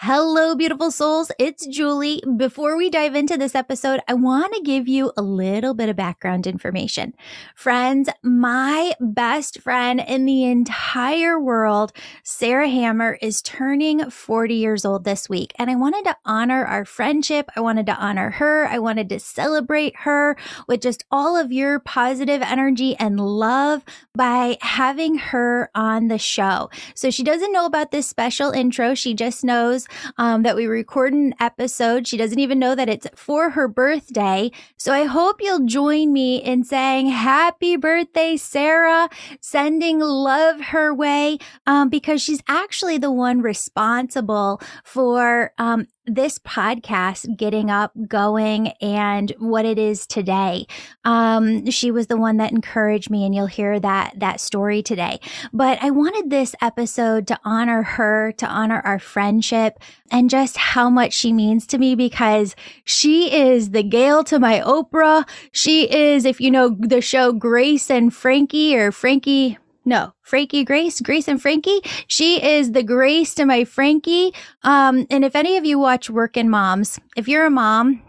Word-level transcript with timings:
Hello, 0.00 0.54
beautiful 0.54 0.90
souls. 0.90 1.32
It's 1.38 1.66
Julie. 1.66 2.22
Before 2.36 2.76
we 2.76 2.90
dive 2.90 3.14
into 3.14 3.38
this 3.38 3.54
episode, 3.54 4.00
I 4.06 4.12
want 4.12 4.52
to 4.52 4.60
give 4.60 4.86
you 4.86 5.10
a 5.16 5.22
little 5.22 5.72
bit 5.72 5.88
of 5.88 5.96
background 5.96 6.46
information. 6.46 7.14
Friends, 7.54 8.10
my 8.22 8.92
best 9.00 9.58
friend 9.62 9.98
in 10.06 10.26
the 10.26 10.44
entire 10.44 11.40
world, 11.40 11.94
Sarah 12.22 12.68
Hammer, 12.68 13.16
is 13.22 13.40
turning 13.40 14.10
40 14.10 14.54
years 14.54 14.84
old 14.84 15.04
this 15.04 15.30
week. 15.30 15.54
And 15.58 15.70
I 15.70 15.76
wanted 15.76 16.04
to 16.04 16.16
honor 16.26 16.66
our 16.66 16.84
friendship. 16.84 17.48
I 17.56 17.60
wanted 17.60 17.86
to 17.86 17.96
honor 17.96 18.32
her. 18.32 18.66
I 18.66 18.78
wanted 18.78 19.08
to 19.08 19.18
celebrate 19.18 19.96
her 20.00 20.36
with 20.68 20.82
just 20.82 21.06
all 21.10 21.38
of 21.38 21.52
your 21.52 21.80
positive 21.80 22.42
energy 22.42 22.96
and 22.96 23.18
love 23.18 23.82
by 24.14 24.58
having 24.60 25.16
her 25.16 25.70
on 25.74 26.08
the 26.08 26.18
show. 26.18 26.68
So 26.94 27.10
she 27.10 27.22
doesn't 27.22 27.52
know 27.52 27.64
about 27.64 27.92
this 27.92 28.06
special 28.06 28.50
intro. 28.50 28.94
She 28.94 29.14
just 29.14 29.42
knows 29.42 29.85
um, 30.18 30.42
that 30.42 30.56
we 30.56 30.66
record 30.66 31.12
an 31.12 31.34
episode. 31.40 32.06
She 32.06 32.16
doesn't 32.16 32.38
even 32.38 32.58
know 32.58 32.74
that 32.74 32.88
it's 32.88 33.06
for 33.14 33.50
her 33.50 33.68
birthday. 33.68 34.50
So 34.76 34.92
I 34.92 35.04
hope 35.04 35.40
you'll 35.40 35.66
join 35.66 36.12
me 36.12 36.36
in 36.42 36.64
saying 36.64 37.08
happy 37.08 37.76
birthday, 37.76 38.36
Sarah, 38.36 39.08
sending 39.40 40.00
love 40.00 40.60
her 40.60 40.94
way 40.94 41.38
um, 41.66 41.88
because 41.88 42.22
she's 42.22 42.40
actually 42.48 42.98
the 42.98 43.10
one 43.10 43.40
responsible 43.42 44.60
for 44.84 45.52
um, 45.58 45.86
this 46.06 46.38
podcast 46.38 47.36
getting 47.36 47.70
up, 47.70 47.92
going, 48.08 48.68
and 48.80 49.32
what 49.38 49.64
it 49.64 49.78
is 49.78 50.06
today. 50.06 50.66
Um, 51.04 51.70
she 51.70 51.90
was 51.90 52.06
the 52.06 52.16
one 52.16 52.36
that 52.38 52.52
encouraged 52.52 53.10
me, 53.10 53.24
and 53.24 53.34
you'll 53.34 53.46
hear 53.46 53.80
that 53.80 54.14
that 54.18 54.40
story 54.40 54.82
today. 54.82 55.20
But 55.52 55.82
I 55.82 55.90
wanted 55.90 56.30
this 56.30 56.54
episode 56.60 57.26
to 57.28 57.38
honor 57.44 57.82
her, 57.82 58.32
to 58.32 58.46
honor 58.46 58.80
our 58.84 58.98
friendship, 58.98 59.78
and 60.10 60.30
just 60.30 60.56
how 60.56 60.88
much 60.88 61.12
she 61.12 61.32
means 61.32 61.66
to 61.68 61.78
me 61.78 61.94
because 61.94 62.54
she 62.84 63.34
is 63.34 63.70
the 63.70 63.82
Gail 63.82 64.24
to 64.24 64.38
my 64.38 64.60
Oprah. 64.60 65.28
She 65.52 65.90
is, 65.90 66.24
if 66.24 66.40
you 66.40 66.50
know 66.50 66.76
the 66.78 67.00
show 67.00 67.32
Grace 67.32 67.90
and 67.90 68.14
Frankie 68.14 68.76
or 68.76 68.92
Frankie 68.92 69.58
no, 69.86 70.12
Frankie 70.20 70.64
Grace, 70.64 71.00
Grace 71.00 71.28
and 71.28 71.40
Frankie. 71.40 71.80
She 72.08 72.42
is 72.44 72.72
the 72.72 72.82
Grace 72.82 73.34
to 73.36 73.46
my 73.46 73.64
Frankie. 73.64 74.34
Um, 74.64 75.06
and 75.10 75.24
if 75.24 75.36
any 75.36 75.56
of 75.56 75.64
you 75.64 75.78
watch 75.78 76.10
Working 76.10 76.50
Moms, 76.50 76.98
if 77.16 77.28
you're 77.28 77.46
a 77.46 77.50
mom 77.50 78.02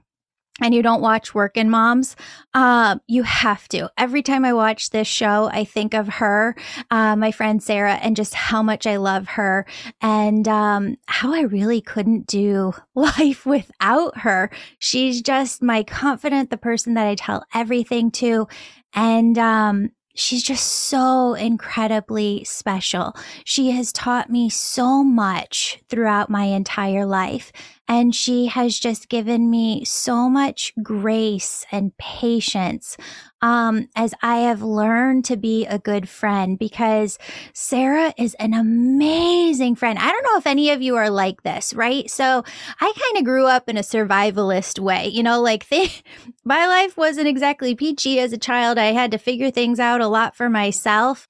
and 0.59 0.73
you 0.73 0.81
don't 0.81 1.01
watch 1.01 1.35
Working 1.35 1.69
Moms, 1.69 2.15
uh, 2.55 2.97
you 3.05 3.21
have 3.21 3.67
to. 3.67 3.91
Every 3.95 4.23
time 4.23 4.43
I 4.43 4.53
watch 4.53 4.89
this 4.89 5.07
show, 5.07 5.51
I 5.53 5.65
think 5.65 5.93
of 5.93 6.07
her, 6.07 6.55
uh, 6.89 7.15
my 7.15 7.31
friend 7.31 7.61
Sarah, 7.61 7.93
and 7.95 8.15
just 8.15 8.33
how 8.33 8.63
much 8.63 8.87
I 8.87 8.97
love 8.97 9.27
her 9.27 9.67
and 10.01 10.47
um, 10.47 10.97
how 11.05 11.31
I 11.31 11.41
really 11.41 11.79
couldn't 11.79 12.25
do 12.25 12.73
life 12.95 13.45
without 13.45 14.17
her. 14.17 14.49
She's 14.79 15.21
just 15.21 15.61
my 15.61 15.83
confident, 15.83 16.49
the 16.49 16.57
person 16.57 16.95
that 16.95 17.05
I 17.05 17.13
tell 17.13 17.45
everything 17.53 18.09
to. 18.13 18.47
And 18.95 19.37
um, 19.37 19.91
she's 20.17 20.43
just 20.43 20.65
so 20.65 21.33
incredibly 21.35 22.43
special. 22.43 23.15
She 23.45 23.71
has 23.71 23.93
taught 23.93 24.29
me 24.29 24.49
so 24.49 25.03
much 25.03 25.79
throughout 25.89 26.29
my 26.29 26.45
entire 26.45 27.05
life. 27.05 27.51
And 27.87 28.13
she 28.13 28.47
has 28.47 28.77
just 28.77 29.09
given 29.09 29.49
me 29.49 29.85
so 29.85 30.29
much 30.29 30.73
grace 30.83 31.65
and 31.71 31.97
patience 31.97 32.97
um, 33.41 33.87
as 33.95 34.13
I 34.21 34.37
have 34.39 34.61
learned 34.61 35.25
to 35.25 35.37
be 35.37 35.65
a 35.65 35.79
good 35.79 36.09
friend 36.09 36.57
because 36.57 37.17
Sarah 37.53 38.13
is 38.17 38.33
an 38.35 38.53
amazing 38.53 39.75
friend. 39.75 39.99
I 39.99 40.11
don't 40.11 40.23
know 40.23 40.37
if 40.37 40.47
any 40.47 40.71
of 40.71 40.81
you 40.81 40.95
are 40.95 41.09
like 41.09 41.43
this, 41.43 41.73
right? 41.73 42.09
So 42.09 42.43
I 42.81 42.93
kind 42.93 43.17
of 43.17 43.23
grew 43.23 43.45
up 43.45 43.69
in 43.69 43.77
a 43.77 43.81
survivalist 43.81 44.79
way, 44.79 45.07
you 45.07 45.23
know, 45.23 45.41
like 45.41 45.67
th- 45.69 46.03
my 46.43 46.65
life 46.67 46.97
wasn't 46.97 47.27
exactly 47.27 47.75
peachy 47.75 48.19
as 48.19 48.33
a 48.33 48.37
child. 48.37 48.77
I 48.77 48.93
had 48.93 49.11
to 49.11 49.17
figure 49.17 49.51
things 49.51 49.79
out 49.79 50.01
a 50.01 50.07
lot 50.07 50.35
for 50.35 50.49
myself. 50.49 51.27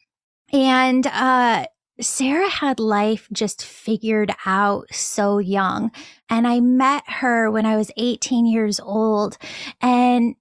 And, 0.54 1.06
uh, 1.08 1.66
Sarah 2.00 2.50
had 2.50 2.80
life 2.80 3.28
just 3.34 3.66
figured 3.66 4.32
out 4.46 4.94
so 4.94 5.40
young. 5.40 5.92
And 6.30 6.48
I 6.48 6.60
met 6.60 7.04
her 7.08 7.50
when 7.50 7.66
I 7.66 7.76
was 7.76 7.92
18 7.98 8.46
years 8.46 8.80
old. 8.80 9.38
And 9.82 10.36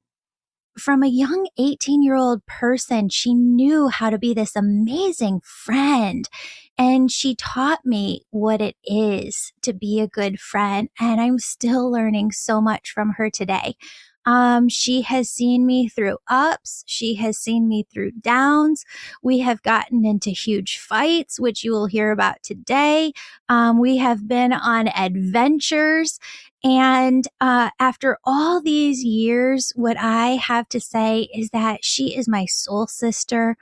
from 0.79 1.03
a 1.03 1.09
young 1.09 1.49
18 1.59 2.03
year 2.03 2.17
old 2.17 2.45
person, 2.47 3.09
she 3.09 3.33
knew 3.33 3.89
how 3.89 4.11
to 4.11 4.19
be 4.19 4.35
this 4.35 4.55
amazing 4.55 5.41
friend. 5.45 6.29
And 6.79 7.11
she 7.11 7.35
taught 7.35 7.87
me 7.87 8.23
what 8.31 8.61
it 8.61 8.77
is 8.85 9.53
to 9.63 9.73
be 9.73 10.01
a 10.01 10.09
good 10.09 10.39
friend. 10.39 10.91
And 11.01 11.21
I'm 11.21 11.39
still 11.39 11.91
learning 11.91 12.33
so 12.33 12.61
much 12.61 12.91
from 12.91 13.15
her 13.17 13.31
today. 13.31 13.77
Um, 14.27 14.69
she 14.69 15.03
has 15.03 15.31
seen 15.31 15.65
me 15.65 15.89
through 15.89 16.19
ups. 16.29 16.85
She 16.87 17.15
has 17.15 17.39
seen 17.39 17.69
me 17.69 17.87
through 17.91 18.11
downs. 18.21 18.85
We 19.23 19.39
have 19.39 19.63
gotten 19.63 20.05
into 20.05 20.31
huge 20.31 20.79
fights, 20.79 21.41
which 21.41 21.65
you 21.65 21.73
will 21.73 21.87
hear 21.87 22.11
about 22.11 22.43
today. 22.43 23.13
Um, 23.49 23.79
we 23.79 23.99
have 23.99 24.29
been 24.29 24.53
on 24.53 24.89
adventures. 24.89 26.19
And 26.65 27.25
uh, 27.41 27.71
after 27.79 28.19
all 28.25 28.61
these 28.61 29.05
years, 29.05 29.73
what 29.77 29.97
I 29.97 30.31
have 30.31 30.69
to 30.71 30.81
say 30.81 31.29
is 31.33 31.51
that 31.51 31.85
she 31.85 32.17
is 32.17 32.27
my 32.29 32.47
soul 32.47 32.89
sister 32.89 33.57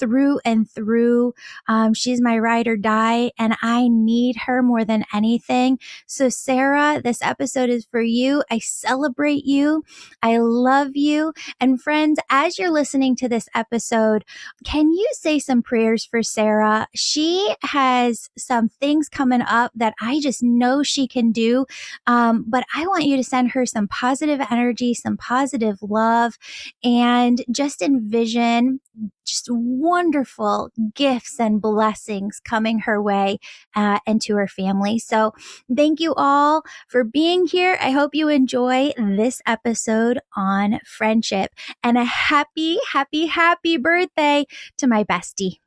through 0.00 0.40
and 0.44 0.68
through. 0.68 1.34
Um, 1.68 1.94
she's 1.94 2.20
my 2.20 2.38
ride 2.38 2.66
or 2.66 2.76
die, 2.76 3.30
and 3.38 3.56
I 3.62 3.88
need 3.88 4.36
her 4.46 4.62
more 4.62 4.84
than 4.84 5.04
anything. 5.14 5.78
So, 6.06 6.28
Sarah, 6.28 7.00
this 7.02 7.22
episode 7.22 7.70
is 7.70 7.86
for 7.90 8.00
you. 8.00 8.42
I 8.50 8.58
celebrate 8.58 9.44
you. 9.44 9.84
I 10.22 10.38
love 10.38 10.92
you. 10.94 11.32
And, 11.60 11.80
friends, 11.80 12.18
as 12.30 12.58
you're 12.58 12.72
listening 12.72 13.14
to 13.16 13.28
this 13.28 13.48
episode, 13.54 14.24
can 14.64 14.90
you 14.90 15.08
say 15.12 15.38
some 15.38 15.62
prayers 15.62 16.04
for 16.04 16.22
Sarah? 16.22 16.88
She 16.94 17.54
has 17.62 18.30
some 18.36 18.68
things 18.68 19.08
coming 19.08 19.42
up 19.42 19.72
that 19.74 19.94
I 20.00 20.20
just 20.20 20.42
know 20.42 20.82
she 20.82 21.06
can 21.06 21.32
do. 21.32 21.66
Um, 22.06 22.44
but 22.48 22.64
I 22.74 22.86
want 22.86 23.04
you 23.04 23.16
to 23.16 23.24
send 23.24 23.50
her 23.52 23.66
some 23.66 23.88
positive 23.88 24.40
energy, 24.50 24.94
some 24.94 25.16
positive 25.16 25.78
love, 25.82 26.38
and 26.82 27.44
just 27.50 27.82
envision 27.82 28.80
just 29.24 29.48
wonderful 29.50 30.70
gifts 30.94 31.38
and 31.40 31.60
blessings 31.60 32.40
coming 32.44 32.80
her 32.80 33.00
way 33.00 33.38
uh, 33.74 33.98
and 34.06 34.20
to 34.22 34.36
her 34.36 34.48
family. 34.48 34.98
So, 34.98 35.32
thank 35.74 36.00
you 36.00 36.14
all 36.14 36.62
for 36.88 37.04
being 37.04 37.46
here. 37.46 37.78
I 37.80 37.90
hope 37.90 38.14
you 38.14 38.28
enjoy 38.28 38.92
this 38.96 39.40
episode 39.46 40.20
on 40.36 40.80
friendship 40.84 41.52
and 41.82 41.96
a 41.98 42.04
happy, 42.04 42.78
happy, 42.92 43.26
happy 43.26 43.76
birthday 43.76 44.46
to 44.78 44.86
my 44.86 45.04
bestie. 45.04 45.58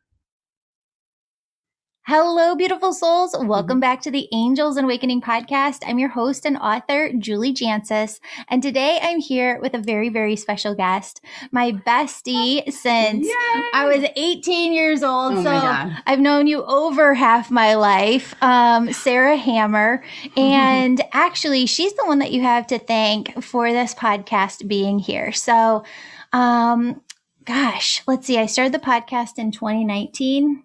Hello, 2.06 2.54
beautiful 2.54 2.92
souls. 2.92 3.34
Welcome 3.34 3.76
mm-hmm. 3.76 3.80
back 3.80 4.02
to 4.02 4.12
the 4.12 4.28
Angels 4.34 4.76
and 4.76 4.84
Awakening 4.84 5.22
podcast. 5.22 5.84
I'm 5.88 5.98
your 5.98 6.10
host 6.10 6.46
and 6.46 6.58
author, 6.58 7.14
Julie 7.14 7.54
Jancius. 7.54 8.20
And 8.50 8.62
today 8.62 9.00
I'm 9.02 9.20
here 9.20 9.58
with 9.62 9.74
a 9.74 9.78
very, 9.78 10.10
very 10.10 10.36
special 10.36 10.76
guest, 10.76 11.22
my 11.54 11.72
bestie 11.72 12.70
since 12.70 13.26
Yay! 13.26 13.64
I 13.74 13.86
was 13.86 14.06
18 14.18 14.74
years 14.74 15.02
old. 15.02 15.36
Oh 15.38 15.44
so 15.44 15.94
I've 16.06 16.20
known 16.20 16.46
you 16.46 16.66
over 16.66 17.14
half 17.14 17.50
my 17.50 17.76
life, 17.76 18.36
um, 18.44 18.92
Sarah 18.92 19.38
Hammer. 19.38 20.04
And 20.36 21.02
actually, 21.14 21.66
she's 21.68 21.94
the 21.94 22.06
one 22.06 22.20
that 22.20 22.34
you 22.34 22.42
have 22.42 22.68
to 22.68 22.80
thank 22.80 23.42
for 23.42 23.72
this 23.72 23.96
podcast 23.96 24.68
being 24.68 25.00
here. 25.00 25.32
So, 25.32 25.86
um, 26.34 27.02
gosh, 27.46 28.02
let's 28.08 28.28
see. 28.28 28.38
I 28.38 28.48
started 28.48 28.74
the 28.74 28.80
podcast 28.80 29.38
in 29.38 29.52
2019. 29.54 30.64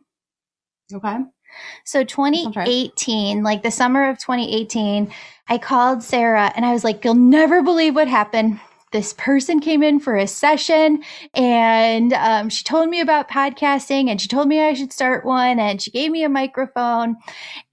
Okay. 0.92 1.18
So 1.84 2.04
2018, 2.04 3.42
like 3.42 3.62
the 3.62 3.70
summer 3.70 4.08
of 4.08 4.18
2018, 4.18 5.12
I 5.48 5.58
called 5.58 6.02
Sarah 6.02 6.52
and 6.54 6.64
I 6.64 6.72
was 6.72 6.84
like, 6.84 7.04
you'll 7.04 7.14
never 7.14 7.62
believe 7.62 7.94
what 7.94 8.08
happened 8.08 8.60
this 8.92 9.12
person 9.14 9.60
came 9.60 9.82
in 9.82 10.00
for 10.00 10.16
a 10.16 10.26
session 10.26 11.02
and 11.34 12.12
um, 12.14 12.48
she 12.48 12.64
told 12.64 12.88
me 12.88 13.00
about 13.00 13.28
podcasting 13.28 14.08
and 14.08 14.20
she 14.20 14.28
told 14.28 14.48
me 14.48 14.60
I 14.60 14.74
should 14.74 14.92
start 14.92 15.24
one 15.24 15.58
and 15.58 15.80
she 15.80 15.90
gave 15.90 16.10
me 16.10 16.24
a 16.24 16.28
microphone. 16.28 17.16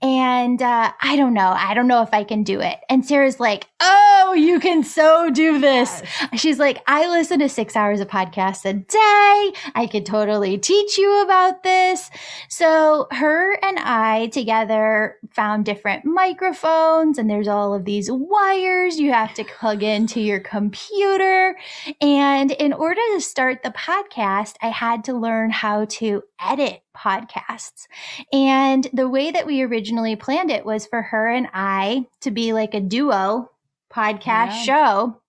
And 0.02 0.62
uh, 0.62 0.92
I 1.02 1.16
don't 1.16 1.34
know. 1.34 1.54
I 1.58 1.74
don't 1.74 1.88
know 1.88 2.02
if 2.02 2.10
I 2.14 2.24
can 2.24 2.44
do 2.44 2.60
it. 2.60 2.80
And 2.90 3.06
Sarah's 3.06 3.40
like, 3.40 3.68
Oh, 3.82 4.34
you 4.38 4.60
can 4.60 4.84
so 4.84 5.30
do 5.30 5.60
this. 5.60 6.02
Yes. 6.04 6.42
She's 6.42 6.60
like, 6.60 6.82
I 6.88 7.08
listen 7.10 7.40
to 7.40 7.50
six 7.50 7.76
hours 7.76 8.02
of 8.02 8.08
podcasts 8.08 8.66
a 8.66 8.74
day. 8.74 9.60
I 9.76 9.88
could 9.90 10.06
totally 10.06 10.58
teach 10.58 10.98
you 10.98 11.24
about 11.24 11.64
this. 11.64 12.10
So 12.50 13.08
her 13.12 13.58
and 13.64 13.80
I 13.80 14.28
together 14.28 15.18
found 15.32 15.66
different 15.66 16.06
microphones 16.06 17.18
and 17.18 17.30
there's 17.30 17.48
all 17.48 17.74
of 17.74 17.86
these 17.86 18.12
wires 18.12 19.00
you 19.00 19.12
have 19.12 19.34
to 19.36 19.44
plug 19.44 19.84
into 19.84 20.20
your 20.20 20.40
computer 20.40 21.05
computer. 21.06 21.56
And 22.02 22.52
in 22.52 22.74
order 22.74 23.02
to 23.14 23.22
start 23.22 23.64
the 23.64 23.72
podcast, 23.72 24.56
I 24.62 24.70
had 24.70 25.04
to 25.06 25.14
learn 25.14 25.50
how 25.50 25.86
to 25.86 26.24
edit 26.40 26.82
podcasts. 26.96 27.88
And 28.32 28.88
the 28.94 29.10
way 29.10 29.32
that 29.32 29.46
we 29.46 29.62
originally 29.62 30.16
planned 30.16 30.52
it 30.52 30.66
was 30.66 30.86
for 30.86 31.02
her 31.02 31.30
and 31.30 31.48
I 31.54 32.08
to 32.22 32.32
be 32.32 32.54
like 32.54 32.74
a 32.74 32.82
duo 32.82 33.50
podcast 33.94 34.22
yeah. 34.22 34.64
show. 34.64 35.22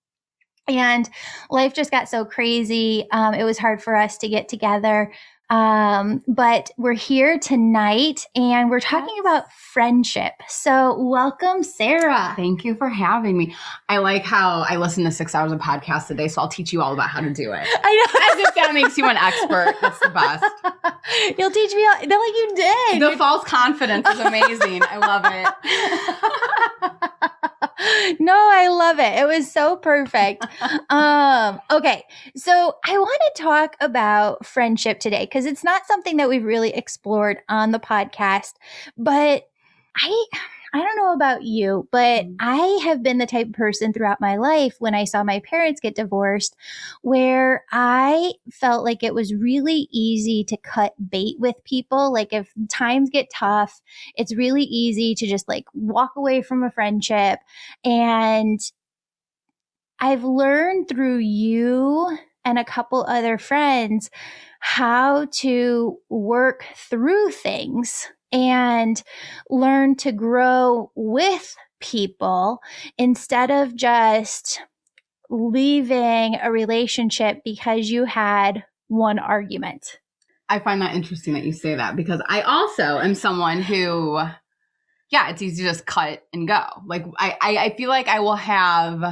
And 0.68 1.08
life 1.48 1.74
just 1.74 1.92
got 1.92 2.08
so 2.08 2.24
crazy. 2.24 3.06
Um, 3.12 3.34
it 3.34 3.44
was 3.44 3.58
hard 3.58 3.82
for 3.82 3.94
us 3.94 4.18
to 4.18 4.28
get 4.28 4.48
together. 4.48 5.12
Um, 5.48 6.24
but 6.26 6.70
we're 6.76 6.94
here 6.94 7.38
tonight 7.38 8.26
and 8.34 8.68
we're 8.68 8.80
talking 8.80 9.14
yes. 9.14 9.20
about 9.20 9.52
friendship. 9.52 10.32
So, 10.48 10.98
welcome, 10.98 11.62
Sarah. 11.62 12.32
Thank 12.34 12.64
you 12.64 12.74
for 12.74 12.88
having 12.88 13.38
me. 13.38 13.54
I 13.88 13.98
like 13.98 14.24
how 14.24 14.64
I 14.68 14.76
listen 14.76 15.04
to 15.04 15.12
six 15.12 15.34
hours 15.34 15.52
of 15.52 15.60
podcasts 15.60 16.10
a 16.10 16.14
day, 16.14 16.26
so 16.26 16.42
I'll 16.42 16.48
teach 16.48 16.72
you 16.72 16.82
all 16.82 16.92
about 16.92 17.10
how 17.10 17.20
to 17.20 17.32
do 17.32 17.52
it. 17.52 17.66
I 17.84 17.94
know. 17.94 18.42
As 18.42 18.48
if 18.48 18.54
that 18.56 18.74
makes 18.74 18.98
you 18.98 19.08
an 19.08 19.16
expert. 19.16 19.76
That's 19.80 20.00
the 20.00 20.08
best. 20.08 20.44
You'll 21.38 21.52
teach 21.52 21.72
me 21.74 21.86
all, 21.86 22.06
no, 22.06 22.18
like 22.18 22.34
you 22.34 22.52
did. 22.56 23.02
The 23.02 23.16
false 23.16 23.44
confidence 23.44 24.08
is 24.08 24.18
amazing. 24.18 24.82
I 24.82 24.96
love 24.96 25.22
it. 25.26 26.52
no, 28.20 28.34
I 28.34 28.68
love 28.68 28.98
it. 28.98 29.18
It 29.18 29.26
was 29.26 29.50
so 29.50 29.76
perfect. 29.76 30.46
um, 30.90 31.60
okay. 31.70 32.04
So 32.36 32.76
I 32.84 32.98
want 32.98 33.20
to 33.34 33.42
talk 33.42 33.76
about 33.80 34.46
friendship 34.46 35.00
today 35.00 35.24
because 35.24 35.46
it's 35.46 35.64
not 35.64 35.86
something 35.86 36.16
that 36.16 36.28
we've 36.28 36.44
really 36.44 36.74
explored 36.74 37.38
on 37.48 37.72
the 37.72 37.80
podcast. 37.80 38.54
But 38.96 39.48
I 39.96 40.26
I 40.72 40.78
don't 40.82 40.96
know 40.96 41.12
about 41.12 41.42
you, 41.42 41.88
but 41.90 42.26
mm. 42.26 42.36
I 42.40 42.80
have 42.84 43.02
been 43.02 43.18
the 43.18 43.26
type 43.26 43.48
of 43.48 43.52
person 43.52 43.92
throughout 43.92 44.20
my 44.20 44.36
life 44.36 44.76
when 44.78 44.94
I 44.94 45.04
saw 45.04 45.22
my 45.22 45.40
parents 45.40 45.80
get 45.80 45.94
divorced 45.94 46.56
where 47.02 47.64
I 47.70 48.32
felt 48.50 48.84
like 48.84 49.02
it 49.02 49.14
was 49.14 49.34
really 49.34 49.88
easy 49.90 50.44
to 50.44 50.56
cut 50.56 50.94
bait 51.10 51.36
with 51.38 51.56
people. 51.64 52.12
Like 52.12 52.32
if 52.32 52.52
times 52.68 53.10
get 53.10 53.30
tough, 53.34 53.80
it's 54.16 54.34
really 54.34 54.64
easy 54.64 55.14
to 55.14 55.26
just 55.26 55.48
like 55.48 55.66
walk 55.74 56.16
away 56.16 56.42
from 56.42 56.62
a 56.62 56.70
friendship. 56.70 57.40
And 57.84 58.60
I've 59.98 60.24
learned 60.24 60.88
through 60.88 61.18
you 61.18 62.18
and 62.44 62.58
a 62.58 62.64
couple 62.64 63.04
other 63.08 63.38
friends 63.38 64.10
how 64.60 65.26
to 65.26 65.98
work 66.08 66.64
through 66.74 67.30
things 67.30 68.08
and 68.32 69.02
learn 69.48 69.96
to 69.96 70.12
grow 70.12 70.90
with 70.94 71.56
people 71.80 72.60
instead 72.98 73.50
of 73.50 73.76
just 73.76 74.60
leaving 75.28 76.36
a 76.40 76.50
relationship 76.50 77.42
because 77.44 77.90
you 77.90 78.04
had 78.04 78.64
one 78.88 79.18
argument. 79.18 79.98
I 80.48 80.60
find 80.60 80.80
that 80.80 80.94
interesting 80.94 81.34
that 81.34 81.44
you 81.44 81.52
say 81.52 81.74
that 81.74 81.96
because 81.96 82.22
I 82.28 82.42
also 82.42 82.98
am 82.98 83.14
someone 83.14 83.62
who, 83.62 84.20
yeah, 85.10 85.28
it's 85.30 85.42
easy 85.42 85.62
to 85.64 85.68
just 85.68 85.86
cut 85.86 86.22
and 86.32 86.46
go. 86.46 86.62
Like, 86.86 87.04
I, 87.18 87.36
I, 87.40 87.56
I 87.56 87.76
feel 87.76 87.88
like 87.88 88.06
I 88.06 88.20
will 88.20 88.36
have 88.36 89.02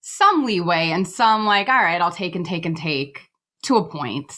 some 0.00 0.44
leeway 0.44 0.90
and 0.90 1.06
some, 1.06 1.46
like, 1.46 1.68
all 1.68 1.82
right, 1.82 2.00
I'll 2.00 2.10
take 2.10 2.34
and 2.34 2.44
take 2.44 2.66
and 2.66 2.76
take 2.76 3.20
to 3.62 3.76
a 3.76 3.88
point. 3.88 4.32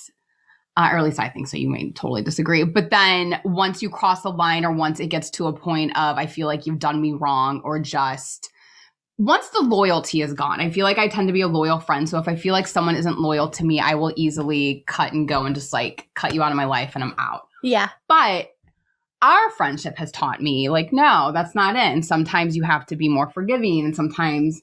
Uh, 0.77 0.91
or 0.93 0.99
at 0.99 1.05
least 1.05 1.19
I 1.19 1.29
think 1.29 1.49
so. 1.49 1.57
You 1.57 1.71
may 1.71 1.91
totally 1.93 2.23
disagree. 2.23 2.63
But 2.65 2.91
then 2.91 3.41
once 3.45 3.83
you 3.83 3.89
cross 3.89 4.23
the 4.23 4.31
line 4.31 4.65
or 4.65 4.73
once 4.73 5.01
it 5.01 5.07
gets 5.07 5.31
to 5.31 5.47
a 5.47 5.53
point 5.53 5.97
of, 5.97 6.19
I 6.19 6.27
feel 6.27 6.47
like 6.47 6.67
you've 6.67 6.79
done 6.79 7.01
me 7.01 7.13
wrong 7.13 7.63
or 7.65 7.79
just 7.79 8.51
once 9.17 9.49
the 9.49 9.63
loyalty 9.63 10.21
is 10.21 10.35
gone, 10.35 10.61
I 10.61 10.71
feel 10.71 10.85
like 10.85 10.99
I 10.99 11.09
tend 11.09 11.29
to 11.29 11.33
be 11.33 11.41
a 11.41 11.49
loyal 11.49 11.81
friend. 11.81 12.07
So 12.07 12.19
if 12.19 12.29
I 12.29 12.37
feel 12.37 12.53
like 12.53 12.67
someone 12.67 12.97
isn't 12.97 13.19
loyal 13.19 13.49
to 13.51 13.65
me, 13.65 13.81
I 13.81 13.95
will 13.95 14.13
easily 14.17 14.85
cut 14.87 15.15
and 15.15 15.27
go 15.27 15.45
and 15.45 15.55
just 15.55 15.73
like 15.73 16.09
cut 16.15 16.35
you 16.35 16.43
out 16.43 16.53
of 16.53 16.57
my 16.57 16.67
life 16.67 16.93
and 16.95 17.03
I'm 17.03 17.15
out. 17.19 17.49
Yeah. 17.63 17.89
But 18.07 18.51
our 19.23 19.51
friendship 19.53 19.97
has 19.97 20.13
taught 20.13 20.43
me 20.43 20.69
like, 20.69 20.93
no, 20.93 21.31
that's 21.33 21.55
not 21.55 21.77
it. 21.77 21.79
And 21.79 22.05
sometimes 22.05 22.55
you 22.55 22.65
have 22.65 22.85
to 22.87 22.97
be 22.97 23.09
more 23.09 23.31
forgiving 23.31 23.87
and 23.87 23.97
sometimes. 23.97 24.61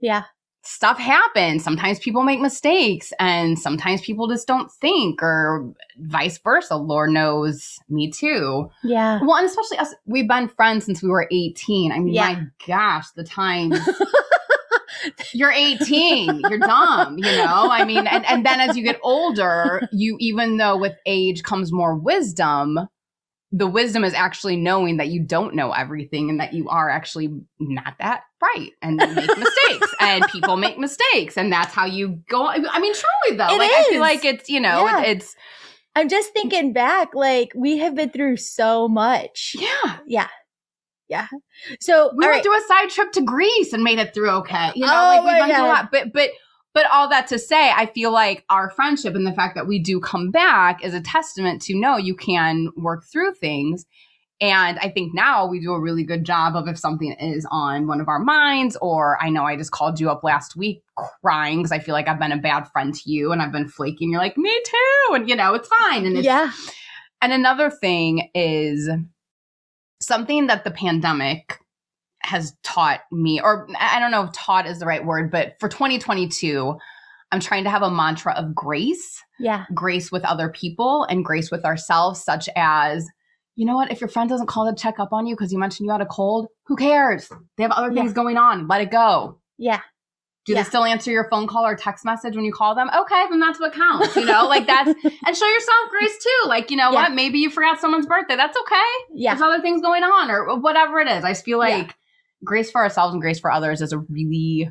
Yeah 0.00 0.24
stuff 0.66 0.98
happens. 0.98 1.62
Sometimes 1.62 1.98
people 1.98 2.22
make 2.22 2.40
mistakes 2.40 3.12
and 3.18 3.58
sometimes 3.58 4.00
people 4.00 4.28
just 4.28 4.46
don't 4.46 4.70
think 4.70 5.22
or 5.22 5.72
vice 5.98 6.38
versa. 6.38 6.76
Lord 6.76 7.10
knows 7.10 7.78
me 7.88 8.10
too. 8.10 8.68
Yeah. 8.82 9.20
Well, 9.22 9.36
and 9.36 9.46
especially 9.46 9.78
us, 9.78 9.94
we've 10.06 10.28
been 10.28 10.48
friends 10.48 10.84
since 10.84 11.02
we 11.02 11.08
were 11.08 11.28
18. 11.30 11.92
I 11.92 11.98
mean, 11.98 12.14
yeah. 12.14 12.32
my 12.32 12.46
gosh, 12.66 13.10
the 13.12 13.24
time. 13.24 13.72
you're 15.32 15.52
18 15.52 16.40
you're 16.48 16.58
dumb 16.58 17.18
you 17.18 17.24
know 17.24 17.68
i 17.70 17.84
mean 17.84 18.06
and, 18.06 18.24
and 18.26 18.46
then 18.46 18.60
as 18.60 18.76
you 18.76 18.82
get 18.82 18.98
older 19.02 19.86
you 19.92 20.16
even 20.18 20.56
though 20.56 20.76
with 20.76 20.94
age 21.04 21.42
comes 21.42 21.70
more 21.70 21.94
wisdom 21.94 22.88
the 23.52 23.66
wisdom 23.66 24.04
is 24.04 24.12
actually 24.12 24.56
knowing 24.56 24.96
that 24.96 25.08
you 25.08 25.22
don't 25.22 25.54
know 25.54 25.72
everything 25.72 26.30
and 26.30 26.40
that 26.40 26.52
you 26.52 26.68
are 26.68 26.90
actually 26.90 27.32
not 27.60 27.94
that 28.00 28.22
bright 28.40 28.72
and 28.82 28.96
make 28.96 29.14
mistakes 29.38 29.94
and 30.00 30.26
people 30.28 30.56
make 30.56 30.78
mistakes 30.78 31.36
and 31.36 31.52
that's 31.52 31.72
how 31.72 31.84
you 31.84 32.20
go 32.28 32.46
i 32.46 32.58
mean 32.58 32.92
truly 32.92 33.36
though 33.36 33.54
it 33.54 33.58
like 33.58 33.70
is. 33.70 33.86
i 33.86 33.90
feel 33.90 34.00
like 34.00 34.24
it's 34.24 34.48
you 34.48 34.60
know 34.60 34.84
yeah. 34.84 35.02
it's 35.02 35.36
i'm 35.94 36.08
just 36.08 36.32
thinking 36.32 36.72
back 36.72 37.14
like 37.14 37.52
we 37.54 37.78
have 37.78 37.94
been 37.94 38.10
through 38.10 38.36
so 38.36 38.88
much 38.88 39.54
yeah 39.58 39.98
yeah 40.06 40.28
yeah 41.08 41.28
so 41.80 42.10
we 42.16 42.24
went 42.24 42.32
right. 42.32 42.42
through 42.42 42.58
a 42.58 42.66
side 42.66 42.90
trip 42.90 43.12
to 43.12 43.22
greece 43.22 43.72
and 43.72 43.84
made 43.84 43.98
it 43.98 44.12
through 44.12 44.30
okay 44.30 44.72
you 44.74 44.84
know 44.84 44.92
oh 44.92 45.06
like 45.06 45.24
we've 45.24 45.46
been 45.46 45.54
through 45.54 45.64
a 45.64 45.68
lot 45.68 45.88
but 45.92 46.12
but 46.12 46.30
but 46.76 46.84
all 46.92 47.08
that 47.08 47.26
to 47.28 47.38
say, 47.38 47.70
I 47.74 47.86
feel 47.86 48.12
like 48.12 48.44
our 48.50 48.68
friendship 48.68 49.14
and 49.14 49.26
the 49.26 49.32
fact 49.32 49.54
that 49.54 49.66
we 49.66 49.78
do 49.78 49.98
come 49.98 50.30
back 50.30 50.84
is 50.84 50.92
a 50.92 51.00
testament 51.00 51.62
to 51.62 51.74
no, 51.74 51.96
you 51.96 52.14
can 52.14 52.68
work 52.76 53.06
through 53.10 53.32
things. 53.32 53.86
And 54.42 54.78
I 54.80 54.90
think 54.90 55.14
now 55.14 55.46
we 55.46 55.58
do 55.58 55.72
a 55.72 55.80
really 55.80 56.04
good 56.04 56.24
job 56.24 56.54
of 56.54 56.68
if 56.68 56.78
something 56.78 57.12
is 57.12 57.46
on 57.50 57.86
one 57.86 58.02
of 58.02 58.08
our 58.08 58.18
minds, 58.18 58.76
or 58.82 59.16
I 59.22 59.30
know 59.30 59.44
I 59.44 59.56
just 59.56 59.70
called 59.70 59.98
you 59.98 60.10
up 60.10 60.22
last 60.22 60.54
week 60.54 60.82
crying 61.22 61.60
because 61.60 61.72
I 61.72 61.78
feel 61.78 61.94
like 61.94 62.08
I've 62.08 62.20
been 62.20 62.30
a 62.30 62.36
bad 62.36 62.64
friend 62.64 62.94
to 62.94 63.10
you 63.10 63.32
and 63.32 63.40
I've 63.40 63.52
been 63.52 63.68
flaking. 63.68 64.10
You're 64.10 64.20
like, 64.20 64.36
me 64.36 64.54
too. 64.66 65.14
And, 65.14 65.30
you 65.30 65.34
know, 65.34 65.54
it's 65.54 65.70
fine. 65.80 66.04
And 66.04 66.18
it's, 66.18 66.26
yeah. 66.26 66.52
And 67.22 67.32
another 67.32 67.70
thing 67.70 68.28
is 68.34 68.90
something 70.02 70.48
that 70.48 70.64
the 70.64 70.72
pandemic 70.72 71.58
has 72.26 72.54
taught 72.62 73.00
me, 73.12 73.40
or 73.40 73.68
I 73.78 74.00
don't 74.00 74.10
know 74.10 74.24
if 74.24 74.32
taught 74.32 74.66
is 74.66 74.80
the 74.80 74.86
right 74.86 75.04
word, 75.04 75.30
but 75.30 75.54
for 75.60 75.68
2022, 75.68 76.76
I'm 77.32 77.40
trying 77.40 77.64
to 77.64 77.70
have 77.70 77.82
a 77.82 77.90
mantra 77.90 78.34
of 78.34 78.54
grace. 78.54 79.22
Yeah. 79.38 79.64
Grace 79.74 80.10
with 80.10 80.24
other 80.24 80.48
people 80.48 81.04
and 81.04 81.24
grace 81.24 81.50
with 81.50 81.64
ourselves, 81.64 82.22
such 82.22 82.48
as, 82.56 83.06
you 83.54 83.64
know 83.64 83.76
what, 83.76 83.92
if 83.92 84.00
your 84.00 84.08
friend 84.08 84.28
doesn't 84.28 84.46
call 84.46 84.68
to 84.68 84.80
check 84.80 84.98
up 84.98 85.12
on 85.12 85.26
you 85.26 85.34
because 85.34 85.52
you 85.52 85.58
mentioned 85.58 85.86
you 85.86 85.92
had 85.92 86.00
a 86.00 86.06
cold, 86.06 86.48
who 86.66 86.76
cares? 86.76 87.28
They 87.56 87.62
have 87.62 87.72
other 87.72 87.92
things 87.92 88.10
yeah. 88.10 88.14
going 88.14 88.36
on. 88.36 88.68
Let 88.68 88.80
it 88.80 88.90
go. 88.90 89.38
Yeah. 89.56 89.80
Do 90.46 90.52
yeah. 90.52 90.62
they 90.62 90.68
still 90.68 90.84
answer 90.84 91.10
your 91.10 91.28
phone 91.28 91.48
call 91.48 91.66
or 91.66 91.74
text 91.74 92.04
message 92.04 92.36
when 92.36 92.44
you 92.44 92.52
call 92.52 92.76
them? 92.76 92.88
Okay, 92.88 93.24
then 93.30 93.40
that's 93.40 93.58
what 93.58 93.72
counts. 93.72 94.14
You 94.14 94.24
know, 94.24 94.46
like 94.46 94.66
that's 94.66 94.88
and 95.26 95.36
show 95.36 95.46
yourself 95.46 95.90
grace 95.90 96.16
too. 96.22 96.48
Like, 96.48 96.70
you 96.70 96.76
know 96.76 96.92
yeah. 96.92 97.02
what? 97.02 97.12
Maybe 97.12 97.38
you 97.38 97.50
forgot 97.50 97.80
someone's 97.80 98.06
birthday. 98.06 98.36
That's 98.36 98.56
okay. 98.56 99.14
Yeah. 99.14 99.34
There's 99.34 99.42
other 99.42 99.60
things 99.60 99.82
going 99.82 100.04
on 100.04 100.30
or 100.30 100.58
whatever 100.60 101.00
it 101.00 101.08
is. 101.08 101.24
I 101.24 101.30
just 101.30 101.44
feel 101.44 101.58
like 101.58 101.96
grace 102.44 102.70
for 102.70 102.82
ourselves 102.82 103.12
and 103.12 103.22
grace 103.22 103.40
for 103.40 103.50
others 103.50 103.80
is 103.80 103.92
a 103.92 103.98
really 103.98 104.70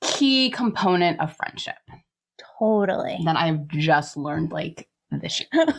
key 0.00 0.50
component 0.50 1.20
of 1.20 1.36
friendship. 1.36 1.76
Totally. 2.58 3.18
That 3.24 3.36
I've 3.36 3.66
just 3.68 4.16
learned 4.16 4.52
like 4.52 4.88
this 5.10 5.40
year. 5.40 5.66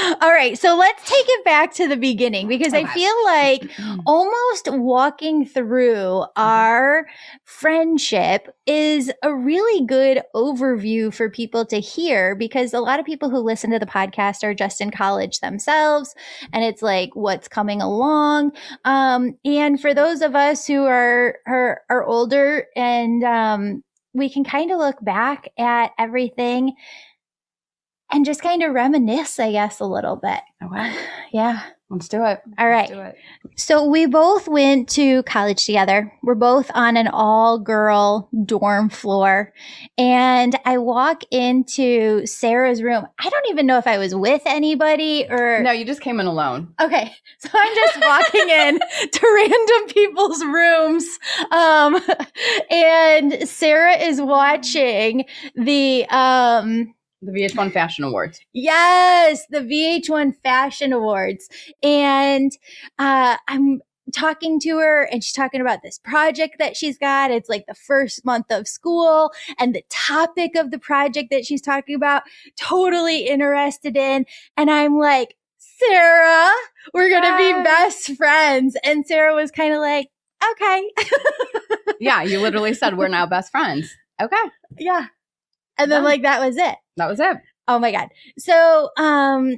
All 0.20 0.30
right, 0.30 0.58
so 0.58 0.76
let's 0.76 1.02
take 1.08 1.26
it 1.26 1.44
back 1.44 1.74
to 1.74 1.86
the 1.86 1.96
beginning 1.96 2.48
because. 2.48 2.70
I 2.80 2.84
feel 2.84 3.24
like 3.24 3.62
mm-hmm. 3.62 4.00
almost 4.06 4.68
walking 4.70 5.44
through 5.44 5.94
mm-hmm. 5.94 6.40
our 6.40 7.06
friendship 7.44 8.54
is 8.66 9.10
a 9.22 9.34
really 9.34 9.84
good 9.86 10.22
overview 10.34 11.12
for 11.12 11.28
people 11.28 11.66
to 11.66 11.80
hear 11.80 12.34
because 12.34 12.72
a 12.72 12.80
lot 12.80 13.00
of 13.00 13.06
people 13.06 13.28
who 13.28 13.38
listen 13.38 13.70
to 13.70 13.78
the 13.78 13.86
podcast 13.86 14.42
are 14.44 14.54
just 14.54 14.80
in 14.80 14.90
college 14.90 15.40
themselves 15.40 16.14
and 16.52 16.64
it's 16.64 16.82
like 16.82 17.10
what's 17.14 17.48
coming 17.48 17.82
along. 17.82 18.52
Um, 18.84 19.36
and 19.44 19.80
for 19.80 19.92
those 19.92 20.22
of 20.22 20.34
us 20.34 20.66
who 20.66 20.84
are 20.84 21.36
are, 21.46 21.82
are 21.90 22.04
older 22.04 22.66
and 22.76 23.24
um, 23.24 23.82
we 24.14 24.30
can 24.30 24.44
kind 24.44 24.70
of 24.70 24.78
look 24.78 24.96
back 25.02 25.48
at 25.58 25.92
everything 25.98 26.74
and 28.10 28.24
just 28.24 28.42
kind 28.42 28.62
of 28.62 28.72
reminisce, 28.72 29.38
I 29.38 29.52
guess, 29.52 29.80
a 29.80 29.86
little 29.86 30.16
bit. 30.16 30.40
Okay. 30.62 30.94
Yeah. 31.32 31.62
Let's 31.90 32.06
do 32.08 32.24
it. 32.24 32.40
All 32.56 32.68
right. 32.68 32.88
Do 32.88 33.00
it. 33.00 33.16
So 33.56 33.84
we 33.84 34.06
both 34.06 34.46
went 34.46 34.88
to 34.90 35.24
college 35.24 35.66
together. 35.66 36.12
We're 36.22 36.36
both 36.36 36.70
on 36.72 36.96
an 36.96 37.08
all 37.08 37.58
girl 37.58 38.28
dorm 38.44 38.90
floor. 38.90 39.52
And 39.98 40.56
I 40.64 40.78
walk 40.78 41.22
into 41.32 42.24
Sarah's 42.26 42.80
room. 42.80 43.06
I 43.18 43.28
don't 43.28 43.48
even 43.48 43.66
know 43.66 43.78
if 43.78 43.88
I 43.88 43.98
was 43.98 44.14
with 44.14 44.42
anybody 44.46 45.26
or. 45.28 45.62
No, 45.62 45.72
you 45.72 45.84
just 45.84 46.00
came 46.00 46.20
in 46.20 46.26
alone. 46.26 46.72
Okay. 46.80 47.12
So 47.38 47.48
I'm 47.54 47.74
just 47.74 48.00
walking 48.00 48.48
in 48.48 48.78
to 49.10 49.32
random 49.34 49.94
people's 49.94 50.44
rooms. 50.44 51.18
Um, 51.50 52.00
and 52.70 53.48
Sarah 53.48 53.96
is 53.96 54.20
watching 54.20 55.24
the, 55.56 56.06
um, 56.08 56.94
The 57.22 57.32
VH1 57.32 57.72
Fashion 57.72 58.04
Awards. 58.04 58.40
Yes, 58.52 59.44
the 59.50 59.60
VH1 59.60 60.36
Fashion 60.42 60.92
Awards. 60.92 61.48
And 61.82 62.50
uh, 62.98 63.36
I'm 63.48 63.80
talking 64.12 64.58
to 64.60 64.78
her 64.78 65.04
and 65.04 65.22
she's 65.22 65.34
talking 65.34 65.60
about 65.60 65.82
this 65.82 65.98
project 65.98 66.56
that 66.58 66.76
she's 66.76 66.98
got. 66.98 67.30
It's 67.30 67.48
like 67.48 67.66
the 67.66 67.74
first 67.74 68.24
month 68.24 68.46
of 68.50 68.66
school 68.66 69.32
and 69.58 69.74
the 69.74 69.84
topic 69.90 70.56
of 70.56 70.70
the 70.70 70.78
project 70.78 71.30
that 71.30 71.44
she's 71.44 71.62
talking 71.62 71.94
about, 71.94 72.22
totally 72.56 73.26
interested 73.26 73.96
in. 73.96 74.26
And 74.56 74.70
I'm 74.70 74.98
like, 74.98 75.36
Sarah, 75.58 76.50
we're 76.94 77.10
going 77.10 77.22
to 77.22 77.36
be 77.36 77.64
best 77.64 78.16
friends. 78.16 78.76
And 78.84 79.06
Sarah 79.06 79.34
was 79.34 79.50
kind 79.50 79.74
of 79.74 79.80
like, 79.80 80.08
okay. 80.52 80.90
Yeah, 82.00 82.22
you 82.22 82.40
literally 82.40 82.72
said 82.72 82.96
we're 82.96 83.08
now 83.08 83.26
best 83.26 83.52
friends. 83.52 83.94
Okay. 84.20 84.34
yeah. 84.78 85.08
And 85.80 85.90
then 85.90 86.02
Done. 86.02 86.04
like 86.04 86.22
that 86.22 86.40
was 86.40 86.56
it. 86.56 86.76
That 86.96 87.08
was 87.08 87.20
it. 87.20 87.36
Oh 87.68 87.78
my 87.78 87.92
god. 87.92 88.08
So 88.38 88.90
um 88.96 89.56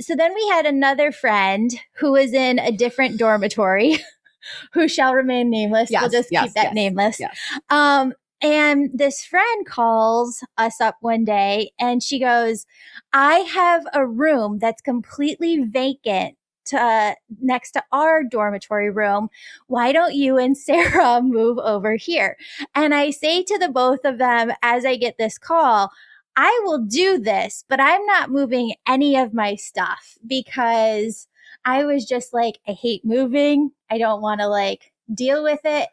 so 0.00 0.16
then 0.16 0.34
we 0.34 0.48
had 0.48 0.66
another 0.66 1.12
friend 1.12 1.70
who 1.96 2.12
was 2.12 2.32
in 2.32 2.58
a 2.58 2.72
different 2.72 3.18
dormitory 3.18 3.96
who 4.72 4.88
shall 4.88 5.14
remain 5.14 5.50
nameless. 5.50 5.90
we'll 5.90 6.08
just 6.10 6.28
yes, 6.30 6.44
keep 6.44 6.54
that 6.54 6.64
yes, 6.64 6.74
nameless. 6.74 7.20
yes. 7.20 7.36
Um 7.70 8.12
and 8.42 8.90
this 8.92 9.24
friend 9.24 9.66
calls 9.66 10.44
us 10.58 10.80
up 10.80 10.96
one 11.00 11.24
day 11.24 11.70
and 11.80 12.02
she 12.02 12.20
goes, 12.20 12.66
I 13.12 13.36
have 13.38 13.86
a 13.94 14.06
room 14.06 14.58
that's 14.58 14.82
completely 14.82 15.64
vacant 15.64 16.36
to, 16.66 16.80
uh, 16.80 17.14
next 17.40 17.72
to 17.72 17.82
our 17.92 18.24
dormitory 18.24 18.90
room. 18.90 19.28
Why 19.66 19.92
don't 19.92 20.14
you 20.14 20.38
and 20.38 20.56
Sarah 20.56 21.22
move 21.22 21.58
over 21.58 21.94
here? 21.94 22.36
And 22.74 22.94
I 22.94 23.10
say 23.10 23.42
to 23.42 23.58
the 23.58 23.68
both 23.68 24.04
of 24.04 24.18
them 24.18 24.52
as 24.62 24.84
I 24.84 24.96
get 24.96 25.18
this 25.18 25.38
call, 25.38 25.90
I 26.36 26.60
will 26.64 26.78
do 26.78 27.18
this, 27.18 27.64
but 27.68 27.80
I'm 27.80 28.04
not 28.06 28.30
moving 28.30 28.74
any 28.88 29.16
of 29.16 29.34
my 29.34 29.54
stuff 29.54 30.18
because 30.26 31.28
I 31.64 31.84
was 31.84 32.04
just 32.04 32.34
like, 32.34 32.58
I 32.66 32.72
hate 32.72 33.04
moving. 33.04 33.70
I 33.90 33.98
don't 33.98 34.20
want 34.20 34.40
to 34.40 34.48
like 34.48 34.92
deal 35.14 35.42
with 35.42 35.60
it. 35.64 35.88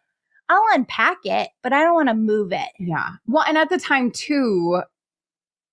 I'll 0.49 0.63
unpack 0.73 1.19
it, 1.23 1.49
but 1.61 1.71
I 1.71 1.81
don't 1.81 1.93
want 1.93 2.09
to 2.09 2.15
move 2.15 2.51
it. 2.51 2.69
Yeah. 2.77 3.11
Well, 3.27 3.45
and 3.47 3.57
at 3.57 3.69
the 3.69 3.77
time 3.77 4.11
too, 4.11 4.81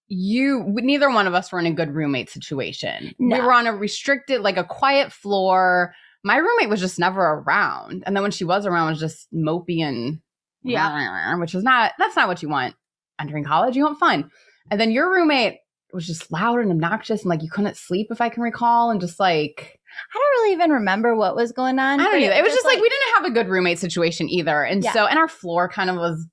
you 0.09 0.65
neither 0.67 1.11
one 1.11 1.27
of 1.27 1.35
us 1.35 1.53
were 1.53 1.59
in 1.59 1.67
a 1.67 1.73
good 1.73 1.95
roommate 1.95 2.31
situation. 2.31 3.15
We 3.19 3.41
were 3.41 3.53
on 3.53 3.67
a 3.67 3.75
restricted, 3.75 4.41
like 4.41 4.57
a 4.57 4.65
quiet 4.65 5.13
floor. 5.13 5.95
My 6.25 6.37
roommate 6.37 6.69
was 6.69 6.81
just 6.81 6.99
never 6.99 7.21
around, 7.21 8.05
and 8.07 8.17
then 8.17 8.23
when 8.23 8.31
she 8.33 8.45
was 8.45 8.67
around, 8.67 8.89
it 8.89 8.91
was 8.93 9.01
just 9.01 9.29
mopey 9.33 9.81
and 9.83 10.21
yeah, 10.63 11.35
which 11.39 11.55
is 11.55 11.63
not 11.63 11.93
that's 11.99 12.17
not 12.17 12.29
what 12.29 12.43
you 12.43 12.49
want 12.49 12.75
entering 13.21 13.45
college. 13.45 13.77
You 13.77 13.85
want 13.85 13.99
fun, 13.99 14.31
and 14.71 14.81
then 14.81 14.91
your 14.91 15.11
roommate 15.11 15.59
was 15.93 16.07
just 16.07 16.31
loud 16.33 16.59
and 16.59 16.71
obnoxious, 16.71 17.23
and 17.23 17.31
like 17.31 17.43
you 17.43 17.51
couldn't 17.51 17.77
sleep, 17.77 18.09
if 18.11 18.21
I 18.21 18.29
can 18.29 18.43
recall, 18.43 18.91
and 18.91 19.01
just 19.01 19.21
like 19.21 19.79
I 20.15 20.19
don't 20.19 20.43
really 20.43 20.53
even 20.55 20.71
remember 20.71 21.15
what 21.15 21.37
was 21.37 21.53
going 21.53 21.79
on. 21.79 22.01
I 22.01 22.05
don't 22.05 22.21
know. 22.21 22.31
It 22.31 22.43
was 22.43 22.53
just 22.53 22.67
like, 22.67 22.81
we 22.81 22.89
didn't 22.89 23.15
have 23.17 23.25
a 23.25 23.31
good 23.31 23.49
roommate 23.49 23.79
situation 23.79 24.29
either, 24.29 24.63
and 24.63 24.83
Yeah. 24.83 24.93
so 24.93 25.07
and 25.07 25.19
our 25.19 25.29
floor 25.29 25.69
kind 25.69 25.91
of 25.91 25.97
was 25.97 26.27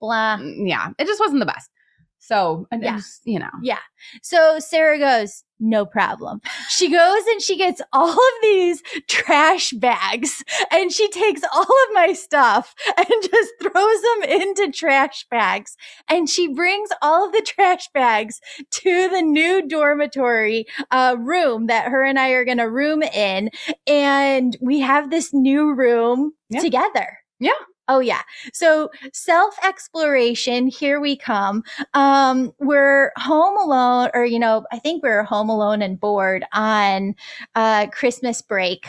blah. 0.00 0.38
Mm, 0.38 0.68
yeah, 0.68 0.90
it 0.98 1.06
just 1.06 1.20
wasn't 1.20 1.40
the 1.40 1.46
best. 1.46 1.70
So 2.26 2.66
and 2.70 2.82
Yeah. 2.82 2.96
was, 2.96 3.20
you 3.24 3.38
know. 3.38 3.50
Yeah. 3.62 3.78
So 4.22 4.58
Sarah 4.58 4.98
goes, 4.98 5.44
no 5.60 5.84
problem. 5.86 6.40
She 6.68 6.90
goes 6.90 7.22
and 7.26 7.40
she 7.40 7.56
gets 7.56 7.80
all 7.92 8.10
of 8.10 8.34
these 8.42 8.82
trash 9.08 9.70
bags 9.72 10.42
and 10.70 10.90
she 10.92 11.08
takes 11.10 11.42
all 11.54 11.62
of 11.62 11.92
my 11.92 12.12
stuff 12.14 12.74
and 12.96 13.06
just 13.08 13.52
throws 13.60 14.02
them 14.02 14.22
into 14.40 14.72
trash 14.72 15.26
bags. 15.30 15.76
And 16.08 16.28
she 16.28 16.48
brings 16.52 16.88
all 17.02 17.26
of 17.26 17.32
the 17.32 17.42
trash 17.46 17.88
bags 17.94 18.40
to 18.70 19.08
the 19.08 19.22
new 19.22 19.66
dormitory 19.68 20.66
uh, 20.90 21.16
room 21.18 21.66
that 21.66 21.88
her 21.88 22.04
and 22.04 22.18
I 22.18 22.30
are 22.30 22.44
going 22.44 22.58
to 22.58 22.68
room 22.70 23.02
in. 23.02 23.50
And 23.86 24.56
we 24.60 24.80
have 24.80 25.10
this 25.10 25.32
new 25.32 25.74
room 25.74 26.32
Yeah. 26.50 26.60
together. 26.60 27.18
Yeah. 27.38 27.52
Oh 27.88 28.00
yeah. 28.00 28.22
So 28.52 28.90
self 29.12 29.54
exploration, 29.64 30.66
here 30.68 31.00
we 31.00 31.16
come. 31.16 31.62
Um, 31.92 32.52
we're 32.58 33.12
home 33.16 33.56
alone, 33.58 34.10
or 34.14 34.24
you 34.24 34.38
know, 34.38 34.64
I 34.72 34.78
think 34.78 35.02
we're 35.02 35.22
home 35.24 35.48
alone 35.50 35.82
and 35.82 36.00
bored 36.00 36.44
on 36.52 37.14
uh 37.54 37.86
Christmas 37.88 38.40
break. 38.42 38.86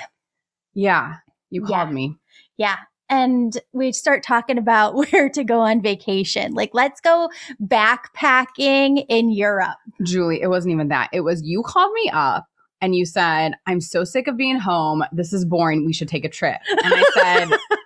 Yeah. 0.74 1.16
You 1.50 1.64
Yeah. 1.68 1.68
called 1.84 1.94
me. 1.94 2.16
Yeah. 2.58 2.78
And 3.10 3.58
we 3.72 3.92
start 3.92 4.24
talking 4.24 4.58
about 4.58 4.96
where 5.12 5.30
to 5.30 5.44
go 5.44 5.60
on 5.60 5.82
vacation. 5.82 6.54
Like, 6.54 6.72
let's 6.74 7.00
go 7.02 7.30
backpacking 7.62 9.06
in 9.10 9.32
Europe. 9.32 9.78
Julie, 10.04 10.42
it 10.42 10.48
wasn't 10.48 10.74
even 10.74 10.88
that. 10.90 11.10
It 11.14 11.22
was 11.22 11.42
you 11.44 11.64
called 11.64 11.94
me 11.94 12.10
up 12.14 12.46
and 12.82 12.96
you 12.96 13.06
said, 13.06 13.54
I'm 13.68 13.80
so 13.82 14.04
sick 14.04 14.28
of 14.28 14.38
being 14.38 14.58
home. 14.60 15.04
This 15.12 15.34
is 15.34 15.46
boring. 15.46 15.86
We 15.86 15.94
should 15.94 16.08
take 16.10 16.26
a 16.26 16.30
trip. 16.30 16.58
And 16.84 16.94
I 16.94 17.04
said, 17.14 17.50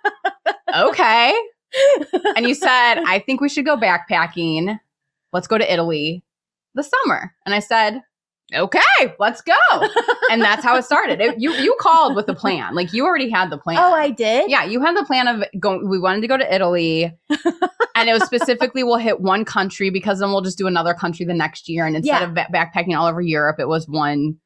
okay. 0.74 1.34
And 2.36 2.46
you 2.46 2.54
said, 2.54 2.96
I 3.06 3.20
think 3.24 3.40
we 3.40 3.48
should 3.48 3.64
go 3.64 3.76
backpacking. 3.76 4.78
Let's 5.32 5.46
go 5.46 5.56
to 5.56 5.72
Italy 5.72 6.24
the 6.74 6.82
summer. 6.82 7.32
And 7.46 7.54
I 7.54 7.60
said, 7.60 8.02
okay, 8.52 8.80
let's 9.20 9.40
go. 9.40 9.54
And 10.30 10.42
that's 10.42 10.62
how 10.64 10.76
it 10.76 10.84
started. 10.84 11.20
It, 11.20 11.40
you 11.40 11.52
you 11.54 11.76
called 11.80 12.14
with 12.14 12.26
the 12.26 12.34
plan. 12.36 12.74
Like 12.76 12.92
you 12.92 13.04
already 13.04 13.28
had 13.30 13.50
the 13.50 13.58
plan. 13.58 13.78
Oh, 13.78 13.92
I 13.92 14.10
did? 14.10 14.48
Yeah, 14.48 14.62
you 14.64 14.80
had 14.80 14.96
the 14.96 15.04
plan 15.04 15.26
of 15.26 15.44
going. 15.58 15.88
We 15.88 15.98
wanted 15.98 16.20
to 16.20 16.28
go 16.28 16.36
to 16.36 16.54
Italy, 16.54 17.12
and 17.96 18.08
it 18.08 18.12
was 18.12 18.22
specifically 18.22 18.84
we'll 18.84 18.98
hit 18.98 19.20
one 19.20 19.44
country 19.44 19.90
because 19.90 20.20
then 20.20 20.28
we'll 20.30 20.40
just 20.40 20.56
do 20.56 20.68
another 20.68 20.94
country 20.94 21.26
the 21.26 21.34
next 21.34 21.68
year. 21.68 21.84
And 21.84 21.96
instead 21.96 22.20
Yeah. 22.20 22.28
of 22.28 22.34
ba- 22.34 22.46
backpacking 22.54 22.96
all 22.96 23.08
over 23.08 23.20
Europe, 23.20 23.56
it 23.58 23.66
was 23.66 23.88
one 23.88 24.36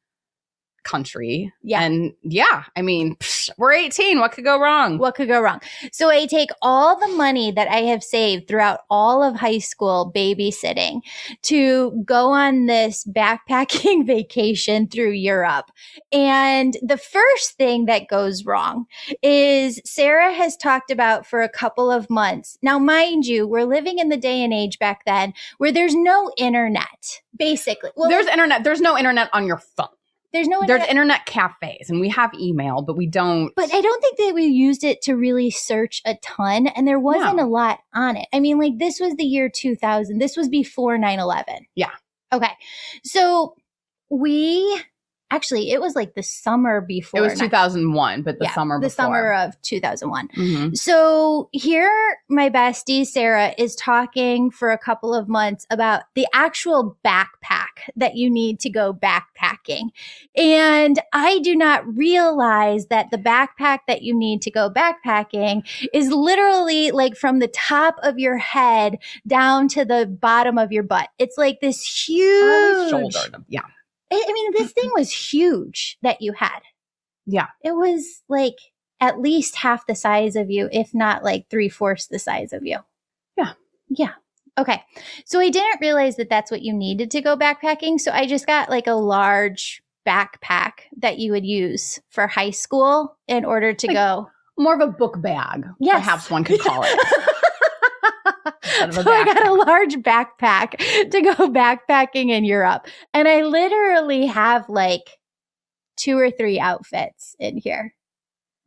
country. 0.85 1.51
Yeah. 1.61 1.81
and 1.81 2.13
yeah, 2.23 2.63
I 2.77 2.81
mean, 2.81 3.15
psh, 3.17 3.49
we're 3.57 3.73
eighteen. 3.73 4.19
What 4.19 4.31
could 4.31 4.45
go 4.45 4.59
wrong? 4.59 4.97
What 4.97 5.15
could 5.15 5.27
go 5.27 5.41
wrong? 5.41 5.59
So 5.91 6.09
I 6.09 6.25
take 6.25 6.49
all 6.61 6.97
the 6.97 7.13
money 7.15 7.51
that 7.51 7.67
I 7.67 7.81
have 7.81 8.03
saved 8.03 8.47
throughout 8.47 8.81
all 8.89 9.21
of 9.21 9.35
high 9.35 9.57
school 9.57 10.11
babysitting 10.15 11.01
to 11.43 12.03
go 12.05 12.29
on 12.29 12.67
this 12.67 13.03
backpacking 13.05 14.05
vacation 14.15 14.87
through 14.87 15.11
Europe. 15.11 15.65
And 16.11 16.77
the 16.81 16.97
first 16.97 17.53
thing 17.57 17.85
that 17.85 18.07
goes 18.07 18.45
wrong 18.45 18.85
is 19.21 19.81
Sarah 19.85 20.33
has 20.33 20.55
talked 20.55 20.91
about 20.91 21.25
for 21.25 21.41
a 21.41 21.49
couple 21.49 21.91
of 21.91 22.09
months. 22.09 22.57
Now, 22.61 22.79
mind 22.79 23.25
you, 23.25 23.47
we're 23.47 23.65
living 23.65 23.99
in 23.99 24.09
the 24.09 24.17
day 24.17 24.43
and 24.43 24.53
age 24.53 24.79
back 24.79 25.03
then 25.05 25.33
where 25.57 25.71
there's 25.71 25.95
no 25.95 26.31
internet, 26.37 27.21
basically. 27.37 27.91
Well, 27.95 28.09
there's 28.09 28.27
internet. 28.27 28.63
There's 28.63 28.81
no 28.81 28.97
internet 28.97 29.29
on 29.33 29.47
your 29.47 29.57
phone. 29.57 29.87
There's 30.35 30.47
no 30.47 30.59
There's 30.65 30.81
internet. 30.81 30.89
internet 30.89 31.25
cafes, 31.25 31.89
and 31.89 31.99
we 31.99 32.09
have 32.09 32.31
email, 32.35 32.81
but 32.81 32.97
we 32.97 33.07
don't. 33.07 33.51
But 33.55 33.73
I 33.73 33.81
don't 33.81 34.01
think 34.01 34.17
that 34.17 34.33
we 34.35 34.45
used 34.45 34.83
it 34.83 35.01
to 35.03 35.13
really 35.15 35.49
search 35.49 36.01
a 36.05 36.15
ton, 36.21 36.67
and 36.67 36.87
there 36.87 36.99
wasn't 36.99 37.37
No. 37.37 37.45
a 37.45 37.47
lot 37.47 37.79
on 37.93 38.17
it. 38.17 38.27
I 38.33 38.39
mean, 38.39 38.59
like 38.59 38.77
this 38.77 38.99
was 38.99 39.15
the 39.15 39.23
year 39.23 39.49
2000. 39.49 40.19
This 40.19 40.35
was 40.37 40.49
before 40.49 40.97
9 40.97 41.19
11. 41.19 41.65
Yeah. 41.75 41.91
Okay. 42.33 42.51
So 43.03 43.55
we 44.09 44.81
actually, 45.31 45.71
it 45.71 45.81
was 45.81 45.95
like 45.95 46.13
the 46.15 46.23
summer 46.23 46.81
before. 46.81 47.19
it 47.19 47.23
was 47.23 47.39
2001, 47.39 48.21
but 48.21 48.39
the 48.39 48.45
yeah, 48.45 48.53
summer 48.53 48.77
the 48.79 48.87
before. 48.87 48.95
summer 49.05 49.33
of 49.33 49.61
2001. 49.61 50.27
Mhm. 50.29 50.77
So 50.77 51.49
here, 51.51 51.91
my 52.29 52.49
bestie 52.49 53.05
Sarah 53.05 53.53
is 53.57 53.75
talking 53.75 54.51
for 54.51 54.71
a 54.71 54.77
couple 54.77 55.13
of 55.13 55.27
months 55.27 55.65
about 55.69 56.03
the 56.15 56.27
actual 56.33 56.97
backpack 57.03 57.89
that 57.95 58.15
you 58.15 58.29
need 58.29 58.59
to 58.61 58.69
go 58.69 58.93
backpacking. 58.93 59.89
And 60.35 60.99
I 61.13 61.39
do 61.39 61.55
not 61.55 61.85
realize 61.95 62.87
that 62.87 63.09
the 63.11 63.17
backpack 63.17 63.79
that 63.87 64.01
you 64.01 64.13
need 64.17 64.41
to 64.43 64.51
go 64.51 64.69
backpacking 64.69 65.61
is 65.93 66.09
literally 66.09 66.91
like 66.91 67.15
from 67.15 67.39
the 67.39 67.47
top 67.47 67.95
of 68.03 68.19
your 68.19 68.37
head 68.37 68.97
down 69.27 69.67
to 69.69 69.85
the 69.85 70.05
bottom 70.05 70.57
of 70.57 70.71
your 70.71 70.83
butt. 70.83 71.09
It's 71.17 71.37
like 71.37 71.59
this 71.61 71.83
huge. 72.07 72.89
shoulder. 72.89 73.19
Yeah. 73.47 73.61
I 74.27 74.33
mean, 74.33 74.51
this 74.53 74.71
thing 74.71 74.89
was 74.95 75.11
huge 75.11 75.97
that 76.01 76.21
you 76.21 76.33
had. 76.33 76.59
Yeah. 77.25 77.47
It 77.63 77.71
was 77.75 78.23
like 78.29 78.55
at 78.99 79.19
least 79.19 79.55
half 79.57 79.87
the 79.87 79.95
size 79.95 80.35
of 80.35 80.49
you, 80.49 80.69
if 80.71 80.93
not 80.93 81.23
like 81.23 81.47
three 81.49 81.69
fourths 81.69 82.07
the 82.07 82.19
size 82.19 82.53
of 82.53 82.65
you. 82.65 82.77
Yeah. 83.37 83.53
Yeah. 83.89 84.11
Okay. 84.57 84.81
So 85.25 85.39
I 85.39 85.49
didn't 85.49 85.81
realize 85.81 86.15
that 86.15 86.29
that's 86.29 86.49
what 86.51 86.61
you 86.61 86.73
needed 86.73 87.11
to 87.11 87.21
go 87.21 87.35
backpacking. 87.35 87.99
So 87.99 88.11
I 88.11 88.25
just 88.25 88.47
got 88.47 88.69
like 88.69 88.87
a 88.87 88.93
large 88.93 89.81
backpack 90.07 90.71
that 90.97 91.17
you 91.17 91.31
would 91.31 91.45
use 91.45 91.99
for 92.09 92.27
high 92.27 92.51
school 92.51 93.17
in 93.27 93.43
order 93.43 93.73
to 93.73 93.87
Like- 93.87 93.95
go. 93.95 94.29
More 94.57 94.73
of 94.73 94.79
a 94.79 94.87
book 94.87 95.21
bag, 95.21 95.65
Yes. 95.81 95.95
perhaps 95.95 96.31
one 96.31 96.45
could 96.45 96.61
call 96.61 96.83
it. 96.85 96.97
Instead 98.81 98.89
of 98.89 98.97
a 98.97 99.03
so 99.03 99.11
I 99.11 99.23
got 99.25 99.47
a 99.47 99.53
large 99.53 99.95
backpack 99.95 100.77
to 101.11 101.21
go 101.21 101.33
backpacking 101.49 102.29
in 102.29 102.43
Europe. 102.45 102.87
And 103.13 103.27
I 103.27 103.43
literally 103.43 104.25
have 104.27 104.67
like 104.69 105.17
two 105.97 106.17
or 106.17 106.31
three 106.31 106.59
outfits 106.59 107.35
in 107.39 107.57
here. 107.57 107.93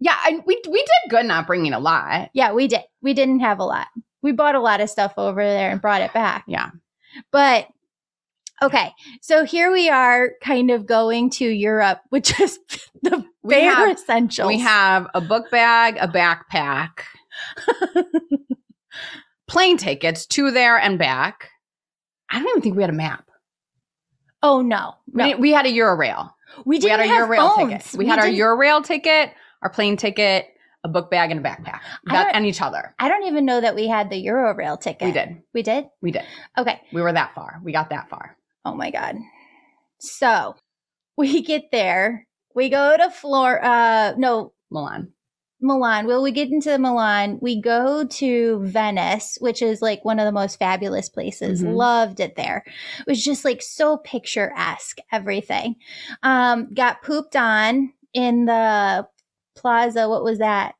Yeah, 0.00 0.16
I, 0.16 0.40
we 0.46 0.60
we 0.68 0.78
did 0.78 1.10
good 1.10 1.26
not 1.26 1.46
bringing 1.46 1.72
a 1.72 1.80
lot. 1.80 2.30
Yeah, 2.32 2.52
we 2.52 2.68
did. 2.68 2.82
We 3.02 3.14
didn't 3.14 3.40
have 3.40 3.58
a 3.58 3.64
lot. 3.64 3.88
We 4.22 4.32
bought 4.32 4.54
a 4.54 4.60
lot 4.60 4.80
of 4.80 4.90
stuff 4.90 5.14
over 5.16 5.42
there 5.42 5.70
and 5.70 5.80
brought 5.80 6.02
it 6.02 6.12
back. 6.12 6.44
Yeah. 6.46 6.70
But 7.32 7.66
okay, 8.62 8.92
so 9.20 9.44
here 9.44 9.72
we 9.72 9.88
are 9.88 10.30
kind 10.42 10.70
of 10.70 10.86
going 10.86 11.30
to 11.30 11.44
Europe, 11.48 12.00
which 12.10 12.38
is 12.40 12.58
the 13.02 13.24
We 13.42 13.54
bare 13.54 13.74
have- 13.74 13.90
essentials. 13.96 14.48
We 14.48 14.58
have 14.60 15.08
a 15.14 15.20
book 15.20 15.50
bag, 15.50 15.96
a 16.00 16.06
backpack, 16.08 17.00
plane 19.48 19.76
tickets 19.78 20.26
to 20.26 20.50
there 20.50 20.78
and 20.78 20.98
back. 20.98 21.50
I 22.30 22.38
don't 22.38 22.48
even 22.48 22.62
think 22.62 22.76
we 22.76 22.82
had 22.82 22.90
a 22.90 22.94
map. 22.94 23.24
Oh 24.42 24.60
no. 24.62 24.94
We, 25.12 25.18
No. 25.18 25.24
didn't- 25.28 25.40
we 25.40 25.52
had 25.52 25.66
a 25.66 25.70
Eurail. 25.72 26.30
We 26.64 26.76
We 26.76 26.78
didn't 26.80 27.00
had 27.00 27.10
our 27.10 27.16
have 27.20 27.28
Eurail 27.28 27.56
phones. 27.56 27.84
ticket. 27.84 27.98
We, 27.98 28.06
had 28.06 28.18
our 28.18 28.26
didn't- 28.26 28.38
Eurail 28.40 28.84
ticket, 28.84 29.32
our 29.62 29.70
plane 29.70 29.96
ticket, 29.96 30.46
a 30.84 30.88
book 30.88 31.10
bag, 31.10 31.30
and 31.32 31.40
a 31.40 31.42
backpack. 31.42 31.80
That 32.06 32.34
and 32.34 32.46
each 32.46 32.62
other. 32.62 32.94
I 32.98 33.08
don't 33.08 33.24
even 33.24 33.44
know 33.44 33.60
that 33.60 33.74
we 33.74 33.88
had 33.88 34.10
the 34.10 34.24
Eurorail 34.24 34.80
ticket. 34.80 35.06
We 35.06 35.12
did. 35.12 35.42
We 35.52 35.62
did? 35.62 35.86
We 36.00 36.10
did. 36.12 36.22
Okay. 36.56 36.80
We 36.92 37.02
were 37.02 37.12
that 37.12 37.34
far. 37.34 37.60
We 37.64 37.72
got 37.72 37.90
that 37.90 38.08
far. 38.08 38.36
Oh 38.64 38.74
my 38.74 38.90
god. 38.90 39.16
So 39.98 40.54
we 41.16 41.42
get 41.42 41.70
there. 41.72 42.26
We 42.54 42.68
go 42.68 42.96
to 42.96 43.10
Flor 43.10 43.62
uh 43.64 44.14
no, 44.16 44.52
Milan. 44.70 45.12
Milan. 45.60 46.06
Well, 46.06 46.22
we 46.22 46.30
get 46.30 46.50
into 46.50 46.78
Milan. 46.78 47.38
We 47.40 47.60
go 47.60 48.04
to 48.04 48.60
Venice, 48.64 49.38
which 49.40 49.60
is 49.60 49.82
like 49.82 50.04
one 50.04 50.18
of 50.18 50.24
the 50.24 50.32
most 50.32 50.58
fabulous 50.58 51.08
places. 51.08 51.62
Mhm. 51.62 51.74
Loved 51.74 52.20
it 52.20 52.36
there. 52.36 52.64
It 53.00 53.06
was 53.06 53.22
just 53.24 53.44
like 53.44 53.60
so 53.62 53.96
picturesque, 53.98 54.98
everything. 55.10 55.76
Um, 56.22 56.72
got 56.74 57.02
pooped 57.02 57.34
on 57.36 57.92
in 58.14 58.44
the 58.46 59.06
plaza. 59.56 60.08
What 60.08 60.22
was 60.24 60.38
that? 60.38 60.74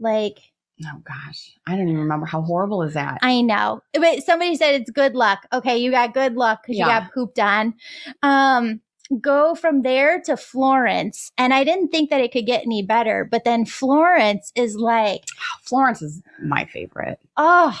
Like, 0.00 0.38
Oh 0.84 0.98
gosh, 1.04 1.52
I 1.68 1.76
don't 1.76 1.86
even 1.88 2.00
remember 2.00 2.26
how 2.26 2.42
horrible 2.42 2.82
is 2.82 2.94
that. 2.94 3.18
I 3.22 3.42
know. 3.42 3.80
But 3.92 4.24
somebody 4.24 4.56
said 4.56 4.74
it's 4.80 4.90
good 4.90 5.14
luck. 5.14 5.46
Okay, 5.52 5.78
you 5.78 5.92
got 5.92 6.12
good 6.14 6.34
luck 6.34 6.62
because 6.62 6.76
you 6.76 6.84
got 6.84 7.12
pooped 7.12 7.38
on. 7.38 7.74
Um, 8.24 8.80
go 9.20 9.54
from 9.54 9.82
there 9.82 10.20
to 10.22 10.36
Florence. 10.36 11.30
And 11.36 11.52
I 11.52 11.64
didn't 11.64 11.88
think 11.88 12.10
that 12.10 12.20
it 12.20 12.32
could 12.32 12.46
get 12.46 12.62
any 12.62 12.82
better. 12.82 13.26
But 13.30 13.44
then 13.44 13.64
Florence 13.64 14.52
is 14.54 14.76
like, 14.76 15.24
Florence 15.62 16.02
is 16.02 16.22
my 16.42 16.64
favorite. 16.66 17.18
oh, 17.36 17.78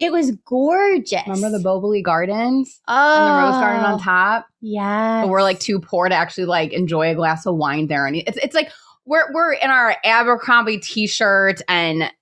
it 0.00 0.12
was 0.12 0.30
gorgeous. 0.44 1.26
Remember 1.26 1.50
the 1.50 1.62
Boboli 1.62 2.04
Gardens 2.04 2.80
oh, 2.86 3.16
and 3.16 3.26
the 3.26 3.46
rose 3.46 3.60
garden 3.60 3.84
on 3.84 3.94
ah, 3.94 4.02
top? 4.02 4.46
Yeah. 4.60 5.24
We're 5.24 5.42
like 5.42 5.58
too 5.58 5.80
poor 5.80 6.08
to 6.08 6.14
actually 6.14 6.44
like 6.44 6.72
enjoy 6.72 7.10
a 7.10 7.14
glass 7.16 7.46
of 7.46 7.56
wine 7.56 7.88
there. 7.88 8.06
And 8.06 8.14
it's 8.14 8.38
it's 8.38 8.54
like 8.54 8.70
we're 9.06 9.32
we're 9.32 9.54
in 9.54 9.70
our 9.70 9.96
Abercrombie 10.04 10.78
t-shirt 10.78 11.62
and 11.66 12.12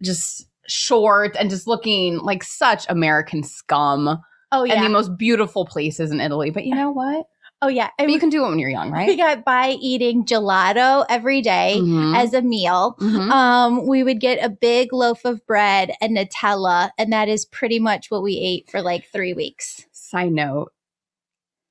just 0.00 0.46
short 0.68 1.36
and 1.36 1.50
just 1.50 1.66
looking 1.66 2.18
like 2.18 2.44
such 2.44 2.86
American 2.88 3.42
scum 3.42 4.20
oh, 4.52 4.64
yeah. 4.64 4.74
and 4.74 4.84
the 4.84 4.88
most 4.88 5.16
beautiful 5.18 5.66
places 5.66 6.12
in 6.12 6.20
Italy. 6.20 6.50
But 6.50 6.66
you 6.66 6.74
know 6.74 6.92
what? 6.92 7.26
Oh, 7.62 7.68
yeah. 7.68 7.88
But 7.96 8.10
you 8.10 8.18
can 8.20 8.28
do 8.28 8.44
it 8.44 8.48
when 8.48 8.58
you're 8.58 8.68
young, 8.68 8.90
right? 8.90 9.06
we 9.08 9.16
got 9.16 9.44
by 9.44 9.70
eating 9.80 10.24
gelato 10.24 11.06
every 11.08 11.40
day 11.40 11.76
Mhm. 11.80 12.16
as 12.16 12.34
a 12.34 12.42
meal. 12.42 12.96
Mhm. 13.00 13.30
Um, 13.30 13.86
we 13.86 14.02
would 14.02 14.20
get 14.20 14.44
a 14.44 14.48
big 14.50 14.92
loaf 14.92 15.24
of 15.24 15.46
bread 15.46 15.92
and 16.00 16.16
Nutella, 16.16 16.90
and 16.98 17.12
that 17.12 17.28
is 17.28 17.44
pretty 17.46 17.78
much 17.78 18.10
what 18.10 18.22
we 18.22 18.36
ate 18.38 18.68
for 18.70 18.82
like 18.82 19.06
three 19.12 19.32
weeks. 19.32 19.86
Side 19.92 20.32
note, 20.32 20.72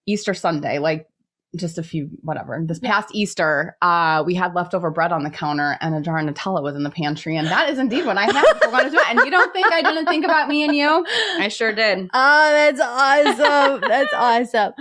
Easter 0.07 0.33
Sunday, 0.33 0.79
like 0.79 1.07
just 1.55 1.77
a 1.77 1.84
few 1.84 2.10
whatever. 2.22 2.62
This 2.65 2.79
past 2.79 3.10
Easter, 3.13 3.75
uh, 3.81 4.24
we 4.25 4.36
had 4.36 4.55
leftover 4.55 4.89
bread 4.89 5.12
on 5.12 5.24
the 5.24 5.29
counter 5.29 5.77
and 5.81 5.93
a 5.96 6.01
jar 6.01 6.17
of 6.20 6.25
Nutella 6.25 6.63
was 6.63 6.75
in 6.75 6.84
the 6.84 6.89
pantry. 6.89 7.36
And 7.36 7.48
that 7.48 7.70
is 7.70 7.77
indeed 7.77 8.05
what 8.05 8.17
I 8.17 8.25
had 8.25 8.60
going 8.72 8.86
to 8.86 8.89
do 8.89 8.98
it. 8.98 9.10
And 9.10 9.20
you 9.20 9.31
don't 9.31 9.51
think 9.53 9.72
I 9.72 9.81
didn't 9.81 10.05
think 10.05 10.24
about 10.25 10.48
me 10.48 10.63
and 10.63 10.75
you? 10.75 11.05
I 11.39 11.50
sure 11.50 11.74
did. 11.74 12.10
Oh, 12.13 12.51
that's 12.51 12.79
awesome. 12.79 13.81
that's 13.81 14.13
awesome. 14.13 14.74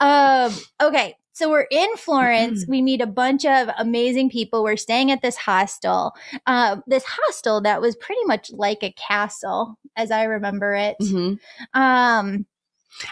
Um, 0.00 0.52
okay. 0.82 1.16
So 1.32 1.48
we're 1.48 1.68
in 1.70 1.96
Florence. 1.96 2.66
We 2.68 2.82
meet 2.82 3.00
a 3.00 3.06
bunch 3.06 3.44
of 3.44 3.68
amazing 3.78 4.28
people. 4.28 4.64
We're 4.64 4.76
staying 4.76 5.12
at 5.12 5.22
this 5.22 5.36
hostel. 5.36 6.12
Um, 6.48 6.82
this 6.88 7.04
hostel 7.06 7.60
that 7.60 7.80
was 7.80 7.94
pretty 7.94 8.24
much 8.24 8.50
like 8.52 8.82
a 8.82 8.90
castle, 8.92 9.78
as 9.94 10.10
I 10.10 10.24
remember 10.24 10.74
it. 10.74 10.96
Mhm. 11.00 11.38
Um, 11.74 12.44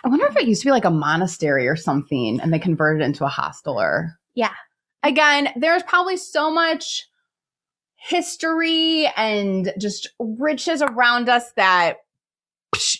I 0.05 0.09
wonder 0.09 0.27
if 0.27 0.37
it 0.37 0.49
used 0.49 0.63
to 0.63 0.67
be 0.67 0.73
like 0.73 0.85
a 0.85 0.91
monastery 0.91 1.69
or 1.69 1.77
something 1.77 2.41
and 2.41 2.53
they 2.53 2.59
converted 2.59 3.03
it 3.03 3.07
into 3.07 3.25
a 3.25 3.29
hostel 3.29 3.81
or. 3.81 4.19
Yeah. 4.35 4.53
Again, 5.03 5.51
there's 5.57 5.83
probably 5.83 6.17
so 6.17 6.51
much 6.51 7.09
history 7.97 9.11
and 9.17 9.73
just 9.79 10.09
riches 10.19 10.83
around 10.83 11.29
us 11.29 11.53
that 11.57 11.99
psh, 12.75 12.99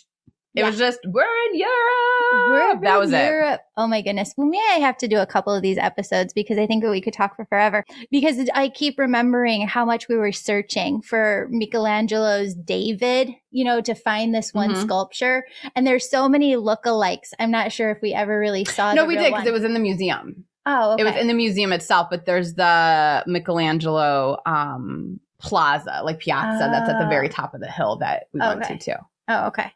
it 0.57 0.61
Yeah. 0.61 0.67
was 0.69 0.77
just, 0.77 0.99
we're 1.05 1.21
in 1.51 1.59
Europe. 1.59 2.81
that 2.81 2.93
in 2.95 2.99
was 2.99 3.11
it. 3.13 3.59
Oh 3.77 3.85
my 3.87 4.01
goodness. 4.01 4.33
Well, 4.35 4.47
may 4.47 4.57
I 4.73 4.79
have 4.79 4.97
to 4.97 5.07
do 5.07 5.19
a 5.19 5.25
couple 5.25 5.53
of 5.53 5.61
these 5.61 5.77
episodes 5.77 6.33
because 6.33 6.57
I 6.57 6.65
think 6.65 6.83
we 6.83 6.99
could 6.99 7.13
talk 7.13 7.35
for 7.35 7.45
forever. 7.45 7.85
Because 8.09 8.49
I 8.53 8.69
keep 8.69 8.97
remembering 8.97 9.67
how 9.67 9.85
much 9.85 10.07
we 10.09 10.15
were 10.17 10.31
searching 10.31 11.01
for 11.01 11.47
Michelangelo's 11.51 12.55
David, 12.55 13.29
you 13.51 13.63
know, 13.63 13.81
to 13.81 13.93
find 13.93 14.33
this 14.33 14.53
one 14.53 14.71
Mhm. 14.73 14.81
sculpture. 14.81 15.45
And 15.75 15.85
there's 15.85 16.09
so 16.09 16.27
many 16.27 16.55
lookalikes. 16.55 17.33
I'm 17.39 17.51
not 17.51 17.71
sure 17.71 17.91
if 17.91 18.01
we 18.01 18.13
ever 18.13 18.39
really 18.39 18.65
saw. 18.65 18.93
No, 18.93 19.05
we 19.05 19.15
did 19.15 19.31
because 19.31 19.47
it 19.47 19.53
was 19.53 19.63
in 19.63 19.73
the 19.73 19.79
museum. 19.79 20.45
Oh, 20.65 20.93
okay. 20.93 21.01
It 21.03 21.05
was 21.05 21.15
in 21.15 21.27
the 21.27 21.33
museum 21.33 21.71
itself, 21.71 22.07
but 22.09 22.25
there's 22.25 22.55
the 22.55 23.23
Michelangelo 23.25 24.37
um, 24.45 25.19
Plaza, 25.39 26.01
like 26.03 26.19
Piazza, 26.19 26.67
that's 26.71 26.89
at 26.89 26.99
the 26.99 27.07
very 27.07 27.27
Oh. 27.27 27.31
top 27.31 27.53
of 27.53 27.61
the 27.61 27.69
hill 27.71 27.97
that 27.97 28.23
we 28.33 28.39
went 28.39 28.63
to 28.65 28.77
too. 28.77 28.95
Oh, 29.29 29.47
okay. 29.47 29.71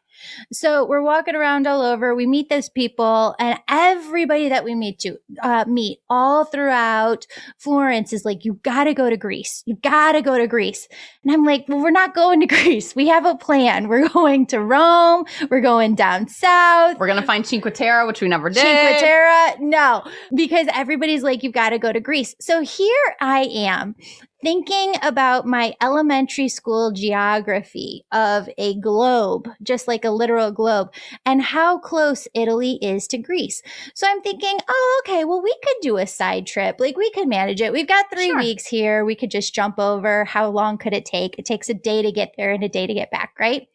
So 0.52 0.84
we're 0.84 1.02
walking 1.02 1.34
around 1.34 1.66
all 1.66 1.82
over. 1.82 2.14
We 2.14 2.26
meet 2.26 2.48
those 2.48 2.68
people, 2.68 3.34
and 3.38 3.58
everybody 3.68 4.48
that 4.48 4.64
we 4.64 4.74
meet 4.74 4.98
to 5.00 5.16
uh, 5.42 5.64
meet 5.66 5.98
all 6.08 6.44
throughout 6.44 7.26
Florence 7.58 8.12
is 8.12 8.24
like, 8.24 8.44
"You 8.44 8.54
got 8.62 8.84
to 8.84 8.94
go 8.94 9.10
to 9.10 9.16
Greece. 9.16 9.62
You 9.66 9.76
got 9.82 10.12
to 10.12 10.22
go 10.22 10.38
to 10.38 10.46
Greece." 10.46 10.88
And 11.22 11.32
I'm 11.32 11.44
like, 11.44 11.66
"Well, 11.68 11.80
we're 11.80 11.90
not 11.90 12.14
going 12.14 12.40
to 12.40 12.46
Greece. 12.62 12.94
We 12.94 13.08
have 13.08 13.24
a 13.26 13.34
plan. 13.36 13.88
We're 13.88 14.08
going 14.08 14.46
to 14.46 14.60
Rome. 14.60 15.24
We're 15.50 15.60
going 15.60 15.94
down 15.94 16.28
south." 16.28 16.98
We're 16.98 17.06
gonna 17.06 17.22
find 17.22 17.46
Cinque 17.46 17.72
Terre, 17.74 18.06
which 18.06 18.20
we 18.20 18.28
never 18.28 18.48
did. 18.48 18.60
Cinque 18.60 19.00
Terre? 19.00 19.56
No, 19.60 20.04
because 20.34 20.66
everybody's 20.74 21.22
like, 21.22 21.42
you've 21.42 21.52
got 21.52 21.70
to 21.70 21.78
go 21.78 21.92
to 21.92 22.00
Greece. 22.00 22.34
So 22.40 22.62
here 22.62 23.16
I 23.20 23.42
am 23.42 23.94
thinking 24.42 24.94
about 25.02 25.46
my 25.46 25.74
elementary 25.80 26.48
school 26.48 26.90
geography 26.92 28.04
of 28.12 28.48
a 28.58 28.74
globe, 28.80 29.48
just 29.62 29.86
like 29.88 30.04
a 30.04 30.10
literal 30.10 30.50
globe, 30.50 30.92
and 31.24 31.40
how 31.42 31.78
close 31.78 32.26
Italy 32.34 32.78
is 32.82 33.06
to 33.08 33.18
Greece. 33.18 33.62
So 33.94 34.06
I'm 34.08 34.20
thinking, 34.22 34.58
oh, 34.68 35.02
okay, 35.04 35.24
well, 35.24 35.42
we 35.42 35.54
could 35.64 35.76
do 35.80 35.96
a 35.98 36.06
side 36.06 36.46
trip. 36.46 36.76
Like 36.80 36.96
we 36.96 37.10
could 37.12 37.28
manage 37.28 37.60
it. 37.60 37.72
We've 37.72 37.88
got 37.88 38.10
three 38.12 38.26
Sure. 38.26 38.38
weeks 38.38 38.66
here. 38.66 39.04
We 39.04 39.14
could 39.14 39.30
just 39.30 39.54
jump 39.54 39.78
over. 39.78 40.24
How 40.24 40.48
long 40.48 40.78
could 40.78 40.92
it 40.92 41.04
take? 41.04 41.38
It 41.38 41.44
takes 41.44 41.68
a 41.68 41.74
day 41.74 42.02
to 42.02 42.12
get 42.12 42.34
there 42.36 42.52
and 42.52 42.64
a 42.64 42.68
day 42.68 42.86
to 42.86 42.94
get 42.94 43.10
back, 43.10 43.34
right? 43.38 43.68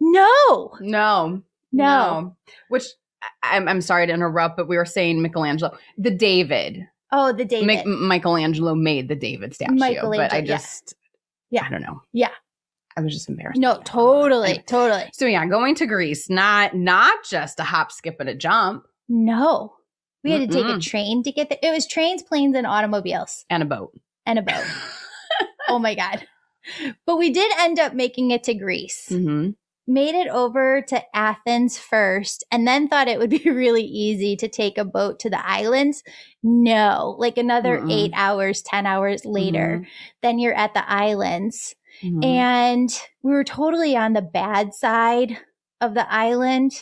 No, 0.00 0.72
No, 0.80 1.42
no. 1.72 2.36
Which 2.68 2.84
I'm, 3.42 3.68
I'm 3.68 3.80
sorry 3.80 4.06
to 4.06 4.12
interrupt, 4.12 4.56
but 4.56 4.68
we 4.68 4.76
were 4.76 4.84
saying 4.86 5.20
Michelangelo, 5.22 5.76
the 5.98 6.10
David. 6.10 6.86
Oh, 7.12 7.32
the 7.32 7.44
David. 7.44 7.66
Mich- 7.66 7.84
Michelangelo 7.86 8.74
made 8.74 9.08
the 9.08 9.16
David 9.16 9.54
statue, 9.54 9.76
but 9.76 9.84
I 9.84 9.88
Michelangelo, 9.90 10.38
yeah. 10.40 10.42
just, 10.44 10.94
Yeah. 11.50 11.64
I 11.66 11.70
don't 11.70 11.82
know. 11.82 12.02
Yeah. 12.12 12.30
I 12.96 13.00
was 13.02 13.12
just 13.14 13.28
embarrassed. 13.28 13.60
No, 13.60 13.80
totally, 13.84 14.48
Anyway. 14.50 14.64
totally. 14.66 15.10
So 15.12 15.26
yeah, 15.26 15.46
going 15.46 15.74
to 15.76 15.86
Greece, 15.86 16.28
not 16.28 16.74
not 16.74 17.24
just 17.24 17.60
a 17.60 17.64
hop, 17.64 17.92
skip, 17.92 18.16
and 18.20 18.28
a 18.28 18.34
jump, 18.34 18.84
No. 19.08 19.74
We 20.22 20.32
had 20.32 20.40
to 20.50 20.54
take 20.54 20.66
a 20.66 20.78
train 20.78 21.22
to 21.22 21.32
get 21.32 21.48
there. 21.48 21.58
It 21.62 21.72
was 21.72 21.86
trains, 21.86 22.22
planes, 22.22 22.54
and 22.54 22.66
automobiles 22.66 23.46
and 23.48 23.62
a 23.62 23.66
boat. 23.66 23.98
and 24.26 24.38
a 24.38 24.42
boat. 24.42 24.64
oh 25.68 25.78
my 25.78 25.94
God. 25.94 26.26
But 27.06 27.16
we 27.16 27.30
did 27.30 27.50
end 27.58 27.78
up 27.78 27.94
making 27.94 28.30
it 28.32 28.44
to 28.44 28.52
Greece. 28.54 29.06
hmm 29.08 29.50
Made 29.90 30.14
it 30.14 30.28
over 30.28 30.82
to 30.82 31.02
Athens 31.16 31.76
first, 31.76 32.44
and 32.52 32.64
then 32.66 32.86
thought 32.86 33.08
it 33.08 33.18
would 33.18 33.30
be 33.30 33.42
really 33.50 33.82
easy 33.82 34.36
to 34.36 34.46
take 34.48 34.78
a 34.78 34.84
boat 34.84 35.18
to 35.20 35.30
the 35.30 35.44
islands. 35.44 36.04
No, 36.44 37.16
like 37.18 37.36
another 37.36 37.78
Mm-mm. 37.78 37.92
eight 37.92 38.12
hours, 38.14 38.62
10 38.62 38.86
hours 38.86 39.24
later, 39.24 39.84
then 40.22 40.38
you're 40.38 40.54
at 40.54 40.74
the 40.74 40.88
islands. 40.88 41.74
Mhm. 42.04 42.24
And 42.24 42.90
we 43.24 43.32
were 43.32 43.42
totally 43.42 43.96
on 43.96 44.12
the 44.12 44.22
bad 44.22 44.74
side 44.74 45.38
of 45.80 45.94
the 45.94 46.10
island. 46.12 46.72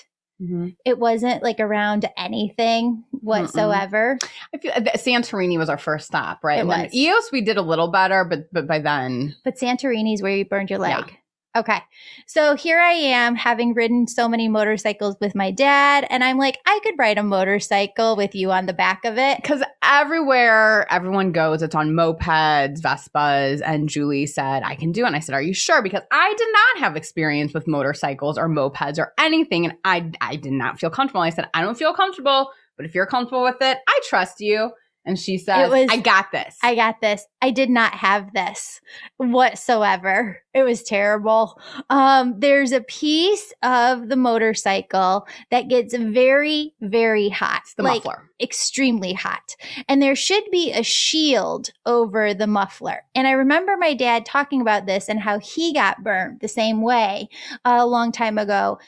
It 0.84 0.98
wasn't 1.00 1.42
like 1.42 1.58
around 1.58 2.08
anything 2.16 3.04
whatsoever. 3.10 4.18
I 4.54 4.58
feel 4.58 4.70
uh, 4.72 4.80
Santorini 4.96 5.58
was 5.58 5.68
our 5.68 5.78
first 5.78 6.06
stop, 6.06 6.44
right? 6.44 6.58
It 6.58 6.60
and 6.60 6.68
was. 6.68 6.92
Ios 6.92 7.32
we 7.32 7.40
did 7.40 7.56
a 7.56 7.62
little 7.62 7.88
better, 7.88 8.24
but 8.24 8.52
but 8.52 8.68
by 8.68 8.78
then, 8.78 9.34
But 9.44 9.56
Santorini's 9.56 10.22
where 10.22 10.36
you 10.36 10.44
burned 10.44 10.70
your 10.70 10.78
Yeah. 10.78 11.16
Okay. 11.56 11.80
So 12.26 12.54
here 12.54 12.78
I 12.78 12.92
am 12.92 13.34
having 13.34 13.72
ridden 13.72 14.06
so 14.06 14.28
many 14.28 14.48
motorcycles 14.48 15.16
with 15.20 15.34
my 15.34 15.50
dad. 15.50 16.06
And 16.11 16.22
I'm 16.22 16.38
like, 16.38 16.58
I 16.66 16.78
could 16.82 16.94
ride 16.98 17.18
a 17.18 17.22
motorcycle 17.22 18.16
with 18.16 18.34
you 18.34 18.52
on 18.52 18.66
the 18.66 18.74
back 18.74 19.04
of 19.04 19.16
it. 19.18 19.38
because 19.38 19.62
everywhere 19.82 20.87
everyone 20.92 21.32
goes, 21.32 21.62
it's 21.62 21.74
on 21.74 21.90
mopeds, 21.90 22.80
Vespas, 22.80 23.62
and 23.64 23.88
Julie 23.88 24.26
said 24.26 24.62
I 24.62 24.74
can 24.74 24.92
do 24.92 25.04
it. 25.04 25.06
And 25.08 25.16
I 25.16 25.20
said, 25.20 25.34
Are 25.34 25.42
you 25.42 25.54
sure? 25.54 25.82
Because 25.82 26.02
I 26.12 26.34
did 26.37 26.48
not 26.52 26.84
have 26.84 26.96
experience 26.96 27.54
with 27.54 27.66
motorcycles 27.66 28.38
or 28.38 28.48
mopeds 28.48 28.98
or 28.98 29.12
anything, 29.18 29.64
and 29.64 29.74
I 29.84 30.12
I 30.20 30.37
did 30.37 30.52
not 30.52 30.78
feel 30.78 30.90
comfortable. 30.90 31.22
I 31.22 31.30
said, 31.30 31.48
I 31.54 31.62
don't 31.62 31.78
feel 31.78 31.94
comfortable, 31.94 32.50
but 32.76 32.84
if 32.84 32.94
you're 32.94 33.06
comfortable 33.06 33.42
with 33.42 33.61
it, 33.61 33.78
I 33.88 34.00
trust 34.08 34.40
you. 34.40 34.70
And 35.08 35.18
she 35.18 35.38
says, 35.38 35.66
It 35.66 35.70
was- 35.70 35.88
I 35.90 35.96
got 35.96 36.30
this. 36.32 36.58
I 36.62 36.74
got 36.74 37.00
this. 37.00 37.26
I 37.40 37.50
did 37.50 37.70
not 37.70 37.94
have 37.94 38.32
this 38.34 38.80
whatsoever. 39.16 40.42
It 40.52 40.62
was 40.64 40.82
terrible. 40.82 41.58
Um, 41.88 42.34
there's 42.38 42.72
a 42.72 42.80
piece 42.82 43.52
of 43.62 44.08
the 44.08 44.16
motorcycle 44.16 45.26
that 45.50 45.68
gets 45.68 45.96
very, 45.96 46.74
very 46.80 47.28
hot. 47.30 47.62
it's 47.64 47.74
the 47.74 47.82
like 47.84 48.04
muffler. 48.04 48.28
extremely 48.40 49.12
hot. 49.14 49.56
And 49.88 50.02
there 50.02 50.16
should 50.16 50.44
be 50.52 50.72
a 50.72 50.82
shield 50.82 51.70
over 51.86 52.34
the 52.34 52.46
muffler. 52.46 53.02
And 53.14 53.26
I 53.26 53.32
remember 53.32 53.76
my 53.78 53.94
dad 53.94 54.26
talking 54.26 54.60
about 54.60 54.86
this 54.86 55.08
and 55.08 55.20
how 55.20 55.38
he 55.38 55.72
got 55.72 56.02
burned 56.04 56.40
the 56.40 56.48
same 56.48 56.82
way 56.82 57.28
a 57.64 57.86
long 57.86 58.12
time 58.12 58.36
ago. 58.36 58.78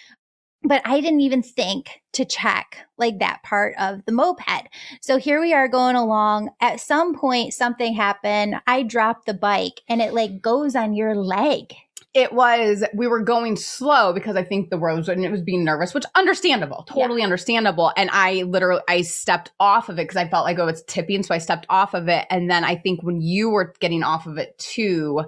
But 0.62 0.83
I 0.85 1.01
didn't 1.01 1.20
even 1.20 1.42
think 1.42 2.03
to 2.12 2.25
check 2.25 2.87
like 2.99 3.18
that 3.20 3.42
part 3.42 3.75
of 3.79 4.05
the 4.05 4.12
moped. 4.12 4.68
So 5.01 5.16
here 5.16 5.40
we 5.40 5.55
are 5.55 5.68
going 5.68 5.96
along. 5.96 6.51
At 6.61 6.81
some 6.81 7.14
point, 7.14 7.55
something 7.55 7.94
happened. 7.94 8.57
I 8.66 8.83
dropped 8.83 9.27
the 9.27 9.35
bike 9.35 9.81
and 9.88 10.03
it 10.03 10.12
like 10.12 10.42
goes 10.42 10.77
on 10.77 10.92
your 10.92 11.14
leg. 11.14 11.75
it 12.12 12.33
was 12.33 12.83
we 12.92 13.07
were 13.07 13.23
going 13.23 13.57
slow 13.57 14.12
because 14.12 14.35
I 14.35 14.42
think 14.42 14.68
the 14.70 14.79
roads 14.79 15.09
and 15.09 15.25
it 15.25 15.31
was 15.31 15.42
being 15.42 15.64
nervous, 15.64 15.94
which 15.94 16.05
understandable, 16.16 16.85
totally 16.88 17.23
understandable. 17.23 17.92
And 17.96 18.11
I 18.12 18.42
literally 18.42 18.83
I 18.88 19.03
stepped 19.03 19.53
off 19.61 19.88
of 19.88 19.99
it 19.99 20.03
because 20.03 20.16
I 20.16 20.29
felt 20.29 20.44
like 20.44 20.59
oh 20.59 20.66
it's 20.66 20.83
tipping, 20.83 21.23
so 21.23 21.35
I 21.35 21.38
stepped 21.38 21.66
off 21.70 21.94
of 21.94 22.09
it. 22.09 22.27
And 22.29 22.51
then 22.51 22.64
I 22.64 22.75
think 22.75 23.03
when 23.03 23.20
you 23.20 23.51
were 23.51 23.75
getting 23.81 24.03
off 24.03 24.27
of 24.27 24.38
it 24.38 24.59
too, 24.59 25.23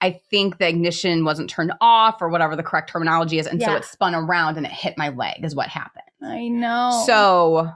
I 0.00 0.12
think 0.12 0.58
the 0.58 0.68
ignition 0.68 1.24
wasn't 1.24 1.50
turned 1.50 1.72
off 1.80 2.22
or 2.22 2.28
whatever 2.28 2.54
the 2.54 2.62
correct 2.62 2.90
terminology 2.90 3.38
is, 3.38 3.46
and 3.46 3.60
so 3.60 3.74
it 3.74 3.84
spun 3.84 4.14
around 4.14 4.56
and 4.56 4.66
it 4.66 4.72
hit 4.72 4.96
my 4.96 5.08
leg 5.08 5.44
is 5.44 5.54
what 5.54 5.68
happened. 5.68 6.04
I 6.22 6.48
know. 6.48 7.02
So 7.06 7.72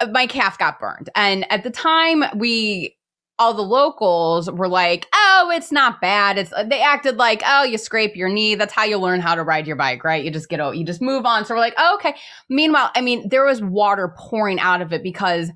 uh, 0.00 0.06
my 0.06 0.26
calf 0.26 0.58
got 0.58 0.78
burned. 0.78 1.10
And 1.14 1.50
at 1.52 1.64
the 1.64 1.70
time, 1.70 2.24
we 2.36 2.96
all 3.40 3.54
the 3.54 3.62
locals 3.62 4.50
were 4.50 4.68
like, 4.68 5.06
"Oh, 5.12 5.52
it's 5.54 5.70
not 5.70 6.00
bad." 6.00 6.38
It's 6.38 6.52
they 6.66 6.80
acted 6.80 7.16
like, 7.16 7.42
"Oh, 7.46 7.62
you 7.62 7.78
scrape 7.78 8.16
your 8.16 8.28
knee. 8.28 8.54
That's 8.54 8.72
how 8.72 8.84
you 8.84 8.98
learn 8.98 9.20
how 9.20 9.34
to 9.34 9.42
ride 9.42 9.66
your 9.66 9.76
bike, 9.76 10.04
right? 10.04 10.24
You 10.24 10.30
just 10.30 10.48
get 10.48 10.60
oh, 10.60 10.72
you 10.72 10.84
just 10.84 11.00
move 11.00 11.24
on." 11.24 11.44
So 11.44 11.54
we're 11.54 11.60
like, 11.60 11.74
oh, 11.78 11.94
"Okay." 11.96 12.14
Meanwhile, 12.48 12.90
I 12.94 13.00
mean, 13.00 13.28
there 13.28 13.44
was 13.44 13.62
water 13.62 14.14
pouring 14.16 14.58
out 14.58 14.82
of 14.82 14.92
it 14.92 15.02
because 15.02 15.50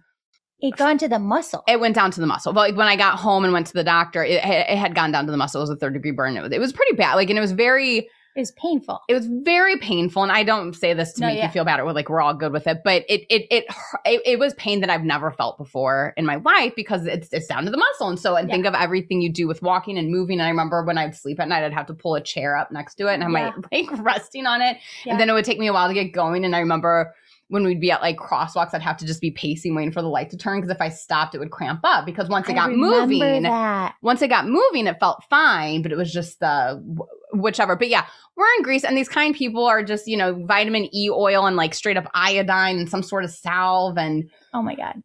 it 0.62 0.77
gone 0.77 0.96
to 0.98 1.09
the 1.09 1.18
muscle. 1.18 1.62
it 1.68 1.81
went 1.81 1.94
down 1.94 2.11
to 2.12 2.20
the 2.20 2.27
muscle. 2.27 2.53
But 2.53 2.61
like, 2.70 2.77
when 2.77 2.87
I 2.88 2.96
got 2.96 3.18
home 3.18 3.44
and 3.44 3.53
went 3.53 3.66
to 3.66 3.72
the 3.75 3.85
doctor, 3.85 4.22
it, 4.25 4.42
it 4.44 4.79
had 4.79 4.94
gone 4.94 5.11
down 5.12 5.27
to 5.27 5.31
the 5.33 5.37
muscle. 5.37 5.61
It 5.61 5.64
was 5.64 5.70
a 5.70 5.77
third 5.77 5.92
degree 5.94 6.12
burn. 6.12 6.37
It 6.37 6.42
was, 6.42 6.53
it 6.53 6.61
was 6.61 6.72
pretty 6.72 6.94
bad. 6.96 7.14
Like, 7.16 7.29
and 7.31 7.37
it 7.38 7.42
was 7.42 7.53
very 7.53 8.09
It 8.35 8.40
was 8.40 8.53
painful. 8.53 9.01
it 9.09 9.14
was 9.14 9.27
very 9.27 9.77
painful 9.77 10.22
and 10.22 10.33
i 10.33 10.42
don't 10.42 10.72
say 10.75 10.94
this 10.94 11.12
to 11.14 11.20
No, 11.20 11.27
make 11.27 11.37
yeah. 11.37 11.46
you 11.46 11.53
feel 11.53 11.64
bad 11.66 11.81
or 11.81 11.92
like 11.92 12.09
we're 12.09 12.22
all 12.22 12.33
good 12.33 12.51
with 12.53 12.66
it 12.66 12.79
but 12.83 13.05
it 13.07 13.27
it 13.29 13.42
it 13.51 13.64
it, 14.07 14.22
it 14.25 14.38
was 14.38 14.55
pain 14.55 14.81
that 14.81 14.88
i've 14.88 15.03
never 15.05 15.31
felt 15.31 15.59
before 15.59 16.14
in 16.16 16.25
my 16.25 16.37
life 16.37 16.72
because 16.75 17.05
it's 17.07 17.29
it's 17.31 17.46
down 17.46 17.66
to 17.66 17.70
the 17.70 17.77
muscle 17.77 18.09
and 18.09 18.18
so 18.18 18.37
and 18.37 18.48
think 18.48 18.64
of 18.64 18.72
everything 18.72 19.20
you 19.20 19.31
do 19.31 19.46
with 19.46 19.61
walking 19.61 19.98
and 19.98 20.11
moving 20.11 20.38
and 20.40 20.46
i 20.46 20.48
remember 20.48 20.83
when 20.83 20.96
i'd 20.96 21.14
sleep 21.14 21.38
at 21.40 21.48
night 21.48 21.62
i'd 21.62 21.75
have 21.75 21.85
to 21.87 21.92
pull 21.94 22.14
a 22.14 22.22
chair 22.22 22.57
up 22.57 22.72
next 22.72 22.94
to 22.94 23.07
it 23.09 23.14
and 23.14 23.22
have 23.22 23.33
Yeah. 23.33 23.53
my 23.70 23.79
like 23.90 24.03
resting 24.03 24.46
on 24.46 24.62
it 24.62 24.79
Yeah. 25.05 25.12
and 25.12 25.20
then 25.20 25.29
it 25.29 25.35
would 25.35 25.44
take 25.44 25.59
me 25.59 25.66
a 25.66 25.72
while 25.75 25.88
to 25.88 25.94
get 25.94 26.12
going 26.14 26.46
and 26.46 26.57
i 26.57 26.61
remember 26.61 27.12
when 27.52 27.64
we'd 27.64 27.80
be 27.80 27.90
at 27.90 28.00
like 28.02 28.16
crosswalks 28.16 28.74
i'd 28.74 28.82
have 28.82 28.96
to 28.96 29.06
just 29.06 29.20
be 29.20 29.30
pacing 29.30 29.74
waiting 29.74 29.92
for 29.92 30.02
the 30.02 30.08
light 30.08 30.30
to 30.30 30.36
turn 30.36 30.58
because 30.60 30.74
if 30.74 30.80
i 30.80 30.88
stopped 30.88 31.34
it 31.34 31.38
would 31.38 31.50
cramp 31.50 31.80
up 31.84 32.04
because 32.06 32.28
once 32.28 32.48
it 32.48 32.52
I 32.52 32.54
got 32.54 32.72
moving 32.72 33.42
That. 33.44 33.94
once 34.02 34.22
it 34.22 34.28
got 34.28 34.46
moving, 34.48 34.86
it 34.86 34.98
felt 35.00 35.22
fine, 35.30 35.82
but 35.82 35.92
it 35.92 35.96
was 35.96 36.12
just 36.12 36.40
the 36.40 36.82
wh- 36.98 37.36
whichever. 37.36 37.76
But 37.76 37.88
yeah, 37.88 38.06
we're 38.36 38.46
in 38.56 38.62
Greece, 38.62 38.84
and 38.84 38.96
these 38.96 39.08
kind 39.08 39.34
people 39.34 39.64
are 39.66 39.82
just 39.82 40.06
you 40.06 40.16
know 40.16 40.44
vitamin 40.46 40.88
E 40.94 41.08
oil 41.10 41.46
and 41.46 41.56
like 41.56 41.74
straight 41.74 41.96
up 41.96 42.06
iodine 42.14 42.78
and 42.78 42.88
some 42.88 43.02
sort 43.02 43.24
of 43.24 43.30
salve, 43.30 43.96
and 43.98 44.30
Oh 44.54 44.62
my 44.62 44.74
god. 44.74 45.02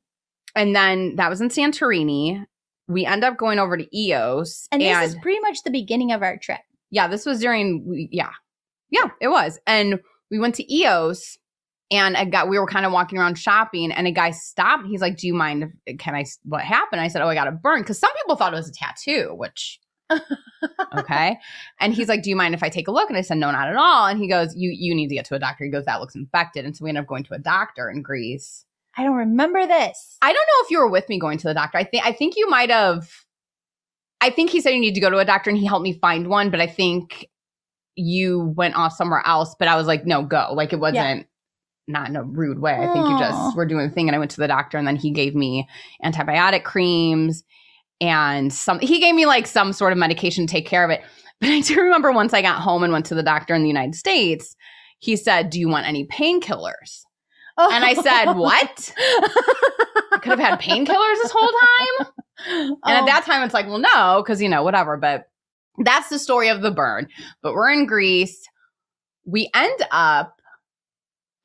and 0.55 0.75
then 0.75 1.15
that 1.17 1.29
was 1.29 1.41
in 1.41 1.49
Santorini. 1.49 2.45
We 2.87 3.05
end 3.05 3.23
up 3.25 3.37
going 3.37 3.59
over 3.59 3.75
to 3.77 3.85
Ios, 3.93 4.67
And 4.71 4.81
this 4.81 5.09
is 5.11 5.15
pretty 5.21 5.39
much 5.41 5.63
the 5.63 5.71
beginning 5.71 6.13
of 6.13 6.21
our 6.23 6.37
trip. 6.37 6.61
yeah, 6.89 7.07
this 7.09 7.25
was 7.25 7.39
during 7.41 8.07
yeah, 8.11 8.31
yeah, 8.89 9.09
it 9.19 9.27
was, 9.27 9.59
and 9.67 9.99
we 10.31 10.39
went 10.39 10.55
to 10.55 10.63
Ios. 10.65 11.37
And 11.89 12.17
I 12.17 12.25
got, 12.25 12.49
we 12.49 12.59
were 12.59 12.67
kind 12.67 12.85
of 12.85 12.91
walking 12.91 13.17
around 13.17 13.37
shopping, 13.39 13.93
and 13.93 14.07
a 14.07 14.11
guy 14.11 14.31
stopped. 14.31 14.87
He's 14.87 14.99
like, 14.99 15.17
"Do 15.17 15.25
you 15.25 15.33
mind? 15.33 15.71
If, 15.85 15.97
can 15.97 16.15
I? 16.15 16.25
What 16.43 16.61
happened?" 16.61 16.99
I 16.99 17.07
said, 17.07 17.21
"Oh, 17.21 17.29
I 17.29 17.33
got 17.33 17.47
a 17.47 17.51
burn." 17.51 17.81
Because 17.81 17.97
some 17.97 18.11
people 18.21 18.35
thought 18.35 18.53
it 18.53 18.57
was 18.57 18.67
a 18.67 18.73
tattoo, 18.73 19.33
which 19.33 19.79
okay. 20.97 21.37
And 21.79 21.93
he's 21.93 22.07
like, 22.07 22.23
"Do 22.23 22.29
you 22.29 22.35
mind 22.35 22.53
if 22.53 22.63
I 22.63 22.69
take 22.69 22.87
a 22.87 22.91
look?" 22.91 23.09
And 23.09 23.17
I 23.17 23.21
said, 23.21 23.37
"No, 23.37 23.51
not 23.51 23.69
at 23.69 23.75
all." 23.75 24.07
And 24.07 24.19
he 24.19 24.27
goes, 24.27 24.55
"You 24.55 24.69
you 24.69 24.95
need 24.95 25.07
to 25.09 25.15
get 25.15 25.25
to 25.25 25.35
a 25.35 25.39
doctor." 25.39 25.65
He 25.65 25.71
goes, 25.71 25.85
"That 25.85 25.99
looks 25.99 26.15
infected." 26.15 26.65
And 26.65 26.75
so 26.75 26.83
we 26.83 26.89
ended 26.89 27.03
up 27.03 27.07
going 27.07 27.23
to 27.25 27.33
a 27.33 27.39
doctor 27.39 27.89
in 27.89 28.01
Greece. 28.01 28.65
I 28.97 29.03
don't 29.03 29.15
remember 29.15 29.65
this. 29.67 30.17
I 30.21 30.33
don't 30.33 30.35
know 30.35 30.65
if 30.65 30.71
you 30.71 30.79
were 30.79 30.89
with 30.89 31.07
me 31.09 31.19
going 31.19 31.37
to 31.39 31.47
the 31.47 31.53
doctor. 31.53 31.77
I 31.77 31.83
think 31.83 32.05
I 32.05 32.11
think 32.11 32.35
you 32.35 32.49
might 32.49 32.69
have. 32.69 33.09
I 34.19 34.29
think 34.29 34.49
he 34.49 34.61
said 34.61 34.71
you 34.71 34.79
need 34.79 34.95
to 34.95 35.01
go 35.01 35.09
to 35.09 35.19
a 35.19 35.25
doctor, 35.25 35.49
and 35.49 35.59
he 35.59 35.65
helped 35.65 35.83
me 35.83 35.93
find 35.93 36.27
one. 36.27 36.49
But 36.49 36.61
I 36.61 36.67
think 36.67 37.29
you 37.95 38.53
went 38.55 38.75
off 38.75 38.93
somewhere 38.93 39.23
else. 39.25 39.55
But 39.57 39.67
I 39.67 39.75
was 39.75 39.87
like, 39.87 40.05
"No, 40.05 40.23
go!" 40.23 40.51
Like 40.53 40.73
it 40.73 40.79
wasn't. 40.79 41.27
Not 41.87 42.09
in 42.09 42.15
a 42.15 42.23
rude 42.23 42.59
way. 42.59 42.73
I 42.73 42.91
think 42.91 43.07
you 43.07 43.17
just 43.17 43.37
oh. 43.37 43.53
were 43.55 43.65
doing 43.65 43.87
the 43.87 43.93
thing, 43.93 44.09
and 44.09 44.15
I 44.15 44.19
went 44.19 44.31
to 44.31 44.41
the 44.41 44.47
doctor, 44.47 44.77
and 44.77 44.85
then 44.85 44.97
he 44.97 45.11
gave 45.11 45.35
me 45.35 45.67
antibiotic 46.03 46.63
creams 46.63 47.43
and 48.01 48.51
some. 48.51 48.79
He 48.79 48.99
gave 48.99 49.15
me 49.15 49.25
like 49.25 49.47
some 49.47 49.71
sort 49.73 49.93
of 49.93 49.97
medication 49.97 50.45
to 50.45 50.51
take 50.51 50.67
care 50.67 50.83
of 50.83 50.91
it. 50.91 51.01
But 51.39 51.51
I 51.51 51.61
do 51.61 51.79
remember 51.79 52.11
once 52.11 52.33
I 52.33 52.41
got 52.41 52.61
home 52.61 52.81
and 52.81 52.91
went 52.91 53.05
to 53.05 53.13
the 53.13 53.21
doctor 53.21 53.53
in 53.53 53.61
the 53.61 53.67
United 53.67 53.93
States, 53.93 54.55
he 54.97 55.15
said, 55.15 55.51
"Do 55.51 55.59
you 55.59 55.69
want 55.69 55.85
any 55.85 56.07
painkillers?" 56.07 57.03
And 57.59 57.85
I 57.85 57.93
said, 57.93 58.25
oh. 58.25 58.33
"What? 58.33 58.93
I 58.97 60.17
could 60.19 60.39
have 60.39 60.39
had 60.39 60.59
painkillers 60.59 61.17
this 61.21 61.31
whole 61.31 61.47
time?" 61.47 62.13
And 62.45 62.77
Oh, 62.83 62.91
at 62.91 63.05
that 63.05 63.25
time, 63.25 63.43
it's 63.43 63.53
like, 63.53 63.67
well, 63.67 63.79
no, 63.79 64.21
because, 64.23 64.41
you 64.41 64.49
know, 64.49 64.63
whatever. 64.63 64.97
But 64.97 65.29
that's 65.83 66.09
the 66.09 66.19
story 66.19 66.49
of 66.49 66.61
the 66.61 66.71
burn. 66.71 67.07
But 67.41 67.53
we're 67.53 67.71
in 67.71 67.85
Greece. 67.85 68.47
We 69.25 69.49
end 69.53 69.79
up, 69.91 70.36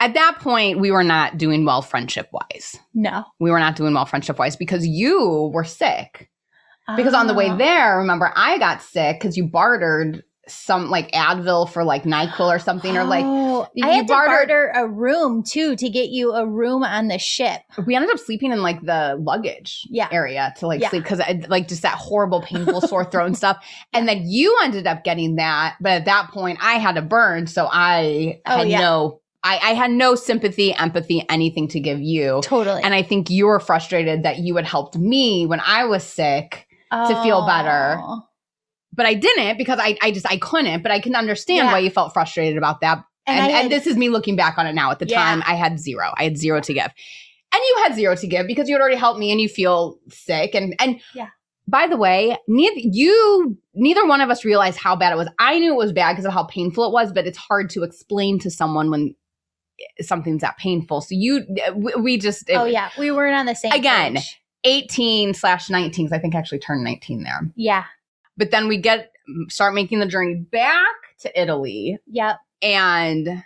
at 0.04 0.14
that 0.14 0.38
point, 0.40 0.78
we 0.80 0.90
were 0.90 1.04
not 1.04 1.38
doing 1.38 1.64
well 1.64 1.82
friendship 1.82 2.28
wise. 2.32 2.76
no. 2.94 3.24
We 3.40 3.50
were 3.50 3.58
not 3.60 3.76
doing 3.76 3.94
well 3.94 4.06
friendship 4.06 4.38
wise 4.38 4.56
because 4.56 4.86
you 4.86 5.50
were 5.54 5.64
sick. 5.64 6.28
Because 6.96 7.14
on 7.14 7.26
the 7.28 7.34
way 7.34 7.48
Oh. 7.50 7.56
there, 7.56 7.98
remember, 7.98 8.30
I 8.34 8.58
got 8.58 8.82
sick 8.82 9.18
because 9.20 9.36
you 9.36 9.46
bartered 9.46 10.24
some 10.48 10.90
like 10.90 11.12
Advil 11.12 11.70
for 11.70 11.84
like 11.84 12.02
NyQuil 12.02 12.52
or 12.52 12.58
something, 12.58 12.96
or 12.98 13.04
like 13.04 13.24
Oh, 13.24 13.68
you 13.74 13.86
I 13.86 13.92
had 13.92 14.08
to 14.08 14.12
bartered- 14.12 14.48
barter 14.48 14.72
a 14.74 14.88
room 14.88 15.44
too 15.44 15.76
to 15.76 15.88
get 15.88 16.08
you 16.10 16.32
a 16.34 16.44
room 16.44 16.82
on 16.82 17.06
the 17.06 17.18
ship. 17.18 17.60
we 17.86 17.94
ended 17.94 18.10
up 18.10 18.18
sleeping 18.18 18.50
in 18.50 18.60
like 18.60 18.82
the 18.82 19.16
luggage 19.20 19.86
Yeah. 19.88 20.08
area 20.10 20.52
to 20.58 20.66
like 20.66 20.80
Yeah. 20.80 20.90
sleep 20.90 21.04
because 21.04 21.20
uh, 21.20 21.34
like 21.48 21.68
just 21.68 21.82
that 21.82 21.94
horrible 21.94 22.42
painful 22.42 22.80
sore 22.88 23.04
throat 23.04 23.26
and 23.26 23.36
stuff 23.36 23.64
and 23.92 24.08
then 24.08 24.24
you 24.26 24.58
ended 24.64 24.88
up 24.88 25.04
getting 25.04 25.36
that 25.36 25.76
but 25.80 25.92
at 25.92 26.04
that 26.06 26.30
point 26.32 26.58
i 26.60 26.74
had 26.74 26.96
a 26.96 27.02
burn 27.02 27.46
so 27.46 27.68
i 27.70 28.40
Oh, 28.44 28.58
had 28.58 28.68
yeah. 28.68 28.80
no 28.80 29.20
I, 29.44 29.58
I 29.58 29.74
had 29.74 29.90
no 29.90 30.14
sympathy 30.14 30.72
empathy 30.74 31.24
anything 31.28 31.66
to 31.68 31.80
give 31.80 32.00
you 32.00 32.40
Totally. 32.42 32.82
and 32.82 32.94
i 32.94 33.02
think 33.02 33.28
you 33.30 33.46
were 33.46 33.60
frustrated 33.60 34.22
that 34.22 34.38
you 34.38 34.54
had 34.56 34.64
helped 34.66 34.96
me 34.96 35.46
when 35.46 35.60
i 35.60 35.84
was 35.84 36.04
sick 36.04 36.66
to 36.92 37.20
feel 37.22 37.46
better. 37.46 37.98
Oh. 38.00 38.22
but 38.92 39.06
i 39.06 39.14
didn't 39.14 39.58
because 39.58 39.78
i, 39.80 39.96
I 40.02 40.10
just 40.12 40.26
i 40.30 40.36
couldn't 40.36 40.82
but 40.82 40.92
i 40.92 41.00
can 41.00 41.14
understand 41.16 41.66
Yeah. 41.66 41.72
why 41.72 41.78
you 41.80 41.90
felt 41.90 42.12
frustrated 42.12 42.56
about 42.58 42.80
that 42.82 42.98
And, 43.26 43.38
and, 43.38 43.52
I 43.56 43.60
and, 43.62 43.72
this 43.72 43.86
is 43.86 43.96
me 43.96 44.08
looking 44.08 44.36
back 44.36 44.58
on 44.58 44.66
it 44.66 44.74
now. 44.74 44.90
At 44.90 44.98
the 44.98 45.06
Yeah. 45.06 45.22
time, 45.22 45.42
I 45.46 45.54
had 45.54 45.78
zero. 45.78 46.12
I 46.18 46.24
had 46.24 46.36
zero 46.36 46.60
to 46.60 46.74
give, 46.74 46.90
and 47.54 47.60
you 47.68 47.74
had 47.84 47.94
zero 47.94 48.16
to 48.16 48.26
give 48.26 48.48
because 48.48 48.68
you 48.68 48.74
had 48.74 48.80
already 48.82 48.96
helped 48.96 49.20
me, 49.20 49.30
and 49.30 49.40
you 49.40 49.48
feel 49.48 49.98
sick. 50.08 50.56
And 50.56 50.74
and 50.80 51.00
Yeah. 51.14 51.28
By 51.68 51.86
the 51.86 51.96
way, 51.96 52.36
neither 52.48 52.80
you, 52.80 53.56
neither 53.74 54.04
one 54.08 54.20
of 54.20 54.28
us 54.28 54.44
realized 54.44 54.76
how 54.76 54.96
bad 54.96 55.12
it 55.12 55.16
was. 55.16 55.28
I 55.38 55.60
knew 55.60 55.72
it 55.72 55.76
was 55.76 55.92
bad 55.92 56.12
because 56.14 56.24
of 56.24 56.32
how 56.32 56.42
painful 56.44 56.84
it 56.88 56.92
was, 56.92 57.12
but 57.12 57.24
it's 57.28 57.38
hard 57.38 57.70
to 57.70 57.84
explain 57.84 58.40
to 58.40 58.50
someone 58.50 58.90
when 58.90 59.14
something's 60.00 60.42
that 60.42 60.58
painful. 60.58 61.00
So 61.00 61.08
you, 61.14 61.44
we, 61.98 62.18
just 62.18 62.48
it- 62.48 62.54
oh 62.54 62.64
yeah, 62.64 62.90
we 62.98 63.10
weren't 63.10 63.34
on 63.36 63.46
the 63.46 63.54
same 63.54 63.72
Again. 63.72 64.14
page. 64.16 64.40
eighteen 64.64 65.34
slash 65.34 65.68
nineteen. 65.70 66.08
I 66.12 66.18
think 66.18 66.34
I 66.34 66.38
actually 66.38 66.60
turned 66.60 66.84
nineteen 66.84 67.22
there. 67.24 67.40
Yeah. 67.56 67.84
But 68.36 68.50
then 68.50 68.68
we 68.68 68.78
get 68.78 69.12
start 69.48 69.74
making 69.74 70.00
the 70.00 70.06
journey 70.06 70.34
back 70.34 70.94
to 71.20 71.40
Italy. 71.40 71.98
Yep. 72.06 72.36
and 72.62 73.44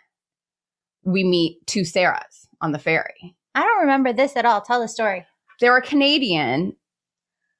we 1.04 1.22
meet 1.24 1.64
two 1.66 1.82
Sarahs 1.82 2.46
on 2.60 2.72
the 2.72 2.78
ferry. 2.78 3.36
I 3.54 3.62
don't 3.62 3.80
remember 3.82 4.12
this 4.12 4.36
at 4.36 4.44
all. 4.44 4.60
Tell 4.60 4.80
the 4.80 4.88
story. 4.88 5.24
They 5.60 5.70
were 5.70 5.80
Canadian 5.80 6.74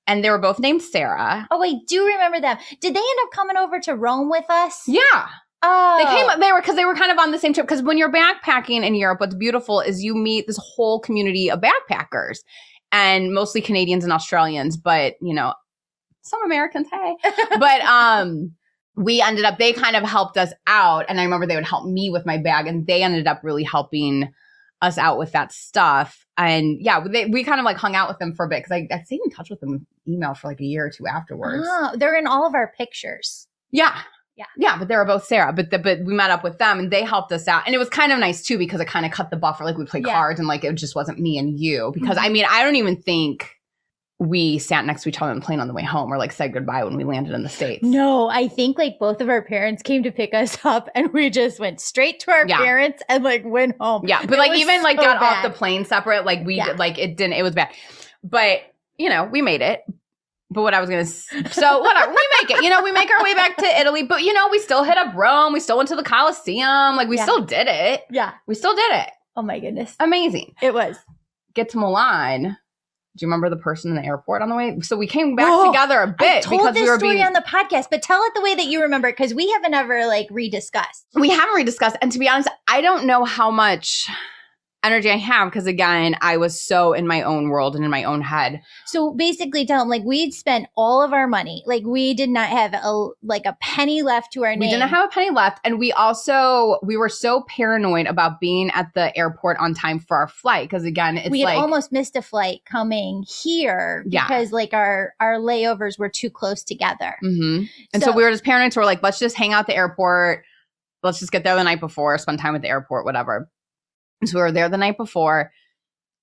and 0.06 0.22
they 0.24 0.30
were 0.30 0.38
both 0.38 0.58
named 0.58 0.82
Sarah. 0.82 1.46
Oh, 1.50 1.62
I 1.62 1.74
do 1.86 2.04
remember 2.06 2.40
them. 2.40 2.58
Did 2.80 2.94
they 2.94 2.98
end 3.00 3.18
up 3.24 3.30
coming 3.32 3.56
over 3.56 3.78
to 3.80 3.94
Rome 3.94 4.28
with 4.30 4.44
us? 4.50 4.82
Yeah. 4.86 5.28
Oh, 5.68 5.96
They 5.98 6.04
came 6.04 6.40
they 6.40 6.52
were 6.52 6.60
because 6.60 6.76
they 6.76 6.84
were 6.84 6.94
kind 6.94 7.10
of 7.12 7.18
on 7.18 7.30
the 7.32 7.38
same 7.38 7.52
trip. 7.52 7.66
Because 7.66 7.82
when 7.82 7.98
you're 7.98 8.12
backpacking 8.12 8.84
in 8.84 8.94
Europe, 8.94 9.20
what's 9.20 9.34
beautiful 9.34 9.80
is 9.80 10.02
you 10.02 10.14
meet 10.14 10.46
this 10.46 10.58
whole 10.76 11.00
community 11.00 11.50
of 11.50 11.60
backpackers 11.60 12.38
and 12.92 13.32
mostly 13.32 13.60
Canadians 13.60 14.04
and 14.04 14.12
Australians, 14.12 14.76
but 14.76 15.14
you 15.20 15.34
know, 15.34 15.52
some 16.22 16.42
Americans, 16.44 16.88
hey. 16.90 17.16
but 17.58 17.80
um 17.82 18.52
we 18.96 19.20
ended 19.20 19.44
up 19.44 19.58
they 19.58 19.72
kind 19.72 19.94
of 19.94 20.02
helped 20.04 20.38
us 20.38 20.52
out 20.66 21.04
and 21.10 21.20
i 21.20 21.22
remember 21.22 21.46
they 21.46 21.54
would 21.54 21.66
help 21.66 21.84
me 21.86 22.08
with 22.08 22.24
my 22.24 22.38
bag 22.38 22.66
and 22.66 22.86
they 22.86 23.02
ended 23.02 23.26
up 23.26 23.38
really 23.42 23.62
helping 23.62 24.32
us 24.80 24.96
out 24.96 25.18
with 25.18 25.32
that 25.32 25.52
stuff 25.52 26.24
and 26.38 26.78
yeah 26.80 27.04
they, 27.12 27.26
we 27.26 27.44
kind 27.44 27.60
of 27.60 27.64
like 27.66 27.76
hung 27.76 27.94
out 27.94 28.08
with 28.08 28.18
them 28.18 28.32
for 28.34 28.46
a 28.46 28.48
bit 28.48 28.60
because 28.64 28.72
I, 28.72 28.88
I 28.90 29.02
stayed 29.02 29.20
in 29.22 29.30
touch 29.30 29.50
with 29.50 29.60
them 29.60 29.86
email 30.08 30.32
for 30.32 30.48
like 30.48 30.60
a 30.60 30.64
year 30.64 30.86
or 30.86 30.90
two 30.90 31.06
afterwards 31.06 31.66
Oh, 31.70 31.94
they're 31.98 32.16
in 32.16 32.26
all 32.26 32.46
of 32.46 32.54
our 32.54 32.72
pictures. 32.78 33.46
yeah 33.70 33.98
Yeah. 34.36 34.44
yeah 34.56 34.78
but 34.78 34.88
they 34.88 34.96
were 34.96 35.04
both 35.06 35.24
sarah 35.24 35.52
but 35.52 35.70
the, 35.70 35.78
but 35.78 36.00
we 36.00 36.12
met 36.12 36.30
up 36.30 36.44
with 36.44 36.58
them 36.58 36.78
and 36.78 36.90
they 36.90 37.02
helped 37.02 37.32
us 37.32 37.48
out 37.48 37.62
and 37.64 37.74
it 37.74 37.78
was 37.78 37.88
kind 37.88 38.12
of 38.12 38.18
nice 38.18 38.42
too 38.42 38.58
because 38.58 38.80
it 38.80 38.86
kind 38.86 39.06
of 39.06 39.12
cut 39.12 39.30
the 39.30 39.36
buffer 39.36 39.64
like 39.64 39.78
we 39.78 39.86
played 39.86 40.06
Yeah. 40.06 40.12
cards 40.12 40.38
and 40.38 40.46
like 40.46 40.62
it 40.62 40.74
just 40.74 40.94
wasn't 40.94 41.18
me 41.18 41.38
and 41.38 41.58
you 41.58 41.90
because 41.94 42.18
Mhm. 42.18 42.22
i 42.24 42.28
mean 42.28 42.44
i 42.50 42.62
don't 42.62 42.76
even 42.76 42.96
think 43.00 43.52
we 44.18 44.58
sat 44.58 44.84
next 44.86 45.02
to 45.02 45.08
each 45.10 45.20
other 45.20 45.30
on 45.30 45.38
the 45.40 45.44
plane 45.44 45.60
on 45.60 45.68
the 45.68 45.74
way 45.74 45.82
home 45.82 46.10
or 46.10 46.16
like 46.16 46.32
said 46.32 46.52
goodbye 46.52 46.82
when 46.84 46.96
we 46.96 47.04
landed 47.04 47.34
in 47.34 47.42
the 47.42 47.50
states 47.50 47.82
No, 47.82 48.28
I 48.30 48.48
think 48.48 48.78
like 48.78 48.98
both 48.98 49.20
of 49.20 49.28
our 49.28 49.42
parents 49.42 49.82
came 49.82 50.02
to 50.04 50.10
pick 50.10 50.32
us 50.32 50.56
up 50.64 50.88
and 50.94 51.12
we 51.12 51.28
just 51.28 51.60
went 51.60 51.82
straight 51.82 52.20
to 52.20 52.30
our 52.30 52.46
Yeah. 52.48 52.56
parents 52.56 53.02
and 53.10 53.22
like 53.22 53.42
went 53.44 53.76
home. 53.78 54.06
Yeah, 54.06 54.22
but 54.24 54.32
It 54.34 54.38
like 54.38 54.58
even 54.58 54.82
like 54.82 54.96
so 54.96 55.02
got 55.04 55.22
off 55.22 55.42
the 55.42 55.50
plane 55.50 55.84
separate. 55.84 56.24
Like 56.24 56.46
we 56.46 56.54
Yeah. 56.54 56.68
did, 56.68 56.78
like 56.78 56.96
it 56.98 57.18
didn't. 57.18 57.34
It 57.34 57.42
was 57.42 57.54
bad, 57.54 57.68
but 58.24 58.60
you 58.96 59.10
know 59.10 59.24
we 59.24 59.42
made 59.42 59.60
it. 59.60 59.82
But 60.50 60.62
what 60.62 60.74
I 60.74 60.80
was 60.80 60.88
gonna 60.88 61.04
so 61.06 61.80
whatever 61.80 62.10
we 62.12 62.28
make 62.40 62.50
it. 62.50 62.62
You 62.62 62.70
know 62.70 62.82
we 62.82 62.92
make 62.92 63.10
our 63.10 63.22
way 63.22 63.34
back 63.34 63.56
to 63.56 63.66
Italy, 63.80 64.04
but 64.04 64.22
you 64.22 64.32
know 64.32 64.48
we 64.48 64.58
still 64.60 64.84
hit 64.84 64.96
up 64.96 65.14
Rome. 65.14 65.52
We 65.52 65.60
still 65.60 65.76
went 65.76 65.88
to 65.88 65.96
the 65.96 66.04
Colosseum. 66.04 66.96
Like 66.96 67.08
we 67.08 67.16
Yeah. 67.16 67.24
still 67.24 67.42
did 67.42 67.66
it. 67.68 68.02
Yeah. 68.10 68.32
We 68.46 68.54
still 68.54 68.74
did 68.74 68.92
it. 68.92 69.10
Oh 69.36 69.42
my 69.42 69.58
goodness. 69.58 69.96
Amazing. 70.00 70.54
It 70.62 70.72
was. 70.72 70.96
Get 71.54 71.68
to 71.70 71.78
Milan. 71.78 72.42
Do 73.16 73.24
you 73.24 73.28
remember 73.28 73.48
the 73.48 73.56
person 73.56 73.90
in 73.90 73.96
the 73.96 74.06
airport 74.06 74.42
on 74.42 74.50
the 74.50 74.54
way? 74.54 74.78
So 74.82 74.94
we 74.96 75.06
came 75.06 75.36
back 75.36 75.46
Oh, 75.48 75.72
together 75.72 76.00
a 76.02 76.06
bit 76.06 76.42
told 76.42 76.60
because 76.60 76.74
this 76.74 76.82
we 76.82 76.90
were 76.90 76.98
story 76.98 77.14
being. 77.14 77.26
on 77.26 77.32
the 77.32 77.40
podcast, 77.48 77.86
but 77.90 78.02
tell 78.02 78.22
it 78.22 78.34
the 78.34 78.42
way 78.42 78.54
that 78.54 78.66
you 78.66 78.82
remember 78.82 79.08
it 79.08 79.16
because 79.16 79.32
we 79.34 79.50
haven't 79.52 79.72
ever 79.74 80.06
like 80.06 80.28
rediscussed. 80.28 81.06
we 81.14 81.30
haven't 81.30 81.54
rediscussed, 81.56 81.96
and 82.02 82.12
to 82.12 82.18
be 82.18 82.28
honest, 82.28 82.48
I 82.68 82.82
don't 82.82 83.06
know 83.06 83.24
how 83.24 83.50
much 83.50 84.06
energy 84.86 85.10
I 85.10 85.16
have 85.16 85.50
because 85.50 85.66
again, 85.66 86.16
I 86.20 86.36
was 86.36 86.60
so 86.60 86.92
in 86.92 87.06
my 87.06 87.22
own 87.22 87.48
world 87.48 87.76
and 87.76 87.84
in 87.84 87.90
my 87.90 88.04
own 88.04 88.22
head. 88.22 88.62
So 88.86 89.12
basically, 89.12 89.66
tell 89.66 89.80
them 89.80 89.88
like 89.88 90.04
we'd 90.04 90.32
spent 90.32 90.66
all 90.76 91.02
of 91.02 91.12
our 91.12 91.26
money. 91.26 91.62
Like 91.66 91.84
we 91.84 92.14
did 92.14 92.30
not 92.30 92.48
have 92.48 92.72
a 92.74 93.08
like 93.22 93.44
a 93.46 93.56
penny 93.60 94.02
left 94.02 94.32
to 94.34 94.44
our 94.44 94.50
We 94.50 94.56
name. 94.56 94.68
We 94.68 94.70
didn't 94.70 94.88
have 94.88 95.06
a 95.06 95.08
penny 95.08 95.30
left, 95.30 95.60
and 95.64 95.78
we 95.78 95.92
also 95.92 96.78
we 96.82 96.96
were 96.96 97.08
so 97.08 97.42
paranoid 97.48 98.06
about 98.06 98.40
being 98.40 98.70
at 98.70 98.94
the 98.94 99.16
airport 99.16 99.58
on 99.58 99.74
time 99.74 99.98
for 99.98 100.16
our 100.16 100.28
flight 100.28 100.68
because 100.68 100.84
again, 100.84 101.16
it's 101.18 101.30
we 101.30 101.40
had 101.40 101.46
like 101.46 101.58
almost 101.58 101.92
missed 101.92 102.16
a 102.16 102.22
flight 102.22 102.60
coming 102.64 103.24
here 103.42 104.04
Yeah. 104.08 104.26
because 104.26 104.52
like 104.52 104.72
our 104.72 105.12
our 105.20 105.38
layovers 105.38 105.98
were 105.98 106.08
too 106.08 106.30
close 106.30 106.62
together. 106.62 107.16
Mhm. 107.22 107.68
and 107.92 108.02
so, 108.02 108.12
we 108.12 108.22
were 108.22 108.30
just 108.30 108.44
paranoid. 108.44 108.72
So 108.72 108.80
we're 108.80 108.86
like, 108.86 109.02
let's 109.02 109.18
just 109.18 109.36
hang 109.36 109.52
out 109.52 109.60
at 109.60 109.66
the 109.66 109.76
airport. 109.76 110.44
Let's 111.02 111.20
just 111.20 111.32
get 111.32 111.44
there 111.44 111.54
the 111.54 111.62
night 111.62 111.80
before, 111.80 112.16
spend 112.18 112.38
time 112.38 112.54
at 112.54 112.62
the 112.62 112.68
airport, 112.68 113.04
whatever. 113.04 113.48
So 114.24 114.36
we 114.38 114.42
were 114.42 114.52
there 114.52 114.68
the 114.68 114.78
night 114.78 114.96
before, 114.96 115.52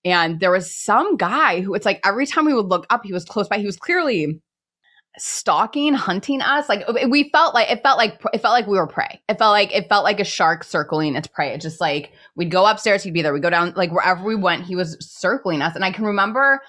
and 0.03 0.39
there 0.39 0.51
was 0.51 0.73
some 0.73 1.15
guy 1.17 1.61
who 1.61 1.73
it's 1.75 1.85
like 1.85 2.01
every 2.05 2.25
time 2.25 2.45
we 2.45 2.53
would 2.53 2.67
look 2.67 2.85
up, 2.89 3.05
he 3.05 3.13
was 3.13 3.25
close 3.25 3.47
by. 3.47 3.59
He 3.59 3.65
was 3.65 3.77
clearly 3.77 4.41
stalking, 5.17 5.93
hunting 5.93 6.41
us. 6.41 6.67
Like 6.67 6.87
we 7.07 7.29
felt 7.29 7.53
like 7.53 7.69
it 7.69 7.83
felt 7.83 7.97
like 7.97 8.19
it 8.33 8.41
felt 8.41 8.53
like 8.53 8.67
we 8.67 8.77
were 8.77 8.87
prey. 8.87 9.21
It 9.29 9.37
felt 9.37 9.51
like 9.51 9.73
it 9.73 9.87
felt 9.89 10.03
like 10.03 10.19
a 10.19 10.25
shark 10.25 10.63
circling 10.63 11.15
its 11.15 11.27
prey. 11.27 11.53
It 11.53 11.61
just 11.61 11.79
like 11.79 12.11
we'd 12.35 12.51
go 12.51 12.65
upstairs, 12.65 13.03
he'd 13.03 13.13
be 13.13 13.21
there. 13.21 13.33
We'd 13.33 13.43
go 13.43 13.49
down, 13.49 13.73
like 13.75 13.91
wherever 13.91 14.23
we 14.23 14.35
went, 14.35 14.63
he 14.63 14.75
was 14.75 14.97
circling 14.99 15.61
us. 15.61 15.75
And 15.75 15.85
I 15.85 15.91
can 15.91 16.05
remember. 16.05 16.61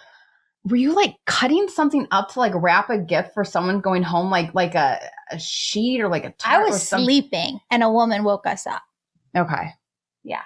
Were 0.66 0.76
you 0.76 0.94
like 0.94 1.16
cutting 1.26 1.68
something 1.68 2.06
up 2.10 2.32
to 2.32 2.38
like 2.38 2.54
wrap 2.54 2.88
a 2.88 2.96
gift 2.96 3.34
for 3.34 3.44
someone 3.44 3.80
going 3.80 4.02
home, 4.02 4.30
like 4.30 4.54
like 4.54 4.74
a, 4.74 4.98
a 5.30 5.38
sheet 5.38 6.00
or 6.00 6.08
like 6.08 6.24
a 6.24 6.32
I 6.42 6.58
was 6.62 6.88
sleeping 6.88 7.60
and 7.70 7.82
a 7.82 7.90
woman 7.90 8.24
woke 8.24 8.46
us 8.46 8.66
up. 8.66 8.82
Okay. 9.36 9.72
Yeah. 10.22 10.40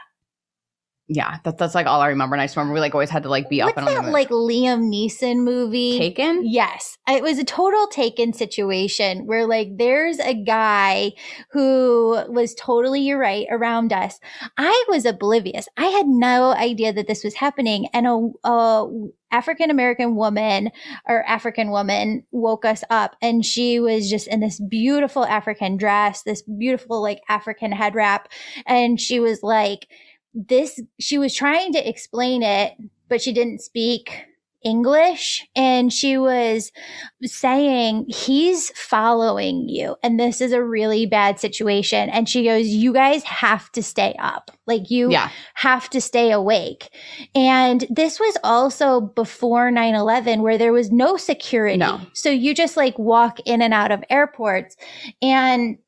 Yeah, 1.11 1.39
that, 1.45 1.57
that's 1.57 1.75
like 1.75 1.87
all 1.87 2.03
I 2.03 2.09
remember. 2.09 2.35
And 2.35 2.43
I 2.43 2.45
just 2.45 2.57
remember 2.57 2.75
we 2.75 2.81
like 2.81 2.95
always 2.95 3.09
had 3.09 3.23
to 3.23 3.31
like 3.31 3.49
be 3.49 3.63
up 3.63 3.69
What's 3.69 3.79
and 3.79 3.89
on 3.89 3.95
that 3.95 4.05
the 4.05 4.11
like 4.11 4.29
Liam 4.29 4.93
Neeson 4.93 5.43
movie? 5.43 5.97
taken. 5.99 6.43
Yes, 6.45 6.99
uh, 7.09 7.15
it 7.15 7.23
was 7.23 7.39
a 7.39 7.45
total 7.45 7.87
taken 7.87 8.35
situation 8.35 9.27
where 9.27 9.47
like 9.47 9.79
there's 9.79 10.19
a 10.19 10.35
guy 10.35 11.13
who 11.53 12.23
was 12.29 12.55
totally 12.55 13.01
you're 13.01 13.19
right 13.19 13.47
around 13.51 13.91
us. 13.91 14.21
I 14.59 14.85
was 14.89 15.07
oblivious. 15.07 15.67
I 15.79 15.87
had 15.87 16.07
no 16.07 16.53
idea 16.53 16.93
that 16.93 17.07
this 17.07 17.25
was 17.25 17.35
happening, 17.35 17.89
and 17.95 18.07
a, 18.07 18.29
a 18.47 18.87
African 19.31 19.71
American 19.71 20.15
woman 20.15 20.71
or 21.07 21.25
African 21.25 21.71
woman 21.71 22.25
woke 22.33 22.67
us 22.67 22.85
up, 22.91 23.17
and 23.23 23.47
she 23.47 23.81
was 23.81 24.11
just 24.11 24.29
in 24.29 24.41
this 24.41 24.61
beautiful 24.61 25.25
African 25.25 25.79
dress, 25.79 26.23
this 26.23 26.43
beautiful 26.43 27.01
like 27.01 27.23
African 27.31 27.73
head 27.73 27.95
wrap, 27.95 28.29
and 28.67 29.01
she 29.01 29.21
was 29.21 29.43
like 29.43 29.89
this. 30.35 30.81
She 31.01 31.19
was 31.19 31.35
trying 31.35 31.73
to 31.73 31.89
explain 31.89 32.43
it, 32.43 32.75
but 33.09 33.21
she 33.23 33.33
didn't 33.33 33.61
speak 33.61 34.25
English 34.65 35.47
and 35.55 35.93
she 35.93 36.19
was 36.19 36.73
saying, 37.23 38.07
He's 38.09 38.71
following 38.71 39.69
you, 39.69 39.95
and 40.03 40.19
this 40.19 40.41
is 40.41 40.53
a 40.53 40.63
really 40.63 41.07
bad 41.07 41.39
situation. 41.39 42.09
And 42.11 42.29
she 42.29 42.45
goes, 42.45 42.67
You 42.67 42.93
guys 42.93 43.23
have 43.23 43.71
to 43.73 43.83
stay 43.83 44.17
up. 44.19 44.51
Like, 44.67 44.91
you 44.91 45.11
Yeah. 45.13 45.31
have 45.55 45.89
to 45.91 46.01
stay 46.01 46.33
awake. 46.33 46.89
And 47.35 47.87
this 47.89 48.19
was 48.19 48.37
also 48.43 49.01
before 49.01 49.71
9 49.71 49.95
11, 49.95 50.43
where 50.43 50.59
there 50.59 50.73
was 50.73 50.91
no 50.91 51.17
security. 51.17 51.79
No. 51.79 52.01
So 52.13 52.29
you 52.29 52.53
just 52.53 52.77
like 52.77 52.99
walk 52.99 53.39
in 53.47 53.63
and 53.63 53.73
out 53.73 53.93
of 53.93 54.03
airports. 54.11 54.77
And 55.23 55.79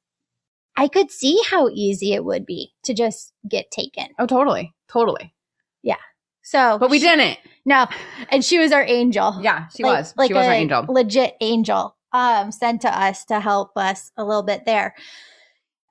I 0.81 0.89
could 0.89 1.11
see 1.11 1.39
how 1.51 1.69
easy 1.69 2.15
it 2.15 2.25
would 2.25 2.47
be 2.47 2.73
to 2.85 2.95
just 2.95 3.33
get 3.49 3.71
taken. 3.71 4.07
Oh, 4.19 4.27
totally. 4.27 4.73
Totally. 4.89 5.35
Yeah. 5.83 5.97
So, 6.43 6.79
But 6.79 6.89
we 6.91 6.99
she- 6.99 7.07
didn't. 7.07 7.39
No, 7.67 7.87
and 8.31 8.43
she 8.43 8.59
was 8.59 8.73
our 8.73 8.83
angel. 8.83 9.37
Yeah, 9.43 9.69
she 9.69 9.83
Like- 9.83 9.99
was. 9.99 10.15
like 10.17 10.29
she 10.29 10.35
was 10.35 10.47
our 10.47 10.53
angel. 10.55 10.87
legit 10.89 11.37
angel, 11.43 11.97
um, 12.13 12.51
sent 12.51 12.81
to 12.83 12.89
us 12.99 13.27
to 13.27 13.41
help 13.41 13.77
us 13.77 14.11
a 14.17 14.25
little 14.25 14.43
bit 14.43 14.65
there. 14.65 14.95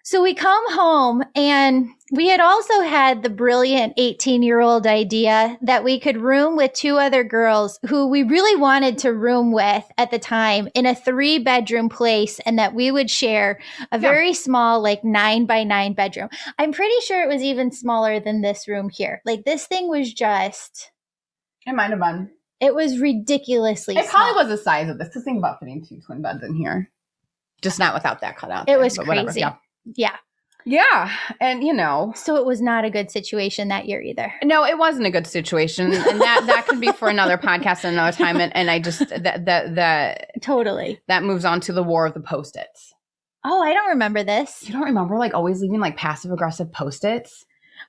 So 0.09 0.23
we 0.23 0.33
come 0.33 0.73
home 0.73 1.23
and 1.35 1.87
we 2.11 2.29
had 2.29 2.39
also 2.39 2.81
had 2.81 3.21
the 3.21 3.29
brilliant 3.29 3.93
18 3.97 4.41
year 4.41 4.59
old 4.59 4.87
idea 4.87 5.55
that 5.61 5.83
we 5.83 5.99
could 5.99 6.17
room 6.17 6.55
with 6.57 6.73
two 6.73 6.97
other 6.97 7.23
girls 7.23 7.77
who 7.87 8.07
we 8.07 8.23
really 8.23 8.59
wanted 8.59 8.97
to 8.97 9.13
room 9.13 9.51
with 9.51 9.83
at 9.99 10.09
the 10.09 10.17
time 10.17 10.67
in 10.73 10.87
a 10.87 10.95
three 10.95 11.37
bedroom 11.37 11.89
place 11.89 12.39
and 12.39 12.57
that 12.57 12.73
we 12.73 12.89
would 12.89 13.11
share 13.11 13.59
a 13.91 13.97
Yeah. 13.97 14.09
very 14.09 14.33
small, 14.33 14.81
like 14.81 15.03
nine 15.03 15.45
by 15.45 15.63
nine 15.63 15.93
bedroom. 15.93 16.29
I'm 16.57 16.71
pretty 16.73 16.99
sure 17.01 17.21
it 17.21 17.29
was 17.31 17.43
even 17.43 17.71
smaller 17.71 18.19
than 18.19 18.41
this 18.41 18.67
room 18.67 18.89
here. 18.89 19.21
Like 19.27 19.45
this 19.45 19.67
thing 19.67 19.89
was 19.89 20.11
just, 20.11 20.89
It 21.67 21.75
might 21.75 21.91
have 21.91 21.99
been. 21.99 22.31
it 22.59 22.73
was 22.73 22.99
ridiculously 22.99 23.95
It 23.95 24.05
small. 24.09 24.23
probably 24.23 24.41
was 24.41 24.57
the 24.57 24.63
size 24.63 24.89
of 24.89 24.97
this. 24.97 25.09
Because 25.09 25.23
think 25.23 25.37
about 25.37 25.59
fitting 25.59 25.85
two 25.87 26.01
twin 26.03 26.23
beds 26.23 26.41
in 26.43 26.55
here. 26.55 26.89
Just 27.61 27.77
not 27.77 27.93
without 27.93 28.21
that 28.21 28.37
cutout. 28.37 28.63
It 28.63 28.71
there, 28.71 28.79
was 28.79 28.97
but 28.97 29.05
whatever. 29.05 29.27
crazy. 29.27 29.41
Yeah. 29.41 29.53
Yeah. 29.85 30.15
Yeah. 30.65 31.11
And 31.39 31.63
you 31.63 31.73
know, 31.73 32.11
So 32.15 32.35
it 32.35 32.45
was 32.45 32.61
not 32.61 32.83
a 32.85 32.89
good 32.89 33.09
situation 33.09 33.69
that 33.69 33.85
year 33.87 34.01
either. 34.01 34.33
no, 34.43 34.65
it 34.65 34.77
wasn't 34.77 35.07
a 35.07 35.11
good 35.11 35.25
situation. 35.25 35.93
And 35.93 36.21
that 36.21 36.43
that 36.47 36.67
could 36.67 36.79
be 36.81 36.91
for 36.91 37.07
another 37.09 37.37
podcast 37.37 37.85
and 37.85 37.93
another 37.93 38.15
time. 38.15 38.39
And, 38.41 38.55
and 38.55 38.69
I 38.69 38.79
just 38.79 38.99
that 39.09 39.45
that 39.45 39.75
that 39.75 40.31
Totally. 40.41 40.99
that 41.07 41.23
moves 41.23 41.45
on 41.45 41.61
to 41.61 41.73
the 41.73 41.83
war 41.83 42.05
of 42.05 42.13
the 42.13 42.19
post-its. 42.19 42.93
Oh, 43.45 43.61
I 43.63 43.73
don't 43.73 43.89
remember 43.89 44.23
this. 44.23 44.63
You 44.67 44.73
don't 44.73 44.83
remember 44.83 45.17
like 45.17 45.33
always 45.33 45.61
leaving 45.61 45.79
like 45.79 45.95
passive 45.97 46.31
aggressive 46.31 46.71
post-its? 46.73 47.45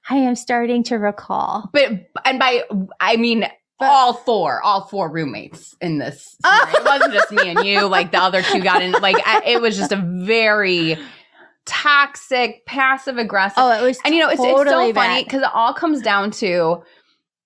I 0.09 0.15
am 0.17 0.37
starting 0.37 0.85
to 0.85 0.97
recall. 0.97 1.69
But 1.73 2.09
and 2.25 2.39
by 2.39 2.63
I 3.01 3.17
mean 3.17 3.41
But- 3.81 3.87
all 3.89 4.13
four, 4.15 4.63
all 4.63 4.87
four 4.87 5.11
roommates 5.11 5.75
in 5.81 5.99
this. 5.99 6.37
scenario. 6.45 6.77
it 6.79 6.85
wasn't 6.85 7.13
just 7.15 7.33
me 7.33 7.49
and 7.51 7.67
you. 7.67 7.87
Like 7.89 8.13
the 8.13 8.19
other 8.23 8.43
two 8.43 8.61
got 8.61 8.81
in. 8.81 8.93
Like 8.93 9.17
I, 9.27 9.43
it 9.45 9.61
was 9.61 9.77
just 9.77 9.91
a 9.91 9.97
very 9.97 10.97
toxic, 11.67 12.65
passive 12.67 13.19
aggressive. 13.19 13.59
Oh, 13.59 13.71
it 13.71 13.83
was 13.83 13.99
and 14.05 14.15
you 14.15 14.21
know, 14.21 14.29
it's, 14.29 14.41
it's 14.41 14.49
totally 14.49 14.91
so 14.91 14.95
funny 14.95 15.25
because 15.25 15.43
it 15.43 15.51
all 15.55 15.75
comes 15.75 16.01
down 16.03 16.31
to, 16.33 16.83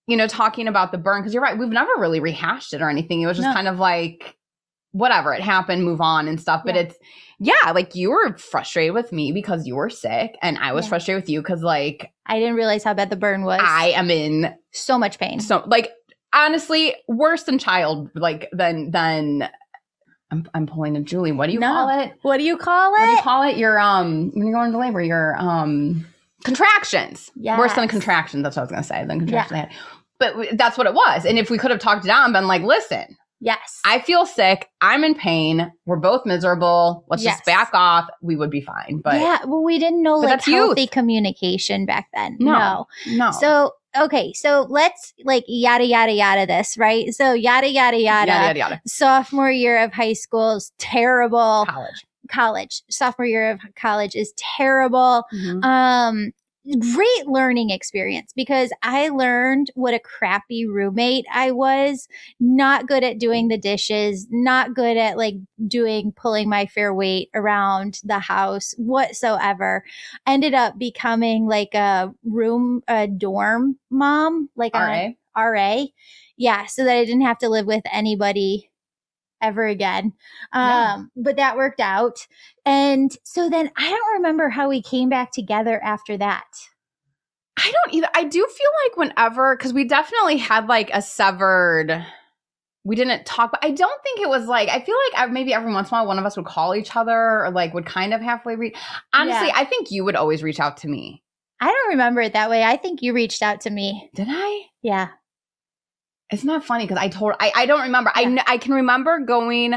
you 0.06 0.16
know, 0.16 0.26
talking 0.26 0.68
about 0.68 0.92
the 0.92 0.98
burn. 0.98 1.20
Because 1.22 1.34
you're 1.34 1.42
right, 1.42 1.58
we've 1.58 1.68
never 1.68 1.92
really 1.98 2.20
rehashed 2.20 2.72
it 2.74 2.82
or 2.82 2.88
anything. 2.90 3.20
It 3.22 3.26
was 3.26 3.36
just 3.36 3.48
No. 3.48 3.54
kind 3.54 3.68
of 3.68 3.78
like 3.78 4.36
whatever, 4.92 5.34
it 5.34 5.40
happened, 5.42 5.82
move 5.82 6.00
on 6.00 6.28
and 6.28 6.40
stuff. 6.40 6.62
But 6.64 6.76
Yeah. 6.76 6.82
it's, 6.82 6.96
yeah, 7.40 7.72
like 7.72 7.96
you 7.96 8.10
were 8.10 8.36
frustrated 8.38 8.94
with 8.94 9.10
me 9.12 9.32
because 9.32 9.66
you 9.66 9.74
were 9.74 9.90
sick, 9.90 10.36
and 10.40 10.56
I 10.58 10.72
was 10.72 10.84
Yeah. 10.86 10.90
frustrated 10.90 11.22
with 11.24 11.30
you 11.30 11.40
because, 11.40 11.64
like, 11.64 12.12
I 12.26 12.38
didn't 12.38 12.54
realize 12.54 12.84
how 12.84 12.94
bad 12.94 13.10
the 13.10 13.16
burn 13.16 13.42
was. 13.44 13.60
I 13.60 13.88
am 13.88 14.08
in 14.08 14.54
so 14.70 14.96
much 14.96 15.18
pain. 15.18 15.40
so, 15.40 15.64
like, 15.66 15.90
honestly, 16.32 16.94
worse 17.08 17.42
than 17.42 17.58
child, 17.58 18.08
like, 18.14 18.48
than, 18.52 18.92
than, 18.92 19.48
I'm, 20.34 20.48
I'm 20.54 20.66
pulling 20.66 20.96
a 20.96 21.00
Julie. 21.00 21.32
What 21.32 21.46
do 21.46 21.52
you 21.52 21.60
No. 21.60 21.68
call 21.72 22.00
it? 22.00 22.12
what 22.22 22.38
do 22.38 22.42
you 22.44 22.56
call 22.56 22.94
it? 22.94 22.98
What 23.00 23.06
do 23.06 23.10
you 23.12 23.22
call 23.22 23.42
it? 23.44 23.56
Your, 23.56 23.78
um, 23.78 24.30
when 24.34 24.46
you're 24.46 24.54
going 24.56 24.66
into 24.68 24.78
labor, 24.78 25.00
your, 25.02 25.36
um, 25.38 26.06
contractions. 26.44 27.30
Yeah. 27.36 27.58
Worse 27.58 27.74
than 27.74 27.88
contractions. 27.88 28.42
That's 28.42 28.56
what 28.56 28.62
I 28.62 28.64
was 28.64 28.70
going 28.70 28.82
to 28.82 28.88
say. 28.88 29.04
Than 29.06 29.18
contractions. 29.20 29.60
Had. 29.60 29.70
But 30.18 30.30
w- 30.32 30.56
that's 30.56 30.76
what 30.76 30.86
it 30.86 30.94
was. 30.94 31.24
And 31.24 31.38
if 31.38 31.50
we 31.50 31.58
could 31.58 31.70
have 31.70 31.80
talked 31.80 32.04
it 32.04 32.10
out 32.10 32.24
and 32.24 32.32
been 32.32 32.46
like, 32.46 32.62
listen, 32.62 33.16
yes. 33.40 33.80
I 33.84 34.00
feel 34.00 34.26
sick. 34.26 34.68
I'm 34.80 35.04
in 35.04 35.14
pain. 35.14 35.72
We're 35.86 35.96
both 35.96 36.26
miserable. 36.26 37.04
Let's 37.08 37.22
Yes. 37.22 37.34
just 37.36 37.46
back 37.46 37.70
off. 37.72 38.08
We 38.22 38.36
would 38.36 38.50
be 38.50 38.60
fine. 38.60 39.00
But 39.02 39.20
yeah, 39.20 39.44
well, 39.46 39.62
we 39.62 39.78
didn't 39.78 40.02
know 40.02 40.16
like 40.18 40.28
that's 40.28 40.46
youth. 40.46 40.56
healthy 40.56 40.86
communication 40.86 41.86
back 41.86 42.08
then. 42.14 42.36
No. 42.40 42.86
no. 43.06 43.30
So 43.30 43.72
okay, 43.96 44.32
so 44.32 44.66
let's 44.68 45.14
like 45.24 45.44
yada 45.46 45.84
yada 45.84 46.12
yada 46.12 46.46
this, 46.46 46.76
right? 46.76 47.14
So 47.14 47.32
yada 47.32 47.68
yada 47.68 47.98
yada. 47.98 48.30
yada, 48.30 48.46
yada, 48.46 48.58
yada. 48.58 48.82
Sophomore 48.86 49.50
year 49.50 49.82
of 49.82 49.92
high 49.92 50.12
school 50.12 50.52
is 50.56 50.72
terrible. 50.78 51.66
College. 51.68 52.06
College, 52.30 52.82
sophomore 52.90 53.26
year 53.26 53.50
of 53.50 53.60
college 53.76 54.14
is 54.14 54.32
terrible. 54.36 55.24
Mhm. 55.32 55.64
Um, 55.64 56.32
great 56.80 57.26
learning 57.26 57.70
experience 57.70 58.32
because 58.34 58.70
I 58.82 59.08
learned 59.08 59.70
what 59.74 59.94
a 59.94 59.98
crappy 59.98 60.66
roommate 60.66 61.26
I 61.32 61.50
was. 61.50 62.08
Not 62.40 62.86
good 62.86 63.04
at 63.04 63.18
doing 63.18 63.48
the 63.48 63.58
dishes, 63.58 64.26
not 64.30 64.74
good 64.74 64.96
at 64.96 65.18
like 65.18 65.34
doing 65.66 66.12
pulling 66.12 66.48
my 66.48 66.66
fair 66.66 66.94
weight 66.94 67.28
around 67.34 68.00
the 68.04 68.18
house 68.18 68.74
whatsoever. 68.78 69.84
Ended 70.26 70.54
up 70.54 70.78
becoming 70.78 71.46
like 71.46 71.74
a 71.74 72.12
room, 72.24 72.82
a 72.88 73.06
dorm 73.06 73.76
mom, 73.90 74.48
like 74.56 74.74
RA. 74.74 75.10
RA. 75.36 75.84
Yeah, 76.36 76.66
so 76.66 76.84
that 76.84 76.96
I 76.96 77.04
didn't 77.04 77.22
have 77.22 77.38
to 77.38 77.48
live 77.48 77.66
with 77.66 77.84
anybody 77.92 78.70
ever 79.44 79.66
again. 79.66 80.12
Um, 80.52 81.10
but 81.16 81.36
that 81.36 81.56
worked 81.56 81.80
out. 81.80 82.26
And 82.64 83.16
so 83.24 83.48
then 83.50 83.70
I 83.76 83.90
don't 83.90 84.14
remember 84.14 84.48
how 84.48 84.68
we 84.68 84.82
came 84.82 85.08
back 85.08 85.30
together 85.32 85.80
after 85.82 86.16
that. 86.16 86.44
I 87.56 87.70
don't 87.70 87.94
either. 87.94 88.08
I 88.14 88.24
do 88.24 88.40
feel 88.46 88.70
like 88.84 88.96
whenever, 88.96 89.56
because 89.56 89.72
we 89.72 89.84
definitely 89.86 90.38
had 90.38 90.66
like 90.66 90.90
a 90.92 91.00
severed. 91.00 92.04
We 92.86 92.96
didn't 92.96 93.24
talk, 93.24 93.50
but 93.52 93.64
I 93.64 93.70
don't 93.70 94.02
think 94.02 94.20
it 94.20 94.28
was 94.28 94.46
like. 94.46 94.68
I 94.68 94.80
feel 94.80 94.96
like 95.12 95.22
I- 95.22 95.30
maybe 95.30 95.54
every 95.54 95.72
once 95.72 95.90
in 95.90 95.94
a 95.94 95.98
while, 96.00 96.06
one 96.08 96.18
of 96.18 96.26
us 96.26 96.36
would 96.36 96.46
call 96.46 96.74
each 96.74 96.96
other 96.96 97.44
or 97.44 97.50
like 97.50 97.72
would 97.72 97.86
kind 97.86 98.12
of 98.12 98.20
halfway 98.20 98.56
reach. 98.56 98.76
Honestly, 99.14 99.46
Yeah. 99.48 99.54
I 99.56 99.64
think 99.64 99.90
you 99.90 100.04
would 100.04 100.16
always 100.16 100.42
reach 100.42 100.60
out 100.60 100.78
to 100.78 100.88
me. 100.88 101.22
I 101.60 101.66
don't 101.66 101.88
remember 101.90 102.20
it 102.20 102.32
that 102.34 102.50
way. 102.50 102.62
I 102.64 102.76
think 102.76 103.00
you 103.00 103.14
reached 103.14 103.40
out 103.40 103.62
to 103.62 103.70
me. 103.70 104.10
Did 104.14 104.26
I? 104.28 104.62
Yeah. 104.82 105.08
It's 106.30 106.44
not 106.44 106.64
funny 106.64 106.84
because 106.84 106.98
I 106.98 107.08
told. 107.08 107.34
I 107.40 107.52
I 107.54 107.66
don't 107.66 107.82
remember. 107.82 108.10
I 108.14 108.22
Yeah. 108.22 108.28
kn- 108.28 108.44
I 108.46 108.58
can 108.58 108.74
remember 108.74 109.20
going 109.20 109.74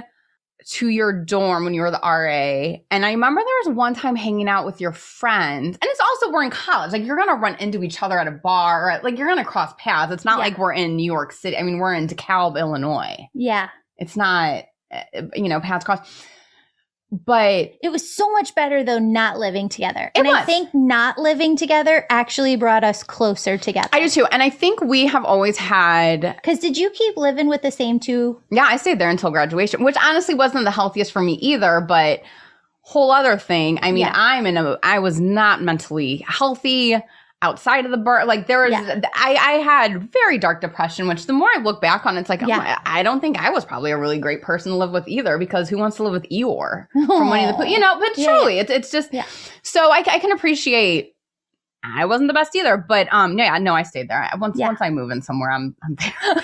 to 0.70 0.88
your 0.90 1.24
dorm 1.24 1.64
when 1.66 1.74
you 1.74 1.82
were 1.82 1.92
the 1.92 2.00
RA, 2.02 2.82
and 2.90 3.06
I 3.06 3.12
remember 3.12 3.42
there 3.42 3.72
was 3.72 3.78
one 3.78 3.94
time 3.94 4.16
hanging 4.16 4.50
out 4.50 4.66
with 4.66 4.82
your 4.82 4.92
friends, 4.92 5.78
and 5.82 5.90
it's 5.90 6.00
also 6.00 6.32
we're 6.32 6.44
in 6.44 6.50
college. 6.50 6.92
Like 6.92 7.04
you're 7.06 7.18
gonna 7.18 7.36
run 7.36 7.56
into 7.56 7.84
each 7.84 8.02
other 8.02 8.20
at 8.20 8.28
a 8.28 8.32
bar, 8.32 8.86
or 8.88 8.92
at, 8.92 9.04
like 9.04 9.18
you're 9.18 9.28
gonna 9.28 9.46
cross 9.46 9.74
paths. 9.78 10.12
It's 10.12 10.26
not 10.26 10.40
Yeah. 10.40 10.46
like 10.46 10.58
we're 10.58 10.74
in 10.74 10.96
New 10.96 11.06
York 11.06 11.32
City. 11.32 11.56
I 11.58 11.62
mean, 11.64 11.78
we're 11.78 11.94
in 11.94 12.08
DeKalb, 12.08 12.58
Illinois. 12.60 13.18
Yeah. 13.34 13.70
It's 13.98 14.18
not, 14.18 14.64
uh, 14.92 15.22
you 15.36 15.48
know, 15.50 15.60
paths 15.60 15.86
cross. 15.86 16.00
But 17.10 17.74
It 17.82 17.89
was 17.89 18.10
so 18.10 18.30
much 18.34 18.54
better 18.54 18.84
though 18.84 19.00
not 19.00 19.39
living 19.39 19.70
together. 19.70 20.12
And 20.13 20.28
I 20.28 20.43
think 20.43 20.74
not 20.74 21.17
living 21.17 21.56
together 21.56 22.06
actually 22.10 22.58
brought 22.58 22.84
us 22.84 23.02
closer 23.02 23.58
together. 23.58 23.88
I 23.93 24.00
do 24.02 24.10
too, 24.10 24.26
and 24.26 24.43
I 24.43 24.50
think 24.50 24.82
we 24.82 25.06
have 25.08 25.24
always 25.24 25.58
had 25.58 26.22
Because 26.22 26.60
did 26.60 26.78
you 26.78 26.89
keep 26.89 27.15
living 27.15 27.48
with 27.48 27.62
the 27.62 27.72
same 27.72 28.00
two? 28.00 28.41
Yeah, 28.52 28.65
I 28.65 28.76
stayed 28.78 29.00
there 29.00 29.10
until 29.10 29.32
graduation, 29.32 29.84
which 29.84 29.96
honestly 30.04 30.36
wasn't 30.36 30.65
the 30.65 30.72
healthiest 30.72 31.12
for 31.13 31.22
me 31.22 31.34
either, 31.36 31.80
but 31.80 32.24
whole 32.82 33.12
other 33.12 33.38
thing. 33.38 33.80
I 33.82 33.91
mean, 33.91 34.06
Yeah. 34.06 34.13
I'm 34.13 34.46
in 34.46 34.58
a 34.58 34.78
I 34.84 35.00
was 35.00 35.20
not 35.20 35.62
mentally 35.62 36.26
healthy 36.28 36.98
outside 37.41 37.86
of 37.86 37.91
the 37.91 37.97
bar. 37.97 38.26
Like 38.26 38.47
there 38.47 38.62
was 38.63 38.71
Yeah. 38.71 39.00
I 39.15 39.36
I 39.39 39.52
had 39.60 40.12
very 40.12 40.38
dark 40.38 40.60
depression, 40.62 41.08
which 41.08 41.26
the 41.28 41.34
more 41.34 41.50
I 41.56 41.60
look 41.62 41.82
back 41.82 42.06
on 42.06 42.17
it's 42.17 42.30
like, 42.30 42.41
oh, 42.43 42.47
Yeah. 42.47 42.80
I, 42.86 43.00
I 43.00 43.04
don't 43.04 43.19
think 43.19 43.38
I 43.38 43.50
was 43.50 43.63
probably 43.65 43.91
a 43.91 43.97
really 43.97 44.17
great 44.17 44.41
person 44.41 44.71
to 44.71 44.78
live 44.78 44.91
with 44.91 45.08
either 45.08 45.38
because 45.38 45.69
who 45.69 45.78
wants 45.78 45.97
to 45.97 46.04
live 46.04 46.13
with 46.13 46.28
Eeyore 46.30 46.88
from 47.06 47.30
Winnie 47.30 47.45
the 47.47 47.54
Pooh? 47.58 47.67
You 47.67 47.80
know, 47.80 48.00
but 48.00 48.17
Yeah, 48.17 48.26
truly 48.28 48.60
it's 48.60 48.71
it's 48.71 48.91
just 48.91 49.13
Yeah. 49.13 49.26
so 49.62 49.91
I, 49.91 50.04
I 50.08 50.19
can 50.19 50.32
appreciate 50.32 51.13
I 51.84 52.06
wasn't 52.06 52.28
the 52.28 52.34
best 52.34 52.56
either, 52.56 52.76
but 52.76 53.08
um, 53.13 53.38
yeah, 53.38 53.58
no, 53.60 53.73
I 53.76 53.84
stayed 53.84 54.10
there. 54.10 54.28
Once 54.39 54.58
Yeah. 54.58 54.67
once 54.67 54.82
I 54.82 54.89
move 54.89 55.12
in 55.12 55.21
somewhere, 55.21 55.52
I'm 55.52 55.76
I'm 55.84 55.95
there. 55.95 56.43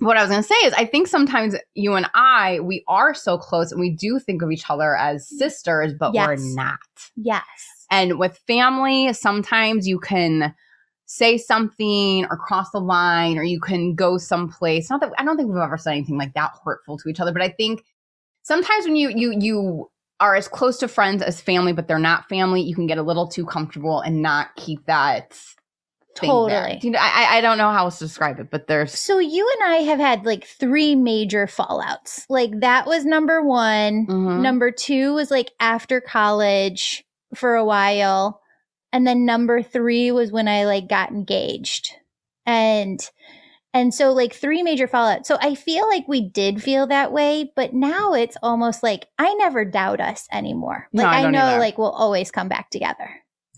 What 0.00 0.16
I 0.16 0.22
was 0.22 0.30
going 0.30 0.42
to 0.42 0.48
say 0.48 0.54
is, 0.64 0.72
I 0.74 0.84
think 0.84 1.06
sometimes 1.08 1.54
you 1.74 1.94
and 1.94 2.08
I, 2.14 2.60
we 2.60 2.84
are 2.88 3.14
so 3.14 3.38
close 3.38 3.72
and 3.72 3.80
we 3.80 3.90
do 3.90 4.18
think 4.18 4.42
of 4.42 4.50
each 4.50 4.68
other 4.68 4.96
as 4.96 5.22
mm. 5.22 5.38
sisters, 5.38 5.94
but 5.98 6.12
we're 6.12 6.36
not. 6.54 6.78
Yes. 7.16 7.44
And 7.90 8.18
with 8.18 8.38
family, 8.46 9.12
sometimes 9.12 9.86
you 9.86 9.98
can 9.98 10.54
say 11.06 11.36
something 11.36 12.24
or 12.30 12.36
cross 12.36 12.70
the 12.70 12.80
line 12.80 13.36
or 13.36 13.42
you 13.42 13.60
can 13.60 13.96
go 13.96 14.16
someplace. 14.16 14.88
Not 14.88 15.00
that 15.00 15.12
I 15.18 15.24
don't 15.24 15.36
think 15.36 15.48
we've 15.48 15.58
ever 15.58 15.76
said 15.76 15.92
anything 15.92 16.16
like 16.16 16.34
that 16.34 16.52
hurtful 16.64 16.98
to 16.98 17.08
each 17.08 17.18
other, 17.18 17.32
but 17.32 17.42
I 17.42 17.48
think 17.48 17.82
sometimes 18.42 18.84
when 18.84 18.94
you 18.94 19.10
you 19.10 19.34
you 19.38 19.90
are 20.20 20.36
as 20.36 20.46
close 20.46 20.78
to 20.78 20.86
friends 20.88 21.22
as 21.22 21.40
family, 21.40 21.72
but 21.72 21.88
they're 21.88 21.98
not 21.98 22.28
family, 22.28 22.60
you 22.60 22.74
can 22.74 22.86
get 22.86 22.98
a 22.98 23.02
little 23.02 23.26
too 23.26 23.44
comfortable 23.44 24.00
and 24.00 24.22
not 24.22 24.54
keep 24.56 24.84
that. 24.86 25.36
Totally. 26.14 26.80
You 26.82 26.90
know, 26.90 26.98
I 27.00 27.38
I- 27.38 27.40
don't 27.40 27.56
know 27.58 27.70
how 27.70 27.84
else 27.84 27.98
to 27.98 28.04
describe 28.04 28.38
it, 28.40 28.50
but 28.50 28.66
there's 28.66 28.98
So 28.98 29.18
you 29.18 29.48
and 29.60 29.72
I 29.72 29.76
have 29.82 29.98
had 30.00 30.26
like 30.26 30.44
three 30.44 30.94
major 30.94 31.46
fallouts. 31.46 32.24
Like 32.28 32.60
that 32.60 32.86
was 32.86 33.04
number 33.04 33.42
one. 33.42 34.06
Mhm. 34.06 34.40
Number 34.42 34.70
two 34.70 35.14
was 35.14 35.30
like 35.30 35.52
after 35.60 36.00
college 36.00 37.04
for 37.34 37.54
a 37.54 37.64
while. 37.64 38.40
And 38.92 39.06
then 39.06 39.24
number 39.24 39.62
three 39.62 40.10
was 40.10 40.32
when 40.32 40.48
I 40.48 40.64
like 40.64 40.88
got 40.88 41.10
engaged. 41.10 41.94
And 42.44 43.00
and 43.72 43.94
so 43.94 44.12
like 44.12 44.32
three 44.34 44.64
major 44.64 44.88
fallouts. 44.88 45.26
So 45.26 45.38
I 45.40 45.54
feel 45.54 45.86
like 45.88 46.08
we 46.08 46.28
did 46.28 46.60
feel 46.60 46.88
that 46.88 47.12
way, 47.12 47.52
but 47.54 47.72
now 47.72 48.14
it's 48.14 48.36
almost 48.42 48.82
like 48.82 49.06
I 49.16 49.32
never 49.34 49.64
doubt 49.64 50.00
us 50.00 50.26
anymore. 50.32 50.88
No, 50.92 51.04
Like 51.04 51.12
I 51.14 51.26
I, 51.26 51.30
know 51.30 51.38
either. 51.44 51.60
like 51.60 51.78
we'll 51.78 51.90
always 51.90 52.32
come 52.32 52.48
back 52.48 52.70
together. 52.70 53.08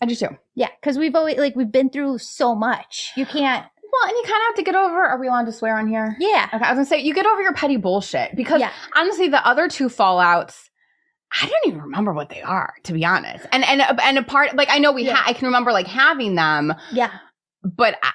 I 0.02 0.04
do 0.04 0.14
too. 0.16 0.36
Yeah, 0.56 0.68
because 0.80 0.98
we've 0.98 1.14
always 1.14 1.38
like 1.38 1.54
we've 1.56 1.70
been 1.72 1.88
through 1.88 2.18
so 2.18 2.54
much. 2.54 3.12
You 3.16 3.24
can't. 3.24 3.64
Well, 3.94 4.08
and 4.08 4.16
you 4.16 4.22
kind 4.22 4.36
of 4.40 4.46
have 4.46 4.54
to 4.54 4.62
get 4.62 4.74
over. 4.74 5.04
Are 5.04 5.20
we 5.20 5.28
allowed 5.28 5.44
to 5.44 5.52
swear 5.52 5.76
on 5.76 5.86
here? 5.86 6.16
Yeah. 6.18 6.48
Okay, 6.54 6.64
I 6.64 6.70
was 6.72 6.76
gonna 6.76 6.86
say 6.86 7.00
you 7.02 7.12
get 7.12 7.26
over 7.26 7.42
your 7.42 7.52
petty 7.52 7.76
bullshit 7.76 8.34
because 8.34 8.58
Yeah. 8.58 8.72
honestly, 8.96 9.28
the 9.28 9.46
other 9.46 9.68
two 9.68 9.88
fallouts, 9.90 10.70
I 11.30 11.44
don't 11.46 11.66
even 11.66 11.82
remember 11.82 12.14
what 12.14 12.30
they 12.30 12.40
are, 12.40 12.72
to 12.84 12.94
be 12.94 13.04
honest. 13.04 13.44
And 13.52 13.62
and 13.66 13.82
uh, 13.82 13.94
and 14.02 14.16
a 14.16 14.22
part 14.22 14.56
like 14.56 14.68
I 14.70 14.78
know 14.78 14.92
we, 14.92 15.04
Yeah. 15.04 15.16
ha- 15.16 15.24
I 15.26 15.34
can 15.34 15.44
remember 15.44 15.72
like 15.72 15.86
having 15.86 16.36
them, 16.36 16.72
Yeah. 16.90 17.10
but 17.62 17.98
I, 18.02 18.12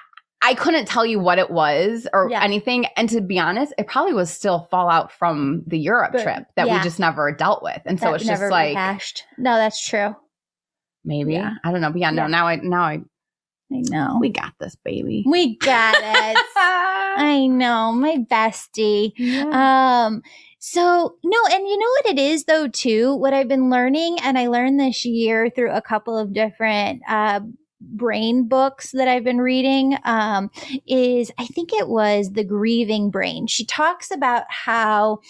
I 0.50 0.54
couldn't 0.54 0.86
tell 0.88 1.06
you 1.06 1.20
what 1.20 1.38
it 1.38 1.48
was 1.48 2.08
or 2.12 2.28
Yeah. 2.28 2.42
anything. 2.42 2.86
And 2.96 3.08
to 3.10 3.20
be 3.20 3.38
honest, 3.38 3.72
it 3.78 3.86
probably 3.86 4.14
was 4.14 4.30
still 4.32 4.66
fallout 4.72 5.12
from 5.12 5.62
the 5.68 5.78
Europe 5.78 6.10
But- 6.12 6.24
trip 6.24 6.44
that 6.56 6.68
we 6.68 6.76
just 6.80 6.98
never 6.98 7.30
dealt 7.30 7.62
with. 7.62 7.80
And 7.84 8.00
so 8.00 8.06
That 8.06 8.14
it's 8.16 8.24
just 8.26 8.42
like. 8.50 8.74
No, 9.38 9.54
that's 9.54 9.80
true. 9.86 10.16
Maybe 11.08 11.32
Yeah. 11.32 11.54
I 11.64 11.72
don't 11.72 11.80
know, 11.80 11.90
but 11.90 12.00
yeah, 12.00 12.10
no. 12.10 12.22
Yeah. 12.22 12.28
Now 12.28 12.46
I 12.46 12.56
now 12.56 12.82
I 12.82 13.00
I 13.70 13.82
know. 13.90 14.16
we 14.20 14.30
got 14.30 14.52
this, 14.60 14.76
baby. 14.84 15.24
We 15.26 15.56
got 15.56 15.94
it. 15.98 16.38
I 16.56 17.46
know, 17.50 17.92
my 17.92 18.16
bestie. 18.30 19.12
Yeah. 19.16 20.06
Um, 20.06 20.22
so 20.58 21.16
no, 21.24 21.38
and 21.52 21.66
you 21.68 21.78
know 21.78 21.90
what 22.02 22.06
it 22.06 22.18
is 22.18 22.44
though 22.44 22.68
too. 22.68 23.14
What 23.16 23.34
I've 23.34 23.48
been 23.48 23.70
learning, 23.70 24.18
and 24.22 24.38
I 24.38 24.46
learned 24.48 24.78
this 24.80 25.04
year 25.04 25.50
through 25.50 25.72
a 25.72 25.82
couple 25.82 26.16
of 26.16 26.32
different 26.32 27.02
uh, 27.08 27.40
brain 27.80 28.48
books 28.48 28.92
that 28.92 29.06
I've 29.06 29.24
been 29.24 29.38
reading, 29.40 29.96
um, 30.04 30.50
is 30.86 31.30
I 31.38 31.46
think 31.46 31.72
it 31.72 31.88
was 31.88 32.32
the 32.32 32.44
grieving 32.44 33.10
brain. 33.10 33.46
She 33.46 33.64
talks 33.66 34.10
about 34.10 34.44
how 34.48 35.20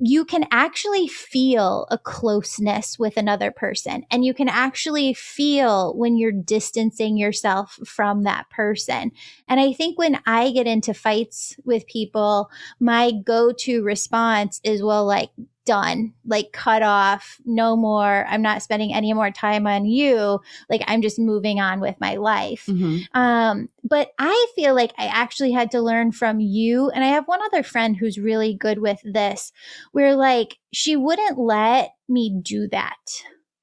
you 0.00 0.24
can 0.24 0.46
actually 0.50 1.06
feel 1.06 1.86
a 1.90 1.98
closeness 1.98 2.98
with 2.98 3.18
another 3.18 3.50
person 3.50 4.04
and 4.10 4.24
you 4.24 4.32
can 4.32 4.48
actually 4.48 5.12
feel 5.12 5.94
when 5.94 6.16
you're 6.16 6.32
distancing 6.32 7.18
yourself 7.18 7.78
from 7.84 8.22
that 8.22 8.48
person. 8.48 9.12
And 9.46 9.60
I 9.60 9.74
think 9.74 9.98
when 9.98 10.18
I 10.24 10.52
get 10.52 10.66
into 10.66 10.94
fights 10.94 11.54
with 11.64 11.86
people, 11.86 12.50
my 12.80 13.12
go 13.12 13.52
to 13.52 13.82
response 13.82 14.58
is, 14.64 14.82
well, 14.82 15.04
like, 15.04 15.30
done, 15.70 16.12
like 16.26 16.50
cut 16.50 16.82
off, 16.82 17.40
no 17.44 17.76
more. 17.76 18.26
I'm 18.28 18.42
not 18.42 18.60
spending 18.60 18.92
any 18.92 19.12
more 19.12 19.30
time 19.30 19.68
on 19.68 19.84
you. 19.84 20.40
Like 20.68 20.82
I'm 20.88 21.00
just 21.00 21.16
moving 21.16 21.60
on 21.60 21.78
with 21.78 21.94
my 22.00 22.16
life. 22.16 22.66
Mm-hmm. 22.66 23.16
Um, 23.16 23.68
but 23.84 24.10
I 24.18 24.46
feel 24.56 24.74
like 24.74 24.92
I 24.98 25.06
actually 25.06 25.52
had 25.52 25.70
to 25.70 25.80
learn 25.80 26.10
from 26.10 26.40
you. 26.40 26.90
And 26.90 27.04
I 27.04 27.06
have 27.06 27.28
one 27.28 27.38
other 27.40 27.62
friend 27.62 27.96
who's 27.96 28.18
really 28.18 28.52
good 28.52 28.80
with 28.80 28.98
this, 29.04 29.52
where 29.92 30.16
like 30.16 30.58
she 30.72 30.96
wouldn't 30.96 31.38
let 31.38 31.92
me 32.08 32.40
do 32.42 32.66
that. 32.72 32.98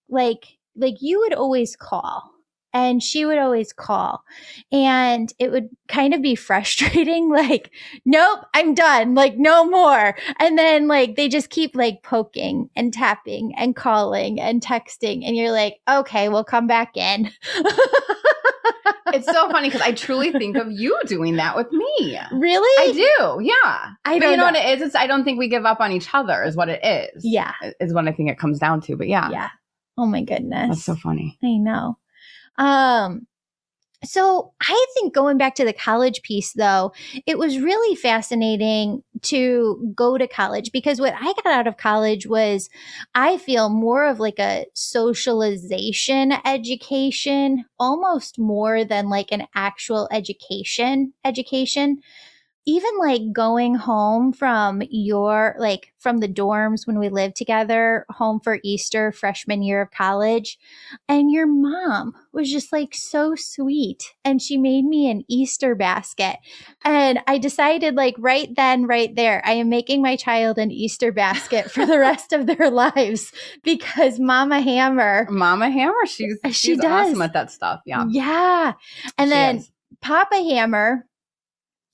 Like, 0.07 0.57
like 0.77 1.01
you 1.01 1.19
would 1.19 1.33
always 1.33 1.75
call 1.75 2.31
and 2.73 3.01
she 3.01 3.25
would 3.25 3.37
always 3.37 3.73
call 3.73 4.23
and 4.71 5.33
it 5.39 5.51
would 5.51 5.69
kind 5.87 6.13
of 6.13 6.21
be 6.21 6.35
frustrating 6.47 7.29
like 7.29 7.71
nope 8.05 8.39
i'm 8.53 8.73
done 8.73 9.15
like 9.15 9.37
no 9.37 9.65
more 9.65 10.15
and 10.39 10.57
then 10.57 10.87
like 10.87 11.15
they 11.15 11.27
just 11.27 11.49
keep 11.49 11.75
like 11.75 12.03
poking 12.03 12.69
and 12.75 12.93
tapping 12.93 13.53
and 13.55 13.75
calling 13.75 14.39
and 14.39 14.61
texting 14.61 15.25
and 15.25 15.35
you're 15.35 15.51
like 15.51 15.79
okay 15.89 16.29
we'll 16.29 16.43
come 16.43 16.67
back 16.67 16.95
in 16.95 17.31
It's 19.13 19.25
so 19.25 19.49
funny 19.49 19.69
because 19.69 19.81
I 19.81 19.91
truly 19.93 20.31
think 20.31 20.57
of 20.57 20.71
you 20.71 20.97
doing 21.05 21.37
that 21.37 21.55
with 21.55 21.71
me. 21.71 22.19
really 22.31 22.89
I 22.89 22.91
do, 22.93 23.43
yeah. 23.43 23.91
I 24.05 24.19
but 24.19 24.25
you 24.25 24.31
know, 24.31 24.35
know. 24.35 24.43
what 24.45 24.55
it 24.55 24.65
is? 24.77 24.81
It's 24.81 24.95
I 24.95 25.07
don't 25.07 25.23
think 25.23 25.39
we 25.39 25.47
give 25.47 25.65
up 25.65 25.79
on 25.79 25.91
each 25.91 26.09
other. 26.13 26.43
Is 26.43 26.55
what 26.55 26.69
it 26.69 26.83
is. 26.83 27.23
yeah 27.23 27.53
is 27.79 27.93
what 27.93 28.07
I 28.07 28.11
think 28.11 28.29
it 28.29 28.37
comes 28.37 28.59
down 28.59 28.81
to. 28.81 28.95
But 28.95 29.07
yeah, 29.07 29.29
yeah 29.31 29.49
oh 29.97 30.05
my 30.05 30.23
goodness 30.23 30.69
that's 30.69 30.83
so 30.83 30.95
funny. 30.95 31.37
I 31.43 31.57
know. 31.57 31.97
Um, 32.57 33.27
so 34.05 34.53
I 34.61 34.85
think 34.95 35.13
going 35.15 35.37
back 35.39 35.55
to 35.55 35.65
the 35.65 35.73
college 35.73 36.21
piece 36.21 36.53
though, 36.53 36.93
it 37.25 37.39
was 37.39 37.59
really 37.59 37.95
fascinating 37.95 39.03
to 39.23 39.93
go 39.95 40.17
to 40.17 40.27
college 40.27 40.71
because 40.71 40.99
what 41.01 41.15
I 41.19 41.33
got 41.43 41.47
out 41.47 41.67
of 41.67 41.77
college 41.77 42.27
was 42.27 42.69
I 43.15 43.37
feel 43.37 43.69
more 43.69 44.05
of 44.07 44.19
like 44.19 44.39
a 44.39 44.67
socialization 44.75 46.33
education, 46.45 47.65
almost 47.79 48.39
more 48.39 48.85
than 48.85 49.09
like 49.09 49.31
an 49.31 49.47
actual 49.55 50.07
education 50.11 51.13
education 51.25 51.99
even 52.67 52.91
like 52.99 53.21
going 53.33 53.75
home 53.75 54.33
from 54.33 54.81
your 54.89 55.55
like 55.57 55.93
from 55.99 56.17
the 56.19 56.27
dorms 56.27 56.85
when 56.85 56.99
we 56.99 57.09
lived 57.09 57.35
together 57.35 58.05
home 58.09 58.39
for 58.41 58.59
easter 58.63 59.11
freshman 59.11 59.63
year 59.63 59.81
of 59.81 59.91
college 59.91 60.59
and 61.09 61.31
your 61.31 61.47
mom 61.47 62.13
was 62.33 62.51
just 62.51 62.71
like 62.73 62.93
so 62.93 63.33
sweet 63.35 64.13
and 64.25 64.41
she 64.41 64.57
made 64.57 64.85
me 64.85 65.09
an 65.09 65.23
easter 65.29 65.73
basket 65.75 66.37
and 66.83 67.19
i 67.27 67.37
decided 67.37 67.95
like 67.95 68.15
right 68.19 68.53
then 68.55 68.85
right 68.85 69.15
there 69.15 69.41
i 69.45 69.53
am 69.53 69.69
making 69.69 70.01
my 70.01 70.15
child 70.17 70.57
an 70.59 70.69
easter 70.71 71.11
basket 71.11 71.71
for 71.71 71.85
the 71.85 71.97
rest 72.07 72.33
of 72.33 72.45
their 72.45 72.69
lives 72.69 73.31
because 73.63 74.19
mama 74.19 74.61
hammer 74.61 75.25
Mama 75.29 75.69
Hammer, 75.69 76.05
she's 76.05 76.37
She 76.51 76.51
she's 76.51 76.79
does. 76.81 77.07
awesome 77.09 77.21
at 77.21 77.33
that 77.33 77.51
stuff. 77.51 77.81
Yeah, 77.85 78.05
yeah 78.09 78.73
and 79.17 79.29
She 79.29 79.33
then 79.33 79.57
is. 79.57 79.71
papa 80.01 80.35
hammer 80.35 81.05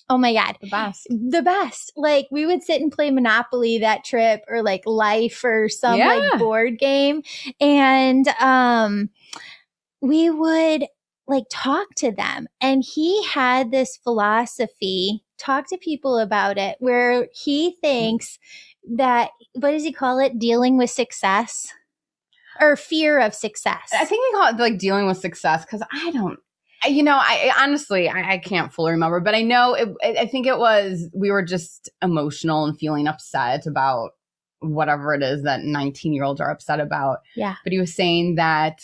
oh 0.10 0.18
my 0.18 0.34
god 0.34 0.58
the 0.62 0.68
best. 0.68 1.08
the 1.10 1.42
best. 1.42 1.92
Like 1.96 2.28
we 2.32 2.46
would 2.46 2.64
sit 2.64 2.82
and 2.82 2.92
play 2.92 3.10
Monopoly 3.12 3.80
that 3.80 4.04
trip 4.04 4.44
or 4.48 4.62
like 4.62 4.84
Life 4.86 5.44
or 5.44 5.70
some 5.70 5.98
Yeah. 5.98 6.08
like 6.08 6.40
board 6.40 6.78
game. 6.80 7.24
And 7.60 8.28
um 8.40 9.10
we 10.02 10.30
would 10.30 10.86
like 11.28 11.46
talk 11.50 11.88
to 11.96 12.12
them. 12.12 12.48
And 12.60 12.84
he 12.86 13.24
had 13.24 13.72
this 13.72 13.98
philosophy, 13.98 15.24
talk 15.38 15.68
to 15.70 15.78
people 15.78 16.18
about 16.18 16.58
it, 16.58 16.76
where 16.80 17.28
he 17.34 17.78
thinks 17.82 18.38
that 18.98 19.32
what 19.54 19.72
does 19.72 19.84
he 19.84 19.94
call 19.94 20.20
it? 20.20 20.38
Dealing 20.40 20.78
with 20.78 20.90
success 20.90 21.68
or 22.60 22.76
fear 22.76 23.20
of 23.20 23.34
success. 23.34 23.90
I 23.94 24.06
think 24.06 24.24
he 24.28 24.38
called 24.38 24.60
it 24.60 24.62
like 24.62 24.78
dealing 24.78 25.08
with 25.08 25.18
success 25.18 25.64
because 25.66 25.82
I 25.92 26.12
don't. 26.12 26.40
You 26.88 27.04
know, 27.04 27.18
I 27.18 27.52
I 27.54 27.64
honestly 27.64 28.10
I, 28.10 28.34
I 28.34 28.38
can't 28.38 28.74
fully 28.74 28.92
remember, 28.92 29.20
but 29.20 29.36
I 29.36 29.42
know 29.42 29.74
it. 29.74 29.90
I 30.04 30.22
I 30.22 30.26
think 30.28 30.48
it 30.48 30.58
was 30.58 31.10
we 31.14 31.32
were 31.32 31.44
just 31.44 31.90
emotional 32.02 32.66
and 32.66 32.78
feeling 32.78 33.08
upset 33.08 33.66
about 33.66 34.12
whatever 34.64 35.14
it 35.14 35.22
is 35.22 35.44
that 35.44 35.64
19 35.64 36.14
year 36.14 36.24
olds 36.24 36.42
are 36.42 36.50
upset 36.50 36.80
about. 36.80 37.20
Yeah. 37.36 37.56
But 37.64 37.74
he 37.74 37.80
was 37.80 37.94
saying 37.94 38.36
that, 38.36 38.82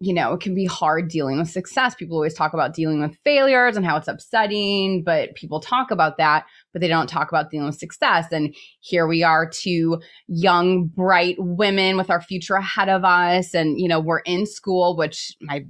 you 0.00 0.12
know, 0.12 0.32
it 0.32 0.40
can 0.40 0.54
be 0.54 0.66
hard 0.66 1.08
dealing 1.08 1.38
with 1.38 1.48
success. 1.48 1.94
People 1.94 2.16
always 2.16 2.34
talk 2.34 2.54
about 2.54 2.74
dealing 2.74 3.00
with 3.00 3.16
failures 3.24 3.76
and 3.76 3.86
how 3.86 3.96
it's 3.96 4.08
upsetting, 4.08 5.02
but 5.04 5.34
people 5.34 5.60
talk 5.60 5.90
about 5.90 6.18
that, 6.18 6.44
but 6.72 6.82
they 6.82 6.88
don't 6.88 7.08
talk 7.08 7.28
about 7.28 7.50
dealing 7.50 7.66
with 7.66 7.78
success. 7.78 8.26
And 8.32 8.54
here 8.80 9.06
we 9.06 9.22
are, 9.22 9.48
two 9.48 10.00
young, 10.26 10.86
bright 10.86 11.36
women 11.38 11.96
with 11.96 12.10
our 12.10 12.20
future 12.20 12.54
ahead 12.54 12.88
of 12.88 13.04
us. 13.04 13.54
And, 13.54 13.80
you 13.80 13.88
know, 13.88 14.00
we're 14.00 14.20
in 14.20 14.44
school, 14.44 14.96
which 14.96 15.36
my 15.40 15.64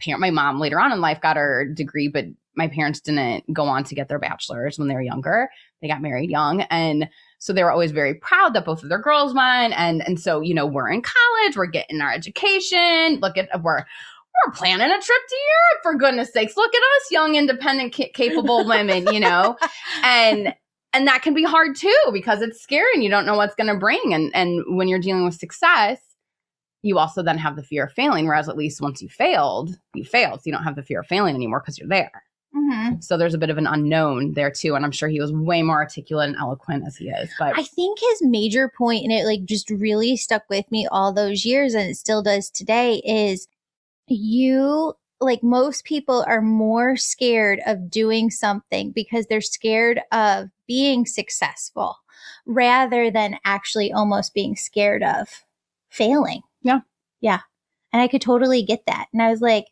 parent, 0.00 0.20
my 0.20 0.30
mom 0.30 0.60
later 0.60 0.80
on 0.80 0.92
in 0.92 1.00
life 1.00 1.20
got 1.20 1.36
her 1.36 1.64
degree, 1.66 2.08
but 2.08 2.26
my 2.56 2.68
parents 2.68 3.00
didn't 3.00 3.52
go 3.52 3.64
on 3.64 3.84
to 3.84 3.94
get 3.94 4.08
their 4.08 4.18
bachelor's 4.18 4.78
when 4.78 4.88
they 4.88 4.94
were 4.94 5.02
younger. 5.02 5.48
They 5.82 5.88
got 5.88 6.02
married 6.02 6.30
young. 6.30 6.62
And 6.62 7.08
so 7.38 7.52
they 7.52 7.62
were 7.62 7.70
always 7.70 7.90
very 7.90 8.14
proud 8.14 8.54
that 8.54 8.64
both 8.64 8.82
of 8.82 8.88
their 8.88 9.00
girls 9.00 9.34
went. 9.34 9.74
And 9.76 10.06
and 10.06 10.20
so, 10.20 10.40
you 10.40 10.54
know, 10.54 10.66
we're 10.66 10.90
in 10.90 11.02
college, 11.02 11.56
we're 11.56 11.66
getting 11.66 12.00
our 12.00 12.12
education. 12.12 13.18
Look 13.20 13.36
at 13.36 13.48
we're 13.62 13.84
we're 14.46 14.52
planning 14.52 14.86
a 14.86 14.88
trip 14.88 15.02
to 15.04 15.36
Europe 15.36 15.82
for 15.82 15.94
goodness 15.94 16.32
sakes. 16.32 16.56
Look 16.56 16.74
at 16.74 16.80
us, 16.80 17.10
young, 17.10 17.36
independent, 17.36 17.94
ca- 17.94 18.12
capable 18.14 18.66
women, 18.66 19.12
you 19.12 19.20
know, 19.20 19.56
and 20.02 20.54
and 20.92 21.06
that 21.06 21.22
can 21.22 21.34
be 21.34 21.42
hard 21.44 21.76
too 21.76 21.96
because 22.12 22.40
it's 22.40 22.62
scary 22.62 22.92
and 22.94 23.02
you 23.02 23.10
don't 23.10 23.26
know 23.26 23.36
what's 23.36 23.54
going 23.54 23.72
to 23.72 23.78
bring. 23.78 24.14
And 24.14 24.30
and 24.34 24.76
when 24.76 24.88
you're 24.88 25.00
dealing 25.00 25.24
with 25.24 25.34
success, 25.34 25.98
you 26.84 26.98
also 26.98 27.22
then 27.22 27.38
have 27.38 27.56
the 27.56 27.62
fear 27.62 27.84
of 27.84 27.92
failing. 27.92 28.26
Whereas 28.26 28.48
at 28.48 28.56
least 28.56 28.80
once 28.80 29.00
you 29.00 29.08
failed, 29.08 29.76
you 29.94 30.04
failed, 30.04 30.40
so 30.40 30.42
you 30.46 30.52
don't 30.52 30.64
have 30.64 30.76
the 30.76 30.82
fear 30.82 31.00
of 31.00 31.06
failing 31.06 31.34
anymore 31.34 31.60
because 31.60 31.78
you're 31.78 31.88
there. 31.88 32.22
Mhm. 32.54 33.02
So 33.02 33.16
there's 33.16 33.34
a 33.34 33.38
bit 33.38 33.50
of 33.50 33.58
an 33.58 33.66
unknown 33.66 34.34
there 34.34 34.50
too, 34.50 34.74
and 34.74 34.84
I'm 34.84 34.92
sure 34.92 35.08
he 35.08 35.20
was 35.20 35.32
way 35.32 35.62
more 35.62 35.76
articulate 35.76 36.28
and 36.28 36.38
eloquent 36.38 36.86
as 36.86 36.96
he 36.96 37.08
is. 37.08 37.30
But 37.38 37.58
I 37.58 37.62
think 37.64 37.98
his 37.98 38.22
major 38.22 38.70
point, 38.76 39.02
and 39.02 39.12
it 39.12 39.24
like 39.24 39.44
just 39.44 39.70
really 39.70 40.16
stuck 40.16 40.44
with 40.48 40.70
me 40.70 40.86
all 40.90 41.12
those 41.12 41.44
years, 41.44 41.74
and 41.74 41.90
it 41.90 41.96
still 41.96 42.22
does 42.22 42.50
today, 42.50 43.02
is 43.04 43.48
you 44.06 44.94
like 45.20 45.42
most 45.42 45.84
people 45.84 46.24
are 46.28 46.42
more 46.42 46.96
scared 46.96 47.60
of 47.66 47.90
doing 47.90 48.30
something 48.30 48.92
because 48.92 49.26
they're 49.26 49.40
scared 49.40 50.00
of 50.12 50.50
being 50.66 51.06
successful 51.06 51.96
rather 52.46 53.10
than 53.10 53.38
actually 53.44 53.90
almost 53.92 54.34
being 54.34 54.54
scared 54.54 55.02
of 55.02 55.44
failing. 55.88 56.42
Yeah. 56.64 56.80
Yeah. 57.20 57.40
And 57.92 58.02
I 58.02 58.08
could 58.08 58.20
totally 58.20 58.62
get 58.64 58.82
that. 58.86 59.06
And 59.12 59.22
I 59.22 59.30
was 59.30 59.40
like, 59.40 59.66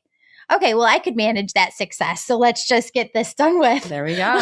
okay, 0.53 0.75
well, 0.75 0.85
I 0.85 0.99
could 0.99 1.17
manage 1.17 1.53
that 1.55 1.73
success. 1.73 2.25
So 2.25 2.39
let's 2.39 2.67
just 2.69 2.93
get 2.93 3.13
this 3.13 3.35
done 3.35 3.59
with. 3.59 3.85
there 3.85 4.05
we 4.05 4.15
go. 4.15 4.41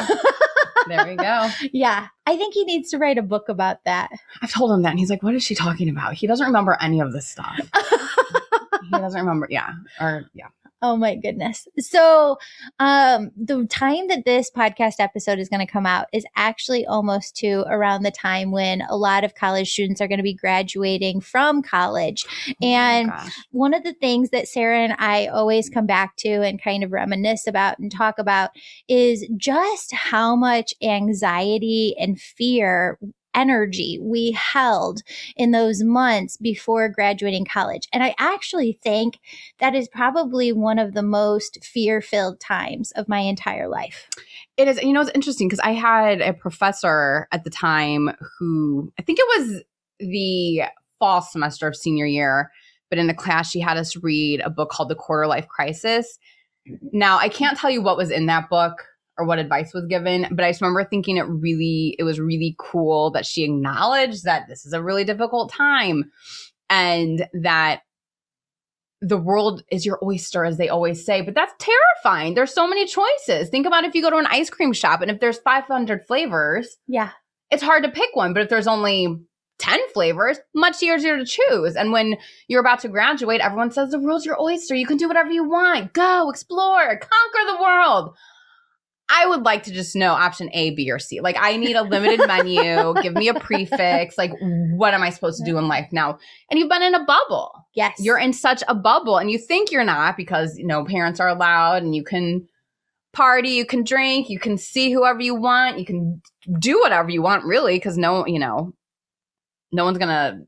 there 0.89 1.07
we 1.07 1.17
go. 1.17 1.49
yeah. 1.73 2.09
I 2.27 2.37
think 2.37 2.55
he 2.55 2.65
needs 2.65 2.91
to 2.91 2.99
write 2.99 3.19
a 3.19 3.23
book 3.23 3.49
about 3.49 3.79
that. 3.85 4.11
I've 4.43 4.53
told 4.53 4.73
him 4.73 4.83
that, 4.83 4.91
and 4.91 4.99
he's 4.99 5.11
like, 5.11 5.23
"What 5.23 5.35
is 5.35 5.43
she 5.43 5.55
talking 5.55 5.89
about?" 5.89 6.15
He 6.15 6.27
doesn't 6.27 6.47
remember 6.47 6.77
any 6.81 7.01
of 7.01 7.13
this 7.13 7.27
stuff. 7.27 7.59
he 8.85 8.91
doesn't 8.91 9.21
remember. 9.21 9.49
Yeah, 9.51 9.73
or 10.01 10.31
yeah. 10.35 10.49
Oh 10.83 10.97
my 10.97 11.15
goodness. 11.15 11.67
So, 11.79 12.39
um, 12.79 13.31
the 13.37 13.67
time 13.67 14.09
that 14.09 14.25
this 14.25 14.51
podcast 14.51 14.95
episode 14.99 15.39
is 15.39 15.49
going 15.49 15.65
to 15.65 15.71
come 15.71 15.87
out 15.87 16.07
is 16.13 16.25
actually 16.37 16.87
almost 16.87 17.37
to 17.37 17.65
around 17.69 18.03
the 18.03 18.11
time 18.11 18.51
when 18.51 18.83
a 18.83 18.97
lot 18.97 19.25
of 19.25 19.35
college 19.35 19.71
students 19.71 20.01
are 20.01 20.09
going 20.09 20.19
to 20.19 20.25
be 20.25 20.35
graduating 20.35 21.21
from 21.21 21.63
college. 21.63 22.25
And 22.63 23.11
oh 23.11 23.13
gosh. 23.13 23.39
one 23.51 23.75
of 23.75 23.85
the 23.85 23.95
things 23.95 24.31
that 24.31 24.49
Sarah 24.49 24.81
and 24.81 24.95
I 24.99 25.27
always 25.27 25.69
come 25.69 25.87
back 25.87 26.17
to 26.19 26.43
and 26.43 26.63
kind 26.63 26.85
of 26.85 26.93
reminisce 26.93 27.47
about 27.47 27.79
and 27.79 27.91
talk 27.91 28.19
about 28.19 28.51
is 28.89 29.27
just 29.37 29.93
how 29.93 30.37
much 30.37 30.75
anxiety 30.83 31.95
and 31.99 32.21
fear 32.21 32.99
energy 33.35 33.99
we 34.01 34.33
held 34.33 35.03
in 35.37 35.51
those 35.51 35.83
months 35.83 36.37
before 36.37 36.89
graduating 36.89 37.45
college. 37.45 37.89
And 37.93 38.03
I 38.03 38.15
actually 38.19 38.79
think 38.83 39.19
that 39.59 39.75
is 39.75 39.89
probably 39.89 40.53
one 40.53 40.79
of 40.79 40.95
the 40.95 41.03
most 41.03 41.65
fear 41.65 42.01
filled 42.01 42.41
times 42.41 42.93
of 42.93 43.09
my 43.09 43.21
entire 43.21 43.69
life. 43.69 44.09
It 44.57 44.69
is. 44.69 44.83
You 44.83 44.93
know, 44.93 45.01
it's 45.01 45.11
interesting 45.15 45.49
because 45.49 45.61
I 45.61 45.73
had 45.73 46.21
a 46.21 46.33
professor 46.33 47.29
at 47.33 47.45
the 47.45 47.51
time 47.51 48.11
who 48.39 48.93
I 48.99 49.03
think 49.03 49.19
it 49.19 49.39
was 49.39 49.63
the 50.01 50.63
fall 50.99 51.23
semester 51.23 51.67
of 51.67 51.77
senior 51.77 52.07
year, 52.07 52.51
but 52.89 52.99
in 52.99 53.07
the 53.07 53.15
class, 53.15 53.51
she 53.51 53.61
had 53.61 53.77
us 53.77 53.97
read 53.97 54.41
a 54.41 54.51
book 54.51 54.71
called 54.71 54.89
The 54.89 54.95
Quarter 54.95 55.27
Life 55.27 55.49
Crisis. 55.49 56.19
Now, 56.93 57.19
I 57.19 57.29
can't 57.29 57.57
tell 57.57 57.71
you 57.71 57.83
what 57.83 57.97
was 57.97 58.11
in 58.11 58.27
that 58.27 58.51
book 58.51 58.85
or 59.21 59.25
what 59.27 59.39
advice 59.39 59.73
was 59.75 59.87
given, 59.87 60.27
but 60.31 60.45
I 60.45 60.51
just 60.51 60.61
remember 60.63 60.85
thinking 60.85 61.17
it 61.19 61.27
really, 61.29 61.95
it 61.99 62.05
was 62.05 62.19
really 62.19 62.57
cool 62.59 63.11
that 63.13 63.27
she 63.27 63.45
acknowledged 63.45 64.25
that 64.25 64.49
this 64.49 64.65
is 64.67 64.73
a 64.73 64.83
really 64.83 65.05
difficult 65.05 65.53
time 65.53 66.11
and 66.69 67.27
that 67.35 67.81
the 69.03 69.17
world 69.19 69.63
is 69.71 69.87
your 69.87 69.99
oyster, 70.05 70.45
as 70.45 70.59
they 70.59 70.69
always 70.69 71.05
say. 71.05 71.23
But 71.23 71.35
that's 71.35 71.55
terrifying. 71.59 72.35
There's 72.35 72.53
so 72.55 72.69
many 72.69 72.87
choices. 72.87 73.49
Think 73.49 73.67
about 73.67 73.85
if 73.85 73.95
you 73.95 74.03
go 74.03 74.11
to 74.11 74.17
an 74.17 74.27
ice 74.27 74.51
cream 74.51 74.73
shop 74.73 75.01
and 75.01 75.11
if 75.11 75.21
there's 75.21 75.39
500 75.39 76.07
flavors, 76.07 76.77
Yeah. 76.87 77.11
it's 77.51 77.63
hard 77.63 77.83
to 77.85 77.91
pick 77.91 78.11
one. 78.15 78.35
But 78.35 78.43
if 78.43 78.49
there's 78.51 78.67
only 78.67 79.17
10 79.59 79.79
flavors, 79.95 80.39
much 80.55 80.83
easier 80.83 81.17
to 81.19 81.25
choose. 81.25 81.77
And 81.77 81.93
when 81.93 82.17
you're 82.49 82.61
about 82.61 82.81
to 82.81 82.89
graduate, 82.89 83.41
everyone 83.41 83.71
says 83.71 83.91
the 83.91 83.99
world's 83.99 84.25
your 84.27 84.41
oyster. 84.41 84.75
You 84.75 84.87
can 84.87 84.97
do 84.99 85.09
whatever 85.09 85.31
you 85.31 85.49
want. 85.49 85.93
Go, 85.95 86.29
explore, 86.31 86.87
conquer 86.99 87.47
the 87.47 87.59
world. 87.63 88.15
I 89.11 89.27
would 89.27 89.43
like 89.43 89.65
to 89.65 89.73
just 89.73 89.97
know 89.97 90.13
option 90.13 90.51
A, 90.53 90.71
B, 90.71 90.91
or 90.91 90.99
C. 90.99 91.21
Like, 91.21 91.37
I 91.39 91.57
need 91.57 91.75
a 91.75 91.83
limited 91.83 92.21
menu. 92.27 92.95
Give 93.03 93.15
me 93.15 93.29
a 93.29 93.35
prix 93.35 93.67
fixe. 93.67 94.17
Like, 94.17 94.33
what 94.41 94.95
am 94.95 95.03
I 95.03 95.11
supposed 95.11 95.39
to 95.39 95.51
do 95.51 95.59
in 95.59 95.69
life 95.69 95.89
now? 95.93 96.19
And 96.51 96.59
you've 96.59 96.69
been 96.69 96.83
in 96.83 96.95
a 96.95 97.05
bubble. 97.05 97.53
Yes. 97.75 97.97
You're 97.99 98.19
in 98.19 98.33
such 98.33 98.63
a 98.69 98.75
bubble, 98.75 99.19
and 99.19 99.31
you 99.31 99.39
think 99.39 99.71
you're 99.71 99.85
not 99.85 100.17
because, 100.17 100.57
you 100.57 100.67
know, 100.67 100.85
parents 100.85 101.21
are 101.21 101.29
allowed 101.29 101.83
and 101.83 101.95
you 101.95 102.05
can 102.05 102.47
party, 103.13 103.51
you 103.51 103.67
can 103.67 103.83
drink, 103.83 104.31
you 104.31 104.39
can 104.39 104.57
see 104.57 104.93
whoever 104.93 105.21
you 105.21 105.35
want, 105.35 105.79
you 105.79 105.85
can 105.85 106.23
do 106.59 106.79
whatever 106.81 107.11
you 107.11 107.23
want, 107.23 107.45
really, 107.45 107.75
because 107.75 107.99
no, 107.99 108.25
you 108.27 108.39
know, 108.39 108.73
no 109.73 109.85
one's 109.85 109.99
gonna 109.99 110.41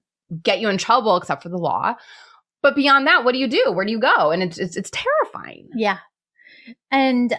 get 0.42 0.60
you 0.60 0.68
in 0.68 0.78
trouble 0.78 1.16
except 1.16 1.42
for 1.42 1.48
the 1.48 1.58
law. 1.58 1.94
But 2.62 2.76
beyond 2.76 3.08
that, 3.08 3.24
what 3.24 3.32
do 3.32 3.38
you 3.38 3.48
do? 3.48 3.72
Where 3.72 3.84
do 3.84 3.90
you 3.90 3.98
go? 3.98 4.30
And 4.30 4.42
it's 4.42 4.58
it's, 4.58 4.76
it's 4.76 4.90
terrifying. 4.90 5.68
Yeah. 5.74 5.98
And 6.90 7.34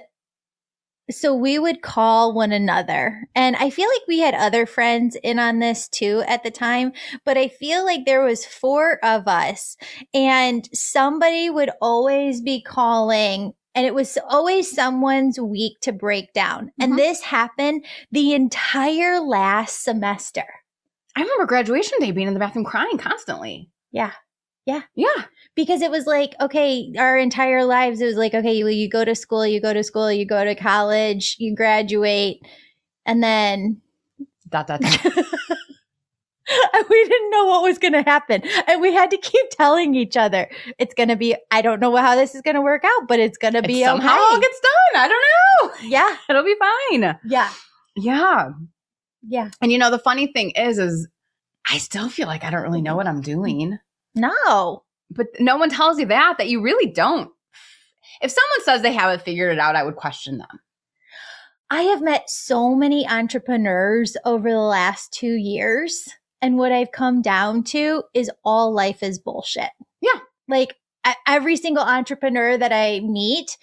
so 1.11 1.33
we 1.33 1.59
would 1.59 1.81
call 1.81 2.33
one 2.33 2.51
another. 2.51 3.27
And 3.35 3.55
I 3.55 3.69
feel 3.69 3.87
like 3.89 4.07
we 4.07 4.19
had 4.19 4.33
other 4.33 4.65
friends 4.65 5.17
in 5.23 5.39
on 5.39 5.59
this 5.59 5.87
too 5.87 6.23
at 6.27 6.43
the 6.43 6.51
time, 6.51 6.93
but 7.25 7.37
I 7.37 7.47
feel 7.47 7.85
like 7.85 8.05
there 8.05 8.23
was 8.23 8.45
four 8.45 9.03
of 9.03 9.27
us 9.27 9.77
and 10.13 10.67
somebody 10.73 11.49
would 11.49 11.71
always 11.81 12.41
be 12.41 12.61
calling 12.61 13.53
and 13.75 13.87
it 13.87 13.95
was 13.95 14.17
always 14.29 14.71
someone's 14.71 15.39
week 15.39 15.79
to 15.81 15.91
break 15.91 16.31
down. 16.33 16.71
And 16.79 16.91
mm-hmm. 16.91 16.97
this 16.97 17.21
happened 17.21 17.85
the 18.11 18.33
entire 18.33 19.19
last 19.19 19.83
semester. 19.83 20.45
I 21.15 21.21
remember 21.21 21.45
graduation 21.45 21.99
day 21.99 22.11
being 22.11 22.27
in 22.27 22.33
the 22.33 22.39
bathroom 22.39 22.65
crying 22.65 22.97
constantly. 22.97 23.69
Yeah. 23.91 24.11
Yeah. 24.65 24.81
Yeah. 24.95 25.25
because 25.55 25.81
it 25.81 25.91
was 25.91 26.05
like 26.05 26.33
okay 26.39 26.91
our 26.97 27.17
entire 27.17 27.65
lives 27.65 28.01
it 28.01 28.05
was 28.05 28.15
like 28.15 28.33
okay 28.33 28.63
well 28.63 28.71
you 28.71 28.89
go 28.89 29.03
to 29.05 29.15
school 29.15 29.45
you 29.45 29.59
go 29.61 29.73
to 29.73 29.83
school 29.83 30.11
you 30.11 30.25
go 30.25 30.43
to 30.43 30.55
college 30.55 31.35
you 31.39 31.55
graduate 31.55 32.39
and 33.05 33.21
then 33.21 33.81
Dot 34.49 34.67
dot 34.67 34.81
dot. 34.81 35.05
we 36.89 37.03
didn't 37.05 37.31
know 37.31 37.45
what 37.45 37.63
was 37.63 37.77
going 37.79 37.93
to 37.93 38.03
happen 38.03 38.41
and 38.67 38.81
we 38.81 38.93
had 38.93 39.09
to 39.11 39.17
keep 39.17 39.49
telling 39.51 39.95
each 39.95 40.15
other 40.17 40.49
it's 40.77 40.93
going 40.93 41.09
to 41.09 41.15
be 41.15 41.35
i 41.51 41.61
don't 41.61 41.79
know 41.79 41.95
how 41.95 42.15
this 42.15 42.35
is 42.35 42.41
going 42.41 42.55
to 42.55 42.61
work 42.61 42.83
out 42.83 43.07
but 43.07 43.19
it's 43.19 43.37
going 43.37 43.53
to 43.53 43.61
be 43.61 43.81
It 43.81 43.85
somehow 43.85 44.09
okay 44.09 44.19
all 44.19 44.39
gets 44.39 44.59
done. 44.59 45.01
I 45.01 45.07
don't 45.07 45.21
know. 45.81 45.87
yeah 45.89 46.15
It'll 46.29 46.43
be 46.43 46.55
fine. 46.59 47.17
yeah 47.25 47.49
Yeah. 47.95 48.49
yeah 49.27 49.49
And 49.61 49.71
you 49.71 49.77
know, 49.77 49.89
the 49.91 49.99
funny 49.99 50.27
thing 50.27 50.51
is, 50.51 50.77
is 50.79 51.07
I 51.69 51.77
still 51.77 52.09
feel 52.09 52.27
like 52.27 52.43
I 52.43 52.49
don't 52.49 52.61
really 52.63 52.81
know 52.81 52.91
mm-hmm. 52.91 52.97
what 52.97 53.07
I'm 53.07 53.21
doing. 53.21 53.79
No 54.15 54.83
But 55.09 55.27
no 55.39 55.57
one 55.57 55.69
tells 55.69 55.99
you 55.99 56.05
that, 56.07 56.37
that 56.37 56.49
you 56.49 56.61
really 56.61 56.91
don't. 56.91 57.29
If 58.21 58.31
someone 58.31 58.63
says 58.63 58.81
they 58.81 58.93
haven't 58.93 59.23
figured 59.23 59.51
it 59.53 59.59
out, 59.59 59.75
I 59.75 59.83
would 59.83 59.95
question 59.95 60.37
them. 60.37 60.59
I 61.69 61.83
have 61.83 62.01
met 62.01 62.29
so 62.29 62.75
many 62.75 63.07
entrepreneurs 63.07 64.15
over 64.25 64.49
the 64.49 64.57
last 64.57 65.11
two 65.11 65.33
years. 65.33 66.07
And 66.41 66.57
what 66.57 66.71
I've 66.71 66.91
come 66.91 67.21
down 67.21 67.63
to 67.65 68.03
is 68.13 68.29
all 68.43 68.73
life 68.73 69.01
is 69.01 69.17
bullshit. 69.17 69.71
Yeah. 70.01 70.19
Like 70.47 70.75
every 71.27 71.55
single 71.57 71.83
entrepreneur 71.83 72.57
that 72.57 72.71
I 72.71 72.99
meet 73.01 73.57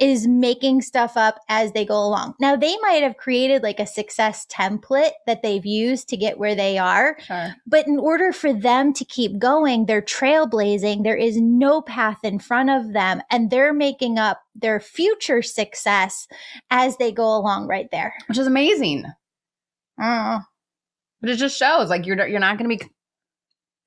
is 0.00 0.26
making 0.26 0.82
stuff 0.82 1.16
up 1.16 1.40
as 1.48 1.72
they 1.72 1.84
go 1.84 1.94
along. 1.94 2.34
Now, 2.40 2.56
they 2.56 2.76
might 2.78 3.02
have 3.02 3.16
created 3.16 3.62
like 3.62 3.80
a 3.80 3.86
success 3.86 4.46
template 4.46 5.12
that 5.26 5.42
they've 5.42 5.64
used 5.64 6.08
to 6.08 6.16
get 6.16 6.38
where 6.38 6.54
they 6.54 6.78
are. 6.78 7.16
Sure. 7.20 7.54
But 7.66 7.86
in 7.86 7.98
order 7.98 8.32
for 8.32 8.52
them 8.52 8.92
to 8.94 9.04
keep 9.04 9.38
going, 9.38 9.86
they're 9.86 10.02
trailblazing. 10.02 11.04
There 11.04 11.16
is 11.16 11.40
no 11.40 11.82
path 11.82 12.18
in 12.22 12.38
front 12.38 12.70
of 12.70 12.92
them, 12.92 13.22
and 13.30 13.50
they're 13.50 13.74
making 13.74 14.18
up 14.18 14.40
their 14.54 14.80
future 14.80 15.42
success 15.42 16.26
as 16.70 16.96
they 16.96 17.12
go 17.12 17.36
along 17.36 17.68
right 17.68 17.88
there. 17.90 18.14
Which 18.26 18.38
is 18.38 18.46
amazing. 18.46 19.04
Mm. 20.00 20.44
But 21.20 21.30
it 21.30 21.36
just 21.36 21.58
shows 21.58 21.88
like 21.90 22.06
you're 22.06 22.26
you're 22.26 22.40
not 22.40 22.58
going 22.58 22.70
to 22.70 22.84
be 22.84 22.90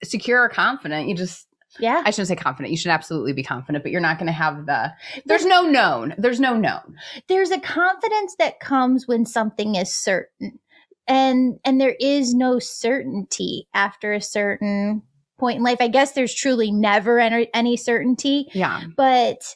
secure 0.04 0.44
or 0.44 0.50
confident. 0.50 1.08
You 1.08 1.16
just 1.16 1.48
Yeah. 1.80 2.02
I 2.06 2.12
shouldn't 2.12 2.28
say 2.28 2.36
confident. 2.36 2.72
You 2.72 2.78
should 2.78 2.92
absolutely 2.92 3.34
be 3.34 3.44
confident, 3.44 3.84
but 3.84 3.92
you're 3.92 4.02
not 4.02 4.18
going 4.18 4.28
to 4.28 4.34
have 4.34 4.66
the 4.66 4.92
There's 5.26 5.46
no 5.46 5.64
known. 5.64 6.14
There's 6.18 6.40
no 6.40 6.56
known. 6.56 6.96
There's 7.28 7.52
a 7.52 7.60
confidence 7.60 8.36
that 8.40 8.60
comes 8.60 9.08
when 9.08 9.26
something 9.26 9.76
is 9.76 9.94
certain. 9.94 10.60
And 11.08 11.60
and 11.66 11.80
there 11.82 11.96
is 12.00 12.34
no 12.34 12.60
certainty 12.60 13.68
after 13.74 14.14
a 14.14 14.22
certain 14.22 15.02
point 15.40 15.58
in 15.58 15.64
life. 15.64 15.78
I 15.82 15.88
guess 15.88 16.12
there's 16.12 16.34
truly 16.34 16.72
never 16.72 17.20
any, 17.20 17.50
any 17.54 17.78
certainty, 17.78 18.48
Yeah. 18.54 18.84
but 18.96 19.56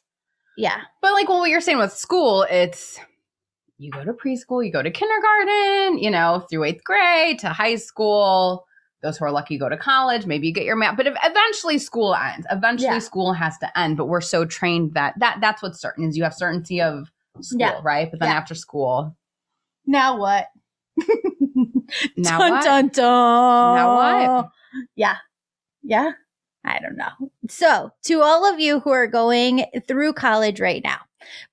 yeah. 0.58 0.82
But 1.02 1.14
like 1.14 1.30
well, 1.30 1.40
what 1.40 1.50
you're 1.50 1.62
saying 1.62 1.78
with 1.78 1.94
school, 1.94 2.46
it's 2.50 3.00
you 3.78 3.92
go 3.92 4.04
to 4.04 4.14
preschool, 4.14 4.66
you 4.66 4.72
go 4.72 4.82
to 4.82 4.90
kindergarten, 4.90 6.00
you 6.00 6.10
know, 6.10 6.46
through 6.50 6.64
eighth 6.64 6.84
grade 6.84 7.40
to 7.40 7.50
high 7.50 7.76
school. 7.76 8.66
Those 9.04 9.18
who 9.18 9.26
are 9.26 9.32
lucky 9.32 9.58
go 9.58 9.70
to 9.70 9.78
college. 9.78 10.26
Maybe 10.26 10.48
you 10.48 10.54
get 10.54 10.64
your 10.66 10.76
math, 10.76 10.98
but 10.98 11.06
if 11.08 11.16
eventually 11.24 11.78
school 11.78 12.16
ends. 12.16 12.48
Eventually, 12.50 12.88
Yeah. 12.94 13.00
school 13.00 13.34
has 13.34 13.58
to 13.60 13.78
end. 13.78 13.98
But 13.98 14.06
we're 14.06 14.22
so 14.22 14.46
trained 14.46 14.94
that 14.96 15.14
that 15.20 15.38
that's 15.42 15.62
what's 15.62 15.80
certain 15.80 16.08
is 16.10 16.18
you 16.18 16.24
have 16.24 16.34
certainty 16.34 16.82
of 16.82 17.12
school, 17.42 17.60
Yeah. 17.60 17.80
right? 17.84 18.10
But 18.10 18.20
then 18.20 18.30
Yeah. 18.30 18.38
after 18.38 18.56
school, 18.56 19.16
Now 19.86 20.18
what? 20.18 20.48
now 22.18 22.40
dun, 22.40 22.52
what? 22.52 22.64
dun, 22.64 22.88
dun. 22.88 23.76
Now 23.76 23.96
what? 24.42 24.50
Yeah. 24.96 25.18
Yeah. 25.84 26.12
I 26.64 26.80
don't 26.80 26.98
know. 26.98 27.30
So, 27.48 27.92
to 28.06 28.22
all 28.22 28.52
of 28.52 28.60
you 28.60 28.80
who 28.80 28.90
are 28.90 29.06
going 29.08 29.66
through 29.88 30.14
college 30.14 30.60
right 30.60 30.82
now, 30.84 30.98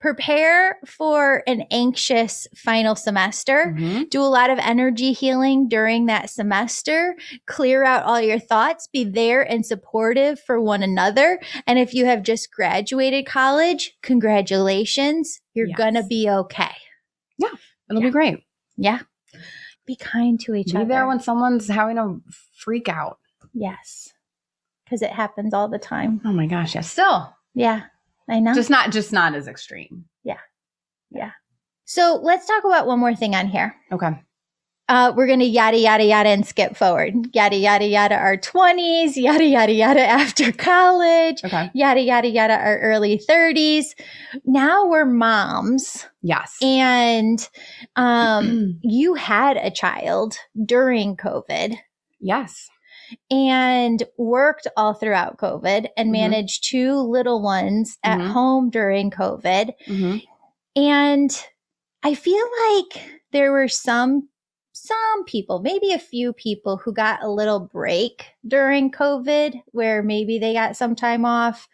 prepare 0.00 0.78
for 0.86 1.42
an 1.46 1.62
anxious 1.70 2.46
final 2.56 2.94
semester. 2.96 3.74
Mhm. 3.78 4.10
Do 4.10 4.22
a 4.22 4.24
lot 4.24 4.50
of 4.50 4.58
energy 4.58 5.12
healing 5.12 5.68
during 5.68 6.06
that 6.06 6.30
semester. 6.30 7.16
Clear 7.46 7.84
out 7.84 8.04
all 8.04 8.20
your 8.20 8.38
thoughts. 8.38 8.88
Be 8.92 9.04
there 9.04 9.42
and 9.42 9.64
supportive 9.64 10.40
for 10.40 10.60
one 10.60 10.82
another. 10.82 11.40
And 11.66 11.78
if 11.78 11.94
you 11.94 12.06
have 12.06 12.22
just 12.22 12.52
graduated 12.52 13.26
college, 13.26 13.96
congratulations. 14.02 15.40
You're 15.54 15.68
Yes. 15.68 15.76
going 15.78 15.94
to 15.94 16.02
be 16.02 16.28
okay. 16.28 16.74
Yeah. 17.38 17.48
It'll 17.90 18.02
Yeah. 18.02 18.08
be 18.08 18.12
great. 18.12 18.38
Yeah. 18.76 19.00
Be 19.86 19.96
kind 19.96 20.38
to 20.40 20.54
each 20.54 20.72
Be 20.72 20.76
other. 20.76 20.84
Be 20.84 20.88
there 20.90 21.06
when 21.06 21.20
someone's 21.20 21.68
having 21.68 21.98
a 21.98 22.16
freak 22.56 22.88
out. 22.88 23.18
yes. 23.52 24.08
Because 24.84 25.02
it 25.02 25.10
happens 25.12 25.54
all 25.54 25.68
the 25.68 25.78
time. 25.78 26.20
Oh 26.24 26.32
my 26.32 26.46
gosh, 26.46 26.74
yeah. 26.74 26.82
Still, 26.82 27.34
Yeah. 27.54 27.82
I 28.28 28.40
know. 28.40 28.54
just 28.54 28.70
not 28.70 28.92
just 28.92 29.12
not 29.12 29.34
as 29.34 29.48
extreme. 29.48 30.04
Yeah. 30.24 30.38
Yeah. 31.10 31.32
So 31.84 32.18
let's 32.22 32.46
talk 32.46 32.64
about 32.64 32.86
one 32.86 32.98
more 33.00 33.14
thing 33.14 33.34
on 33.34 33.48
here. 33.48 33.74
Okay. 33.92 34.10
Uh, 34.88 35.12
we're 35.16 35.26
going 35.26 35.38
to 35.38 35.44
yada, 35.46 35.78
yada, 35.78 36.04
yada 36.04 36.28
and 36.28 36.44
skip 36.46 36.76
forward. 36.76 37.14
Yada, 37.32 37.56
yada, 37.56 37.86
yada 37.86 38.14
our 38.16 38.36
20s, 38.36 39.12
yada, 39.16 39.44
yada, 39.44 39.72
yada 39.72 40.00
after 40.06 40.52
college, 40.52 41.42
Okay. 41.44 41.70
yada, 41.72 42.00
yada, 42.00 42.28
yada 42.28 42.54
our 42.54 42.78
early 42.80 43.18
30s. 43.18 43.86
Now 44.44 44.86
we're 44.86 45.06
moms 45.06 46.06
Yes. 46.22 46.56
and 46.60 47.48
um, 47.96 48.78
you 48.82 49.14
had 49.14 49.56
a 49.56 49.70
child 49.70 50.36
during 50.66 51.16
COVID 51.16 51.76
yes. 52.20 52.68
And 53.30 54.02
worked 54.18 54.66
all 54.76 54.94
throughout 54.94 55.38
COVID 55.38 55.88
and 55.96 56.08
Mhm. 56.08 56.12
managed 56.12 56.68
two 56.68 56.94
little 56.94 57.42
ones 57.42 57.98
at 58.04 58.20
Mhm. 58.20 58.32
home 58.32 58.70
during 58.70 59.10
COVID. 59.10 59.72
hmm 59.86 60.16
And 60.74 61.44
I 62.02 62.14
feel 62.14 62.44
like 62.70 63.22
there 63.32 63.52
were 63.52 63.68
some 63.68 64.28
some 64.74 65.24
people, 65.26 65.60
maybe 65.60 65.92
a 65.92 65.98
few 65.98 66.32
people 66.32 66.78
who 66.78 66.92
got 66.94 67.22
a 67.22 67.30
little 67.30 67.60
break 67.60 68.24
during 68.46 68.90
COVID 68.90 69.60
where 69.66 70.02
maybe 70.02 70.38
they 70.38 70.54
got 70.54 70.76
some 70.76 70.96
time 70.96 71.24
off, 71.26 71.68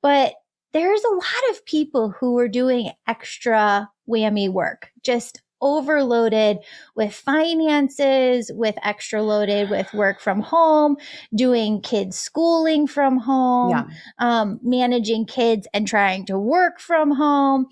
but 0.00 0.34
there's 0.72 1.02
a 1.04 1.14
lot 1.14 1.50
of 1.50 1.66
people 1.66 2.10
who 2.10 2.32
were 2.34 2.48
doing 2.48 2.90
extra 3.08 3.90
whammy 4.08 4.48
work, 4.48 4.90
just 5.02 5.42
overloaded 5.64 6.58
with 6.94 7.12
finances, 7.14 8.50
with 8.54 8.76
extra 8.82 9.22
loaded 9.22 9.70
with 9.70 9.92
work 9.94 10.20
from 10.20 10.40
home, 10.42 10.96
doing 11.34 11.80
kids 11.80 12.16
schooling 12.18 12.86
from 12.86 13.16
home 13.18 13.70
Yeah. 13.70 13.84
um, 14.18 14.60
managing 14.62 15.26
kids 15.26 15.66
and 15.74 15.88
trying 15.88 16.26
to 16.26 16.38
work 16.38 16.78
from 16.78 17.10
home. 17.10 17.66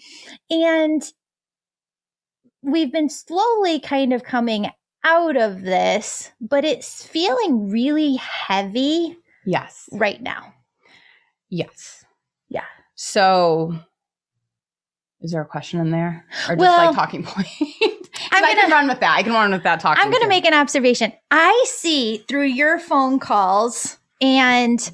And 0.51 1.03
we've 2.63 2.93
been 2.93 3.09
slowly 3.11 3.81
kind 3.81 4.13
of 4.13 4.25
coming 4.25 4.71
out 5.05 5.37
of 5.37 5.63
this, 5.63 6.31
but 6.41 6.65
it's 6.65 7.05
feeling 7.07 7.69
really 7.71 8.15
heavy 8.17 9.17
Yes. 9.45 9.89
right 9.93 10.23
now. 10.23 10.55
Yes. 11.51 12.05
Yeah. 12.49 12.65
So, 12.95 13.75
is 15.23 15.31
there 15.33 15.43
a 15.43 15.47
question 15.47 15.81
in 15.81 15.91
there, 15.91 16.25
or 16.49 16.57
just 16.57 16.59
Well- 16.59 16.87
like 16.87 16.95
talking 16.97 17.25
point? 17.25 17.49
I'm 18.31 18.45
I 18.45 18.55
can 18.55 18.63
gonna 18.63 18.75
run 18.75 18.89
with 18.89 19.01
that. 19.01 19.17
I 19.17 19.23
can 19.23 19.33
run 19.33 19.51
with 19.53 19.63
that 19.63 19.81
talking. 19.81 20.03
I'm 20.03 20.11
going 20.11 20.23
to 20.23 20.29
make 20.29 20.47
an 20.47 20.55
observation. 20.55 21.13
I 21.31 21.65
see 21.67 22.19
through 22.29 22.45
your 22.47 22.79
phone 22.79 23.19
calls 23.19 23.99
and 24.23 24.91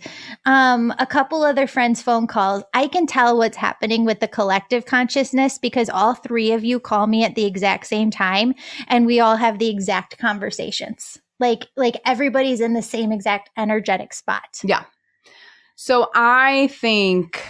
um, 0.47 0.95
a 0.99 1.07
couple 1.07 1.43
other 1.43 1.67
friends' 1.67 2.01
phone 2.01 2.27
calls, 2.27 2.65
I 2.73 2.87
can 2.89 3.07
tell 3.07 3.37
what's 3.37 3.59
happening 3.59 4.07
with 4.07 4.21
the 4.21 4.29
collective 4.29 4.87
consciousness 4.87 5.59
because 5.59 5.91
all 5.91 6.15
three 6.15 6.53
of 6.53 6.65
you 6.65 6.81
call 6.81 7.07
me 7.07 7.25
at 7.25 7.35
the 7.35 7.45
exact 7.45 7.87
same 7.87 8.11
time 8.11 8.55
and 8.87 9.05
we 9.05 9.21
all 9.21 9.37
have 9.37 9.59
the 9.59 9.69
exact 9.69 10.17
conversations. 10.17 11.19
Like, 11.39 11.67
like 11.77 11.97
everybody's 12.07 12.61
in 12.61 12.73
the 12.73 12.83
same 12.83 13.13
exact 13.13 13.51
energetic 13.59 14.15
spot. 14.15 14.61
Yeah. 14.65 14.85
So 15.77 16.09
I 16.15 16.69
think 16.69 17.45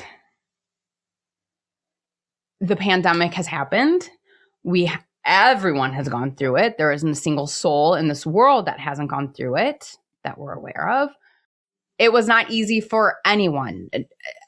the 2.61 2.77
pandemic 2.77 3.35
has 3.35 3.47
happened. 3.47 4.09
We 4.65 4.91
everyone 5.25 5.93
has 5.93 6.09
gone 6.09 6.35
through 6.35 6.57
it. 6.57 6.79
There 6.79 6.93
isn't 6.93 7.09
a 7.11 7.15
single 7.15 7.47
soul 7.47 7.95
in 7.95 8.09
this 8.09 8.25
world 8.27 8.67
that 8.67 8.81
hasn't 8.81 9.11
gone 9.11 9.33
through 9.35 9.57
it 9.59 9.97
that 10.25 10.39
we're 10.39 10.55
aware 10.55 10.89
of. 10.89 11.11
It 11.99 12.13
was 12.13 12.29
not 12.29 12.51
easy 12.51 12.81
for 12.81 13.17
anyone. 13.27 13.89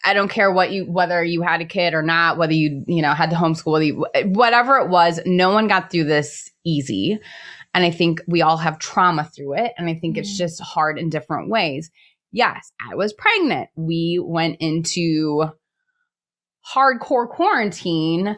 I 0.04 0.14
don't 0.14 0.30
care 0.30 0.52
what 0.52 0.70
you 0.70 0.84
whether 0.84 1.22
you 1.22 1.42
had 1.42 1.60
a 1.60 1.64
kid 1.64 1.94
or 1.94 2.02
not, 2.02 2.38
whether 2.38 2.52
you, 2.52 2.84
you 2.86 3.02
know, 3.02 3.12
had 3.12 3.30
to 3.30 3.36
homeschool, 3.36 3.72
whether 3.72 3.84
you, 3.84 4.06
whatever 4.26 4.78
it 4.78 4.88
was, 4.88 5.20
no 5.26 5.50
one 5.50 5.66
got 5.66 5.90
through 5.90 6.04
this 6.04 6.48
easy. 6.64 7.18
And 7.74 7.84
I 7.84 7.90
think 7.90 8.20
we 8.26 8.42
all 8.42 8.56
have 8.56 8.78
trauma 8.78 9.24
through 9.24 9.54
it 9.54 9.72
and 9.76 9.88
I 9.88 9.94
think 9.94 10.16
it's 10.16 10.34
Mm. 10.34 10.38
just 10.38 10.60
hard 10.62 10.98
in 10.98 11.10
different 11.10 11.50
ways. 11.50 11.90
Yes, 12.32 12.72
I 12.80 12.94
was 12.94 13.12
pregnant. 13.12 13.68
We 13.76 14.20
went 14.24 14.56
into 14.60 15.50
hardcore 16.74 17.28
quarantine 17.28 18.36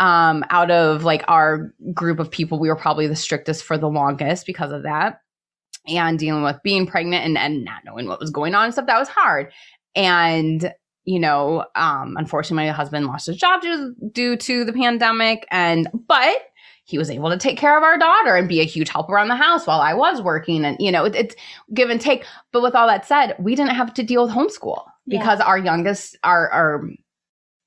um 0.00 0.44
out 0.50 0.70
of 0.70 1.04
like 1.04 1.24
our 1.28 1.72
group 1.92 2.18
of 2.18 2.30
people 2.30 2.58
we 2.58 2.68
were 2.68 2.76
probably 2.76 3.06
the 3.06 3.16
strictest 3.16 3.62
for 3.64 3.78
the 3.78 3.88
longest 3.88 4.44
because 4.46 4.72
of 4.72 4.82
that 4.82 5.20
and 5.86 6.18
dealing 6.18 6.42
with 6.42 6.56
being 6.64 6.86
pregnant 6.86 7.24
and, 7.24 7.36
and 7.38 7.64
not 7.64 7.84
knowing 7.84 8.08
what 8.08 8.18
was 8.20 8.30
going 8.30 8.54
on 8.54 8.64
and 8.64 8.72
stuff 8.72 8.86
that 8.86 8.98
was 8.98 9.08
hard 9.08 9.52
and 9.94 10.72
you 11.04 11.18
know 11.20 11.64
um 11.76 12.16
unfortunately 12.18 12.66
my 12.66 12.72
husband 12.72 13.06
lost 13.06 13.26
his 13.26 13.36
job 13.36 13.60
due, 13.60 13.94
due 14.12 14.36
to 14.36 14.64
the 14.64 14.72
pandemic 14.72 15.46
and 15.50 15.88
but 16.08 16.38
he 16.86 16.98
was 16.98 17.08
able 17.10 17.30
to 17.30 17.38
take 17.38 17.56
care 17.56 17.76
of 17.78 17.82
our 17.82 17.96
daughter 17.98 18.36
and 18.36 18.48
be 18.48 18.60
a 18.60 18.64
huge 18.64 18.88
help 18.90 19.08
around 19.08 19.28
the 19.28 19.36
house 19.36 19.66
while 19.66 19.80
i 19.80 19.94
was 19.94 20.20
working 20.22 20.64
and 20.64 20.76
you 20.80 20.90
know 20.90 21.04
it, 21.04 21.14
it's 21.14 21.34
give 21.72 21.88
and 21.90 22.00
take 22.00 22.24
but 22.52 22.62
with 22.62 22.74
all 22.74 22.86
that 22.88 23.06
said 23.06 23.36
we 23.38 23.54
didn't 23.54 23.74
have 23.74 23.92
to 23.94 24.02
deal 24.02 24.24
with 24.24 24.32
homeschool 24.34 24.82
Yeah. 25.06 25.18
because 25.20 25.40
our 25.40 25.58
youngest 25.58 26.16
our 26.24 26.50
our 26.50 26.82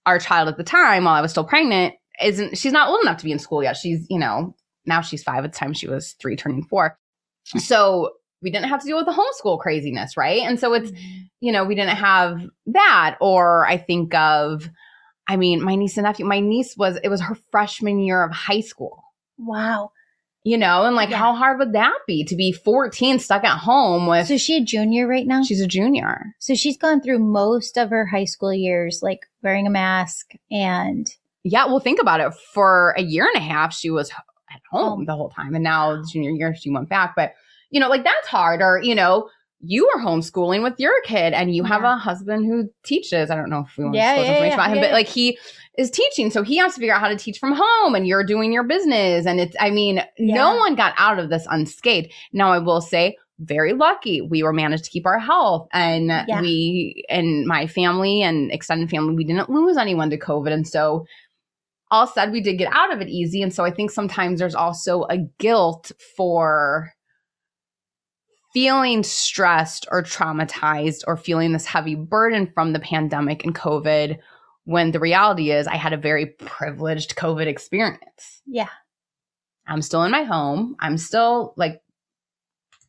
our 0.08 0.18
child 0.18 0.48
at 0.48 0.58
the 0.58 0.64
time 0.64 1.04
while 1.04 1.14
i 1.14 1.22
was 1.22 1.30
still 1.30 1.44
pregnant 1.44 1.94
isn't 2.22 2.58
she's 2.58 2.72
not 2.72 2.90
old 2.90 3.02
enough 3.02 3.18
to 3.18 3.26
be 3.26 3.32
in 3.32 3.40
school 3.40 3.64
yet. 3.64 3.78
She's 3.78 4.06
you 4.10 4.20
know 4.20 4.56
now 4.86 5.02
she's 5.02 5.24
five. 5.24 5.44
At 5.44 5.54
the 5.54 5.58
time 5.58 5.74
she 5.74 5.88
was 5.88 6.14
three 6.14 6.36
turning 6.36 6.64
four. 6.64 6.98
So 7.58 8.12
we 8.42 8.52
didn't 8.52 8.70
have 8.70 8.82
to 8.82 8.86
deal 8.86 8.98
with 8.98 9.06
the 9.06 9.12
homeschool 9.14 9.60
craziness 9.60 10.18
right? 10.18 10.42
And 10.42 10.60
so 10.60 10.74
it's 10.74 10.92
mm-hmm. 10.92 11.18
you 11.40 11.52
know 11.52 11.64
we 11.64 11.76
didn't 11.76 11.98
have 11.98 12.40
that. 12.68 13.18
Or 13.22 13.66
i 13.68 13.78
think 13.78 14.14
of 14.16 14.70
i 15.28 15.36
mean 15.36 15.62
my 15.62 15.76
niece 15.76 15.98
and 15.98 16.06
nephew 16.06 16.26
my 16.26 16.40
niece 16.40 16.76
was 16.78 16.98
it 17.04 17.10
was 17.10 17.22
her 17.22 17.36
freshman 17.52 18.00
year 18.00 18.24
of 18.24 18.32
high 18.32 18.62
school. 18.62 19.04
Wow. 19.38 19.92
You 20.48 20.58
know 20.58 20.84
and 20.86 20.96
like 20.96 21.10
Yeah. 21.10 21.18
how 21.18 21.34
hard 21.34 21.60
would 21.60 21.74
that 21.74 21.98
be 22.08 22.24
to 22.26 22.36
be 22.36 22.52
14 22.52 23.20
stuck 23.20 23.44
at 23.44 23.58
home 23.60 24.08
with 24.08 24.28
So 24.28 24.38
she 24.38 24.58
a 24.58 24.64
junior 24.64 25.08
right 25.08 25.28
now? 25.28 25.44
she's 25.44 25.62
a 25.62 25.68
junior. 25.68 26.36
So 26.40 26.56
she's 26.56 26.78
gone 26.78 27.02
through 27.02 27.20
most 27.20 27.78
of 27.78 27.90
her 27.90 28.06
high 28.06 28.26
school 28.26 28.54
years, 28.54 29.00
like 29.02 29.22
wearing 29.44 29.68
a 29.68 29.70
mask 29.70 30.32
and 30.52 31.06
yeah 31.44 31.66
well 31.66 31.80
think 31.80 32.00
about 32.02 32.20
it. 32.22 32.32
For 32.54 32.94
a 32.98 33.02
year 33.04 33.26
and 33.28 33.36
a 33.44 33.46
half 33.54 33.74
she 33.74 33.90
was 33.90 34.10
at 34.10 34.62
home 34.72 34.90
Home. 35.00 35.06
the 35.06 35.16
whole 35.16 35.30
time 35.30 35.54
and 35.56 35.64
now 35.64 35.98
the 35.98 36.08
junior 36.12 36.32
year 36.32 36.56
she 36.56 36.70
went 36.72 36.88
back. 36.90 37.14
But 37.16 37.34
you 37.70 37.80
know 37.82 37.90
like 37.90 38.04
that's 38.06 38.28
hard. 38.28 38.62
Or 38.62 38.80
you 38.82 38.96
know 38.96 39.30
you 39.60 39.90
are 39.90 40.00
homeschooling 40.06 40.62
with 40.62 40.76
your 40.80 40.94
kid 41.04 41.34
and 41.34 41.54
you 41.56 41.64
have 41.64 41.84
a 41.84 41.98
husband 41.98 42.46
who 42.46 42.70
teaches. 42.86 43.32
I 43.32 43.36
don't 43.36 43.50
know 43.50 43.66
if 43.68 43.76
we 43.76 43.84
want 43.86 43.96
Yeah, 43.96 44.14
to 44.14 44.20
disclose 44.22 44.28
yeah, 44.28 44.32
information 44.34 44.50
yeah, 44.60 44.66
about 44.66 44.70
him 44.70 44.76
yeah, 44.78 44.84
but 44.84 44.92
like 44.94 45.08
he 45.08 45.40
is 45.78 45.92
teaching. 45.92 46.32
So 46.32 46.42
he 46.44 46.58
has 46.58 46.74
to 46.74 46.80
figure 46.80 46.94
out 46.94 47.02
how 47.02 47.08
to 47.08 47.16
teach 47.16 47.38
from 47.40 47.54
home 47.56 47.94
and 47.96 48.08
you're 48.08 48.24
doing 48.24 48.52
your 48.52 48.64
business. 48.64 49.26
And 49.26 49.40
it's 49.40 49.56
i 49.60 49.70
mean 49.70 50.04
no 50.20 50.56
one 50.56 50.76
got 50.76 50.94
out 50.98 51.20
of 51.20 51.30
this 51.30 51.46
unscathed. 51.50 52.12
Now 52.34 52.52
i 52.52 52.58
will 52.58 52.82
say 52.82 53.16
very 53.40 53.74
lucky 53.74 54.20
we 54.20 54.42
were 54.42 54.52
managed 54.54 54.84
to 54.86 54.90
keep 54.90 55.06
our 55.06 55.20
health 55.20 55.68
and 55.72 56.08
Yeah. 56.28 56.42
we 56.42 57.06
and 57.08 57.46
my 57.46 57.68
family 57.68 58.24
and 58.24 58.52
extended 58.52 58.90
family 58.90 59.14
we 59.14 59.24
didn't 59.24 59.50
lose 59.50 59.78
anyone 59.78 60.10
to 60.10 60.18
covid. 60.18 60.52
And 60.52 60.68
so 60.68 61.06
all 61.92 62.08
said 62.08 62.32
we 62.32 62.42
did 62.42 62.58
get 62.58 62.74
out 62.74 62.92
of 62.92 63.00
it 63.00 63.08
easy. 63.10 63.42
And 63.44 63.54
so 63.54 63.64
i 63.64 63.72
think 63.72 63.92
sometimes 63.92 64.40
there's 64.40 64.56
also 64.56 65.04
a 65.04 65.18
guilt 65.38 65.92
for 66.16 66.92
feeling 68.54 69.04
stressed 69.04 69.86
or 69.92 70.02
traumatized 70.02 71.04
or 71.06 71.16
feeling 71.18 71.52
this 71.54 71.66
heavy 71.66 71.94
burden 71.94 72.50
from 72.56 72.74
the 72.74 72.80
pandemic 72.80 73.44
and 73.44 73.54
covid 73.54 74.18
when 74.68 74.92
the 74.92 75.00
reality 75.00 75.52
is 75.52 75.66
i 75.66 75.76
had 75.78 75.94
a 75.94 75.98
very 75.98 76.26
privileged 76.26 77.16
covid 77.16 77.48
experience 77.48 78.42
yeah. 78.46 78.68
i'm 79.66 79.82
still 79.82 80.04
in 80.04 80.12
my 80.12 80.24
home 80.24 80.76
i'm 80.82 80.98
still 80.98 81.54
like 81.56 81.82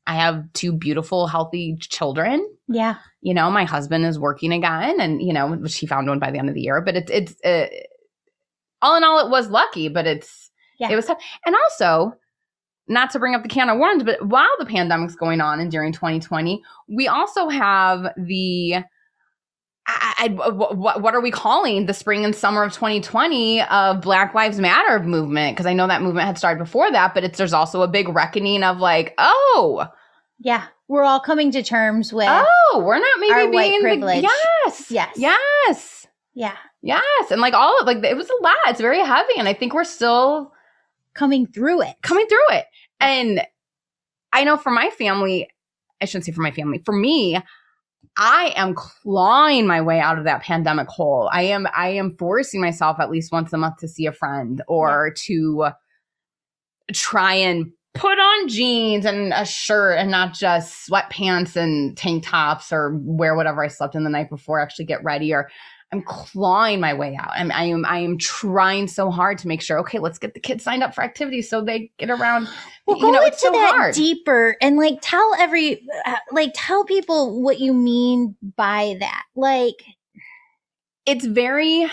i 0.07 0.15
have 0.15 0.43
two 0.55 0.73
beautiful 0.73 1.29
healthy 1.29 1.77
children 1.81 2.45
Yeah. 2.67 2.97
you 3.23 3.33
know 3.33 3.49
my 3.51 3.65
husband 3.65 4.05
is 4.05 4.19
working 4.19 4.53
again 4.53 5.01
and 5.01 5.23
you 5.23 5.33
know 5.33 5.53
which 5.55 5.77
he 5.79 5.87
found 5.87 6.09
one 6.09 6.19
by 6.19 6.33
the 6.33 6.39
end 6.39 6.49
of 6.49 6.55
the 6.57 6.63
year 6.63 6.81
but 6.81 6.97
it's 6.97 7.11
it's 7.13 7.45
uh, 7.45 7.69
all 8.83 8.97
in 8.97 9.05
all 9.05 9.25
it 9.25 9.31
was 9.31 9.49
lucky 9.49 9.89
but 9.89 10.05
it's 10.07 10.51
Yeah. 10.81 10.91
it 10.91 10.97
was 10.97 11.07
tough 11.07 11.23
and 11.47 11.55
also 11.55 12.15
not 12.89 13.11
to 13.11 13.19
bring 13.21 13.35
up 13.37 13.43
the 13.45 13.49
can 13.49 13.69
of 13.69 13.79
worms 13.79 14.03
but 14.03 14.27
while 14.27 14.57
the 14.59 14.67
pandemic's 14.67 15.15
going 15.15 15.41
on 15.41 15.61
and 15.61 15.71
during 15.71 15.93
2020 15.93 16.61
we 16.89 17.07
also 17.07 17.49
have 17.49 18.13
the 18.17 18.83
I, 19.91 20.15
I, 20.25 20.51
what, 20.51 21.01
what 21.01 21.15
are 21.15 21.21
we 21.21 21.31
calling 21.31 21.87
the 21.87 21.95
spring 21.95 22.25
and 22.25 22.35
summer 22.37 22.63
of 22.63 22.73
2020 22.75 23.63
of 23.63 24.01
Black 24.03 24.35
Lives 24.35 24.59
Matter 24.61 25.01
movement? 25.03 25.57
Because 25.57 25.65
I 25.67 25.73
know 25.73 25.87
that 25.87 26.03
movement 26.03 26.27
had 26.27 26.37
started 26.37 26.63
before 26.63 26.91
that, 26.93 27.15
but 27.15 27.25
it's 27.25 27.39
there's 27.39 27.53
also 27.55 27.81
a 27.83 27.89
big 27.89 28.09
reckoning 28.09 28.63
of 28.63 28.79
like, 28.79 29.15
oh, 29.19 29.87
Yeah. 30.39 30.65
We're 30.89 31.05
all 31.05 31.21
coming 31.21 31.51
to 31.53 31.63
terms 31.63 32.13
with 32.15 32.27
oh, 32.31 32.83
we're 32.85 32.99
not 32.99 33.19
maybe 33.21 33.51
being 33.51 33.73
the- 33.75 33.81
privilege. 33.83 34.23
yes, 34.23 34.91
Yes. 34.91 35.13
yes, 35.19 36.07
yeah, 36.33 36.55
yes, 36.81 37.31
and 37.31 37.43
like 37.43 37.53
all 37.53 37.79
of 37.79 37.87
like 37.87 38.03
it 38.03 38.17
was 38.17 38.31
a 38.31 38.43
lot. 38.43 38.55
It's 38.69 38.81
very 38.81 39.01
heavy, 39.01 39.35
and 39.37 39.47
I 39.47 39.53
think 39.53 39.75
we're 39.75 39.85
still 39.85 40.51
coming 41.13 41.47
through 41.47 41.83
it. 41.83 41.95
coming 42.03 42.27
through 42.27 42.57
it. 42.57 42.65
And 43.01 43.43
I 44.33 44.45
know 44.45 44.57
for 44.57 44.71
my 44.71 44.89
family, 44.89 45.49
I 46.01 46.07
shouldn't 46.07 46.25
say 46.25 46.33
for 46.33 46.41
my 46.41 46.53
family, 46.53 46.81
for 46.87 46.93
me, 46.95 47.39
I 48.19 48.53
am 48.57 48.75
clawing 48.75 49.67
my 49.69 49.81
way 49.81 50.01
out 50.01 50.19
of 50.19 50.25
that 50.25 50.43
pandemic 50.43 50.89
hole. 50.89 51.31
I 51.33 51.43
am 51.43 51.69
I 51.75 51.91
am 51.91 52.17
forcing 52.19 52.61
myself 52.61 52.99
at 52.99 53.11
least 53.11 53.31
once 53.31 53.53
a 53.53 53.59
month 53.59 53.77
to 53.79 53.89
see 53.89 54.07
a 54.07 54.13
friend 54.13 54.61
or 54.67 55.13
to 55.27 55.69
try 56.93 57.35
and 57.35 57.71
put 57.95 58.19
on 58.19 58.49
jeans 58.49 59.05
and 59.05 59.33
a 59.33 59.45
shirt 59.45 59.99
and 59.99 60.11
not 60.11 60.35
just 60.35 60.89
sweatpants 60.89 61.57
and 61.57 61.97
tank 61.97 62.25
tops 62.27 62.73
or 62.73 62.99
wear 63.03 63.37
whatever 63.37 63.65
I 63.65 63.69
slept 63.69 63.95
in 63.95 64.05
the 64.05 64.11
night 64.11 64.31
before 64.31 64.61
actually 64.61 64.87
get 64.87 65.03
ready 65.05 65.33
or 65.33 65.49
I'm 65.91 66.03
clawing 66.03 66.81
my 66.81 66.93
way 66.93 67.17
out. 67.17 67.31
I'm, 67.35 67.51
I 67.51 67.65
am 67.65 67.85
I 67.87 68.01
am 68.01 68.19
trying 68.19 68.89
so 68.89 69.11
hard 69.11 69.39
to 69.39 69.49
make 69.49 69.63
sure. 69.63 69.79
Okay, 69.79 69.99
let's 69.99 70.19
get 70.19 70.35
the 70.35 70.41
kids 70.41 70.63
signed 70.63 70.83
up 70.83 70.95
for 70.95 71.03
activities 71.03 71.49
so 71.49 71.63
they 71.63 71.91
get 71.99 72.11
around. 72.11 72.49
Well, 72.87 72.99
go 72.99 73.11
know, 73.11 73.23
into 73.23 73.37
so 73.37 73.51
that 73.51 73.75
hard. 73.75 73.95
deeper 73.95 74.57
and 74.63 74.79
like 74.79 75.01
tell 75.03 75.35
every, 75.39 75.87
uh, 76.07 76.17
like 76.33 76.53
tell 76.55 76.87
people 76.87 77.43
what 77.43 77.61
you 77.61 77.75
mean 77.75 78.35
by 78.57 78.97
that. 79.01 79.25
Like, 79.37 79.83
it's 81.05 81.27
very 81.27 81.87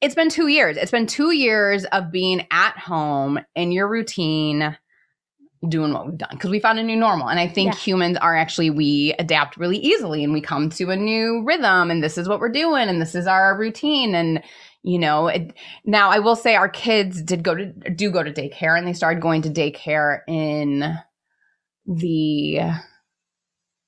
it's 0.00 0.14
been 0.14 0.30
two 0.30 0.48
years 0.48 0.78
it's 0.78 0.90
been 0.90 1.06
two 1.06 1.32
years 1.32 1.84
of 1.84 2.10
being 2.10 2.46
at 2.50 2.78
home 2.78 3.40
in 3.54 3.72
your 3.72 3.86
routine 3.86 4.74
doing 5.68 5.92
what 5.92 6.06
we've 6.06 6.18
done 6.18 6.28
because 6.32 6.50
we 6.50 6.58
found 6.58 6.78
a 6.78 6.82
new 6.82 6.96
normal 6.96 7.28
and 7.28 7.38
i 7.38 7.46
think 7.46 7.72
Yeah. 7.72 7.78
humans 7.78 8.16
are 8.16 8.36
actually 8.36 8.68
we 8.70 9.14
adapt 9.20 9.56
really 9.56 9.78
easily 9.78 10.24
and 10.24 10.32
we 10.32 10.40
come 10.40 10.70
to 10.70 10.90
a 10.90 10.96
new 10.96 11.42
rhythm 11.44 11.90
and 11.90 12.02
this 12.02 12.18
is 12.18 12.28
what 12.28 12.40
we're 12.40 12.48
doing 12.50 12.88
and 12.88 13.00
this 13.00 13.14
is 13.14 13.28
our 13.28 13.56
routine 13.56 14.14
and 14.16 14.42
you 14.82 14.98
know 14.98 15.28
it, 15.28 15.54
now 15.84 16.10
i 16.10 16.18
will 16.18 16.34
say 16.34 16.56
our 16.56 16.68
kids 16.68 17.22
did 17.22 17.44
go 17.44 17.54
to 17.54 17.66
do 17.90 18.10
go 18.10 18.24
to 18.24 18.32
daycare 18.32 18.76
and 18.76 18.86
they 18.88 18.92
started 18.92 19.22
going 19.22 19.42
to 19.42 19.50
daycare 19.50 20.22
in 20.26 20.96
the 21.86 22.60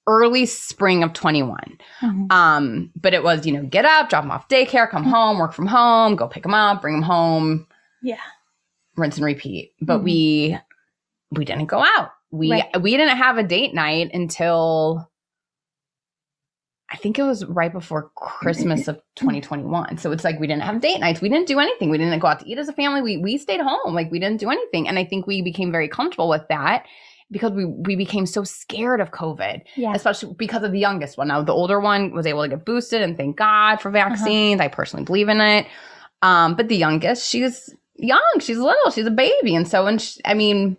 early 0.07 0.47
spring 0.47 1.03
of 1.03 1.13
21 1.13 1.59
um, 2.31 2.91
but 2.95 3.15
it 3.15 3.23
was, 3.25 3.47
you 3.47 3.53
know, 3.53 3.63
get 3.65 3.85
up, 3.85 4.09
drop 4.11 4.23
them 4.25 4.31
off 4.31 4.49
daycare, 4.49 4.89
come 4.91 5.05
home, 5.05 5.39
work 5.39 5.53
from 5.53 5.67
home, 5.67 6.15
go 6.17 6.27
pick 6.29 6.43
them 6.43 6.55
up, 6.55 6.83
bring 6.83 6.95
them 6.95 7.03
home, 7.03 7.67
yeah, 8.03 8.19
rinse 8.97 9.17
and 9.17 9.25
repeat. 9.25 9.73
But 9.81 10.01
Mhm. 10.01 10.05
we 10.05 10.59
we 11.37 11.45
didn't 11.45 11.67
go 11.67 11.81
out. 11.81 12.11
We 12.31 12.51
Right. 12.51 12.81
we 12.83 12.97
didn't 12.97 13.17
have 13.17 13.39
a 13.39 13.43
date 13.43 13.75
night 13.75 14.11
until 14.13 15.09
I 16.91 16.97
think 16.97 17.19
it 17.19 17.23
was 17.23 17.45
right 17.47 17.73
before 17.73 18.11
Christmas 18.15 18.87
of 18.89 18.97
2021. 19.17 19.99
So 19.99 20.13
it's 20.13 20.23
like 20.23 20.39
we 20.39 20.47
didn't 20.47 20.63
have 20.63 20.81
date 20.81 20.99
nights. 21.01 21.21
We 21.21 21.29
didn't 21.29 21.49
do 21.49 21.59
anything. 21.59 21.91
We 21.91 21.99
didn't 21.99 22.19
go 22.21 22.29
out 22.29 22.41
to 22.41 22.49
eat 22.49 22.59
as 22.59 22.69
a 22.69 22.73
family. 22.73 23.03
We 23.03 23.17
we 23.17 23.39
stayed 23.39 23.61
home. 23.61 23.95
Like 23.95 24.11
we 24.11 24.19
didn't 24.19 24.41
do 24.41 24.51
anything. 24.51 24.89
And 24.89 24.99
I 24.99 25.05
think 25.05 25.27
we 25.27 25.43
became 25.43 25.73
very 25.73 25.89
comfortable 25.89 26.29
with 26.29 26.47
that 26.51 26.85
because 27.31 27.53
we 27.53 27.65
we 27.65 27.97
became 27.97 28.27
so 28.27 28.45
scared 28.45 29.01
of 29.01 29.11
COVID. 29.11 29.63
Yeah. 29.77 29.93
Especially 29.95 30.35
because 30.37 30.63
of 30.63 30.73
the 30.73 30.79
youngest 30.79 31.17
one. 31.17 31.29
Now 31.29 31.43
the 31.43 31.53
older 31.53 31.81
one 31.81 32.13
was 32.13 32.27
able 32.27 32.43
to 32.43 32.49
get 32.49 32.65
boosted 32.65 33.01
and 33.03 33.17
thank 33.17 33.37
God 33.37 33.81
for 33.81 33.91
vaccines. 33.91 34.61
I 34.61 34.69
personally 34.69 35.05
believe 35.05 35.29
in 35.29 35.41
it. 35.41 35.67
Um, 36.23 36.55
but 36.55 36.69
the 36.69 36.77
youngest, 36.77 37.29
she's 37.29 37.75
young, 37.97 38.39
she's 38.41 38.57
little, 38.59 38.91
she's 38.91 39.07
a 39.07 39.11
baby. 39.11 39.55
And 39.55 39.69
so 39.69 39.85
when 39.85 39.99
she, 39.99 40.21
I 40.25 40.33
mean, 40.35 40.77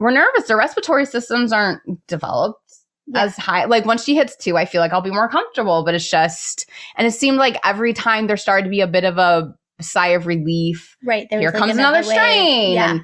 we're 0.00 0.10
nervous. 0.10 0.48
Their 0.48 0.56
respiratory 0.56 1.06
systems 1.06 1.52
aren't 1.52 1.80
developed 2.08 2.58
Yeah. 3.06 3.24
as 3.24 3.36
high. 3.36 3.66
Like 3.66 3.84
once 3.84 4.02
she 4.02 4.16
hits 4.16 4.34
two, 4.36 4.56
I 4.56 4.64
feel 4.64 4.80
like 4.80 4.92
I'll 4.92 5.00
be 5.02 5.10
more 5.10 5.28
comfortable. 5.28 5.84
But 5.84 5.94
it's 5.94 6.10
just, 6.10 6.68
and 6.96 7.06
it 7.06 7.12
seemed 7.12 7.36
like 7.38 7.58
every 7.64 7.92
time 7.92 8.26
there 8.26 8.36
started 8.36 8.64
to 8.64 8.70
be 8.70 8.80
a 8.80 8.86
bit 8.88 9.04
of 9.04 9.18
a 9.18 9.54
sigh 9.80 10.08
of 10.08 10.26
relief. 10.26 10.96
Right. 11.04 11.26
There 11.30 11.38
Here 11.40 11.50
like 11.50 11.58
comes 11.58 11.74
another 11.74 11.98
wave. 11.98 12.06
strain. 12.06 12.72
Yeah. 12.74 12.90
And, 12.90 13.00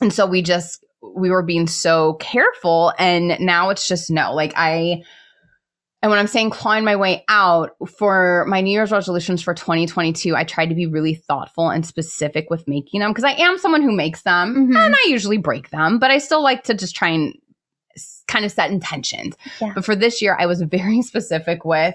and 0.00 0.12
so 0.12 0.26
we 0.26 0.42
just, 0.42 0.84
we 1.16 1.30
were 1.30 1.42
being 1.42 1.66
so 1.66 2.14
careful. 2.14 2.92
And 2.98 3.36
now 3.40 3.70
it's 3.70 3.88
just 3.88 4.10
no. 4.10 4.34
Like 4.34 4.52
I, 4.56 5.02
and 6.02 6.10
when 6.10 6.18
I'm 6.18 6.26
saying 6.26 6.50
clawing 6.50 6.84
my 6.84 6.96
way 6.96 7.24
out 7.28 7.76
for 7.98 8.44
my 8.48 8.60
New 8.60 8.70
Year's 8.70 8.90
resolutions 8.92 9.42
for 9.42 9.52
2022, 9.54 10.34
I 10.34 10.44
tried 10.44 10.70
to 10.70 10.74
be 10.74 10.86
really 10.86 11.14
thoughtful 11.14 11.68
and 11.68 11.84
specific 11.84 12.48
with 12.50 12.66
making 12.66 13.00
them 13.00 13.10
because 13.10 13.24
I 13.24 13.32
am 13.32 13.58
someone 13.58 13.82
who 13.82 13.92
makes 13.92 14.22
them 14.22 14.54
Mhm. 14.70 14.76
and 14.76 14.94
I 14.94 15.06
usually 15.08 15.38
break 15.38 15.70
them, 15.70 15.98
but 15.98 16.10
I 16.10 16.18
still 16.18 16.42
like 16.42 16.64
to 16.64 16.74
just 16.74 16.96
try 16.96 17.08
and 17.10 17.34
kind 18.28 18.44
of 18.44 18.52
set 18.52 18.70
intentions. 18.70 19.34
Yeah. 19.60 19.72
But 19.74 19.84
for 19.84 19.94
this 19.96 20.22
year, 20.22 20.36
I 20.38 20.46
was 20.46 20.62
very 20.70 21.02
specific 21.02 21.64
with 21.64 21.94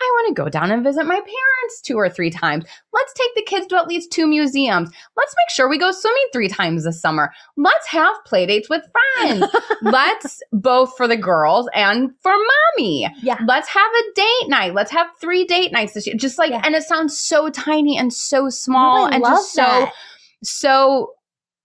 I 0.00 0.04
want 0.16 0.36
to 0.36 0.42
go 0.42 0.48
down 0.48 0.70
and 0.70 0.82
visit 0.84 1.04
my 1.06 1.14
parents 1.14 1.80
two 1.82 1.96
or 1.96 2.10
three 2.10 2.30
times. 2.30 2.64
Let's 2.92 3.12
take 3.14 3.34
the 3.36 3.42
kids 3.42 3.66
to 3.68 3.76
at 3.76 3.86
least 3.86 4.10
two 4.10 4.26
museums. 4.26 4.90
Let's 5.16 5.34
make 5.36 5.50
sure 5.50 5.68
we 5.68 5.78
go 5.78 5.92
swimming 5.92 6.26
three 6.32 6.48
times 6.48 6.84
this 6.84 7.00
summer. 7.00 7.32
Let's 7.56 7.86
have 7.86 8.14
play 8.26 8.44
dates 8.44 8.68
with 8.68 8.82
friends. 8.92 9.46
Let's 9.82 10.42
both 10.52 10.96
for 10.96 11.06
the 11.08 11.16
girls 11.16 11.68
and 11.74 12.10
for 12.20 12.32
mommy. 12.76 13.08
Yeah. 13.22 13.38
Let's 13.46 13.68
have 13.68 13.90
a 13.92 14.02
date 14.14 14.48
night. 14.48 14.74
Let's 14.74 14.90
have 14.90 15.06
three 15.20 15.44
date 15.44 15.72
nights 15.72 15.94
this 15.94 16.06
year. 16.06 16.16
Just 16.16 16.38
like, 16.38 16.50
Yeah. 16.50 16.62
and 16.64 16.74
it 16.74 16.82
sounds 16.82 17.18
so 17.18 17.48
tiny 17.50 17.96
and 17.96 18.12
so 18.12 18.48
small 18.50 19.06
I 19.06 19.10
and 19.14 19.24
just 19.24 19.52
so 19.52 19.62
that. 19.62 19.92
so 20.42 21.12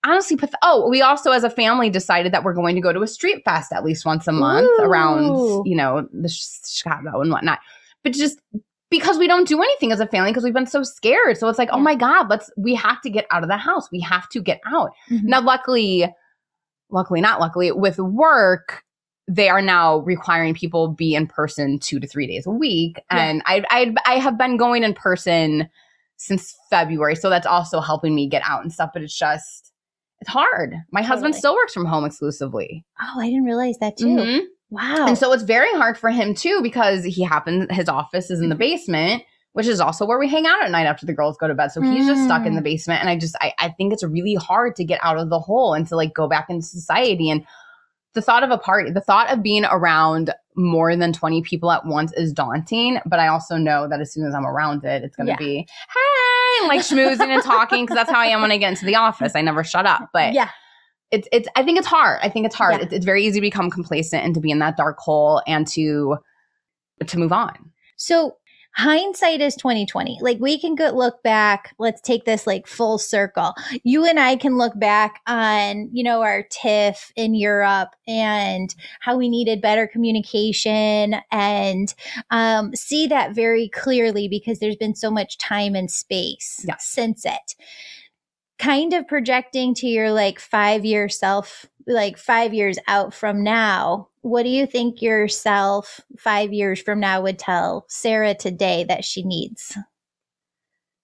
honestly 0.06 0.38
path- 0.38 0.54
oh 0.62 0.88
we 0.90 1.02
also 1.02 1.32
as 1.32 1.44
a 1.44 1.50
family 1.50 1.90
decided 1.90 2.32
that 2.32 2.44
we're 2.44 2.54
going 2.54 2.74
to 2.76 2.82
go 2.82 2.94
to 2.94 3.02
a 3.02 3.08
street 3.08 3.42
fest 3.44 3.74
at 3.74 3.84
least 3.84 4.06
once 4.06 4.28
a 4.28 4.32
month 4.32 4.70
Ooh. 4.80 4.84
around 4.84 5.66
you 5.68 5.76
know 5.76 6.08
the 6.14 6.30
sh- 6.30 6.46
chicago 6.66 7.20
and 7.20 7.32
whatnot 7.32 7.60
but 8.12 8.18
just 8.18 8.40
because 8.90 9.18
we 9.20 9.28
don't 9.28 9.48
do 9.48 9.62
anything 9.62 9.92
as 9.92 10.00
a 10.00 10.08
family 10.08 10.32
because 10.32 10.44
we've 10.44 10.54
been 10.54 10.66
so 10.66 10.84
scared 10.84 11.38
so 11.38 11.48
it's 11.48 11.60
like 11.60 11.70
oh 11.72 11.80
my 11.80 11.96
god 11.96 12.30
let's 12.30 12.50
we 12.58 12.74
have 12.76 13.00
to 13.02 13.10
get 13.10 13.26
out 13.32 13.44
of 13.44 13.50
the 13.50 13.58
house 13.58 13.90
we 13.92 14.00
have 14.00 14.28
to 14.30 14.42
get 14.42 14.60
out 14.66 14.92
Mhm. 15.10 15.24
now 15.24 15.42
luckily 15.42 16.12
luckily 16.90 17.22
not 17.22 17.40
luckily 17.40 17.72
with 17.72 18.00
work 18.00 18.84
they 19.28 19.48
are 19.48 19.62
now 19.62 19.98
requiring 20.00 20.56
people 20.56 20.88
be 20.88 21.14
in 21.14 21.28
person 21.28 21.78
two 21.78 22.00
to 22.00 22.08
three 22.08 22.26
days 22.26 22.48
a 22.48 22.52
week 22.52 23.00
Yeah. 23.12 23.18
and 23.26 23.44
I, 23.46 23.64
I 23.70 23.94
i 24.08 24.14
have 24.16 24.38
been 24.38 24.58
going 24.58 24.84
in 24.84 24.94
person 24.96 25.70
since 26.18 26.56
february 26.70 27.16
so 27.16 27.30
that's 27.30 27.46
also 27.46 27.80
helping 27.80 28.16
me 28.16 28.28
get 28.28 28.42
out 28.46 28.64
and 28.64 28.74
stuff 28.74 28.90
but 28.94 29.04
it's 29.04 29.18
just 29.18 29.72
it's 30.20 30.30
hard 30.32 30.74
my 30.92 31.02
husband 31.04 31.36
still 31.36 31.54
works 31.56 31.74
from 31.74 31.86
home 31.86 32.06
exclusively 32.06 32.84
Oh, 33.02 33.22
I 33.22 33.28
didn't 33.28 33.46
realize 33.46 33.78
that 33.80 33.96
too. 33.98 34.06
Mhm. 34.08 34.40
Wow. 34.72 35.08
and 35.08 35.18
so 35.18 35.32
it's 35.34 35.44
very 35.44 35.72
hard 35.74 35.98
for 35.98 36.10
him 36.10 36.34
too 36.36 36.62
because 36.62 37.04
he 37.04 37.24
happens 37.24 37.68
his 37.72 37.90
office 37.90 38.30
is 38.30 38.40
in 38.40 38.50
the 38.50 38.56
Mm-hmm. 38.56 38.60
basement 38.60 39.24
which 39.54 39.66
is 39.66 39.80
also 39.82 40.06
where 40.06 40.20
we 40.20 40.28
hang 40.30 40.46
out 40.46 40.64
at 40.64 40.70
night 40.70 40.86
after 40.86 41.06
the 41.08 41.14
girls 41.14 41.36
go 41.38 41.48
to 41.48 41.56
bed 41.56 41.72
so 41.72 41.82
he's 41.82 42.06
just 42.06 42.24
stuck 42.24 42.46
in 42.46 42.54
Mm. 42.54 42.58
the 42.58 42.62
basement 42.62 43.00
and 43.02 43.10
i 43.10 43.18
just 43.18 43.36
I, 43.42 43.54
I 43.58 43.70
think 43.70 43.92
it's 43.94 44.04
really 44.04 44.36
hard 44.36 44.76
to 44.76 44.84
get 44.84 45.00
out 45.04 45.18
of 45.18 45.30
the 45.30 45.40
hole 45.40 45.74
and 45.74 45.88
to 45.88 45.96
like 45.96 46.14
go 46.14 46.28
back 46.28 46.50
into 46.50 46.66
society 46.66 47.30
and 47.32 47.44
the 48.14 48.22
thought 48.22 48.44
of 48.44 48.52
a 48.52 48.58
party 48.60 48.92
the 48.92 49.02
thought 49.02 49.32
of 49.32 49.42
being 49.42 49.66
around 49.66 50.34
more 50.56 50.96
than 50.96 51.14
20 51.14 51.42
people 51.42 51.72
at 51.72 51.86
once 51.86 52.12
is 52.14 52.32
daunting 52.34 53.00
but 53.08 53.20
i 53.20 53.28
also 53.28 53.58
know 53.58 53.88
that 53.88 54.00
as 54.02 54.14
soon 54.14 54.28
as 54.28 54.36
i'm 54.36 54.46
around 54.46 54.84
it 54.86 55.04
it's 55.04 55.16
going 55.16 55.28
to 55.28 55.32
Yeah. 55.34 55.38
be 55.38 55.56
hey 55.94 56.60
and 56.60 56.68
like 56.68 56.82
schmoozing 56.82 57.30
and 57.34 57.42
talking 57.44 57.86
because 57.86 57.96
that's 57.96 58.12
how 58.12 58.20
i 58.20 58.26
am 58.28 58.42
when 58.42 58.52
i 58.52 58.58
get 58.58 58.70
into 58.70 58.86
the 58.86 58.96
office 58.96 59.34
i 59.36 59.42
never 59.42 59.64
shut 59.64 59.86
up 59.88 60.10
but 60.14 60.34
yeah. 60.34 60.50
It's 61.12 61.28
it's 61.32 61.48
I 61.56 61.64
think 61.64 61.78
it's 61.78 61.88
hard. 61.88 62.20
I 62.22 62.30
think 62.30 62.46
it's 62.46 62.56
hard. 62.56 62.76
Yeah. 62.76 62.84
It's, 62.84 62.94
it's 62.94 63.06
very 63.06 63.26
easy 63.26 63.40
to 63.40 63.42
become 63.42 63.70
complacent 63.70 64.24
and 64.24 64.34
to 64.36 64.40
be 64.40 64.52
in 64.52 64.60
that 64.60 64.78
dark 64.78 64.98
hole 65.00 65.42
and 65.48 65.68
to 65.70 66.18
to 67.06 67.18
move 67.18 67.32
on. 67.32 67.72
So 67.96 68.38
hindsight 68.76 69.42
is 69.42 69.56
2020 69.56 70.20
like 70.22 70.38
we 70.40 70.60
can 70.60 70.76
go 70.76 70.90
look 70.92 71.22
back 71.24 71.74
let's 71.80 72.00
take 72.02 72.24
this 72.26 72.46
like 72.46 72.68
full 72.68 73.00
circle 73.00 73.54
you 73.84 74.06
and 74.06 74.20
i 74.20 74.36
can 74.36 74.58
look 74.58 74.78
back 74.80 75.22
on 75.26 75.90
you 75.92 76.04
know 76.04 76.22
our 76.22 76.44
tiff 76.52 77.12
in 77.16 77.34
europe 77.34 77.90
and 78.08 78.76
how 79.00 79.18
we 79.18 79.28
needed 79.28 79.60
better 79.60 79.88
communication 79.88 81.16
and 81.32 81.96
um, 82.30 82.74
see 82.76 83.08
that 83.08 83.34
very 83.34 83.70
clearly 83.70 84.28
because 84.28 84.60
there's 84.60 84.76
been 84.76 84.96
so 84.96 85.10
much 85.10 85.38
time 85.38 85.76
and 85.76 85.90
space 85.90 86.64
Yes. 86.68 86.86
since 86.86 87.26
it 87.26 87.56
kind 88.60 88.94
of 88.94 89.08
projecting 89.08 89.74
to 89.74 89.88
your 89.88 90.12
like 90.12 90.40
five 90.40 90.86
year 90.86 91.10
self 91.10 91.66
like 91.88 92.18
five 92.18 92.54
years 92.54 92.78
out 92.88 93.14
from 93.14 93.44
now 93.44 94.08
what 94.22 94.44
do 94.44 94.50
you 94.50 94.68
think 94.68 95.02
yourself 95.02 96.02
five 96.18 96.54
years 96.54 96.80
from 96.82 97.00
now 97.00 97.22
would 97.22 97.40
tell 97.40 97.86
sarah 97.88 98.36
today 98.36 98.84
that 98.84 99.04
she 99.04 99.24
needs 99.24 99.76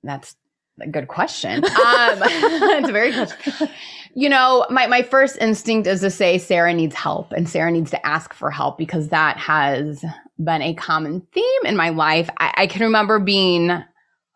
That's 0.03 0.35
a 0.81 0.87
good 0.87 1.07
question. 1.07 1.63
Um, 1.75 2.19
it's 2.23 2.89
a 2.89 2.91
very 2.91 3.11
good. 3.11 3.31
You 4.15 4.29
know, 4.29 4.65
my, 4.69 4.87
my 4.87 5.01
first 5.01 5.37
instinct 5.39 5.87
is 5.87 6.01
to 6.01 6.09
say 6.09 6.37
Sarah 6.37 6.73
needs 6.73 6.95
help 6.95 7.31
and 7.31 7.49
Sarah 7.49 7.71
needs 7.71 7.91
to 7.91 8.05
ask 8.05 8.33
for 8.33 8.49
help 8.49 8.77
because 8.77 9.09
that 9.09 9.37
has 9.37 10.03
been 10.39 10.61
a 10.61 10.73
common 10.73 11.21
theme 11.33 11.61
in 11.65 11.75
my 11.75 11.89
life. 11.89 12.29
I, 12.37 12.53
I 12.57 12.67
can 12.67 12.81
remember 12.81 13.19
being 13.19 13.71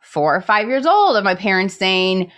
four 0.01 0.35
or 0.35 0.41
five 0.41 0.67
years 0.67 0.85
old 0.85 1.17
of 1.17 1.23
my 1.23 1.35
parents 1.35 1.75
saying, 1.75 2.31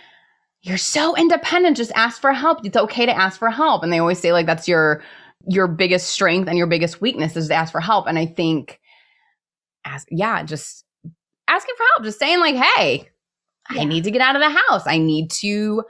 You're 0.62 0.78
so 0.78 1.16
independent, 1.16 1.76
just 1.76 1.92
ask 1.94 2.20
for 2.20 2.32
help. 2.32 2.64
It's 2.64 2.76
okay 2.76 3.04
to 3.06 3.16
ask 3.16 3.38
for 3.38 3.50
help. 3.50 3.82
And 3.82 3.92
they 3.92 3.98
always 3.98 4.20
say, 4.20 4.32
like, 4.32 4.46
that's 4.46 4.68
your 4.68 5.02
your 5.48 5.66
biggest 5.66 6.08
strength 6.08 6.48
and 6.48 6.56
your 6.56 6.68
biggest 6.68 7.00
weakness 7.00 7.36
is 7.36 7.48
to 7.48 7.54
ask 7.54 7.72
for 7.72 7.80
help. 7.80 8.06
And 8.06 8.16
I 8.18 8.26
think 8.26 8.80
ask 9.84 10.06
yeah, 10.10 10.42
just 10.44 10.84
asking 11.48 11.74
for 11.76 11.84
help, 11.94 12.04
just 12.04 12.18
saying, 12.20 12.40
like, 12.40 12.54
hey, 12.54 13.08
Yeah. 13.72 13.82
I 13.82 13.84
need 13.84 14.04
to 14.04 14.10
get 14.12 14.20
out 14.22 14.36
of 14.36 14.42
the 14.42 14.50
house. 14.50 14.84
I 14.86 14.98
need 14.98 15.30
to 15.32 15.84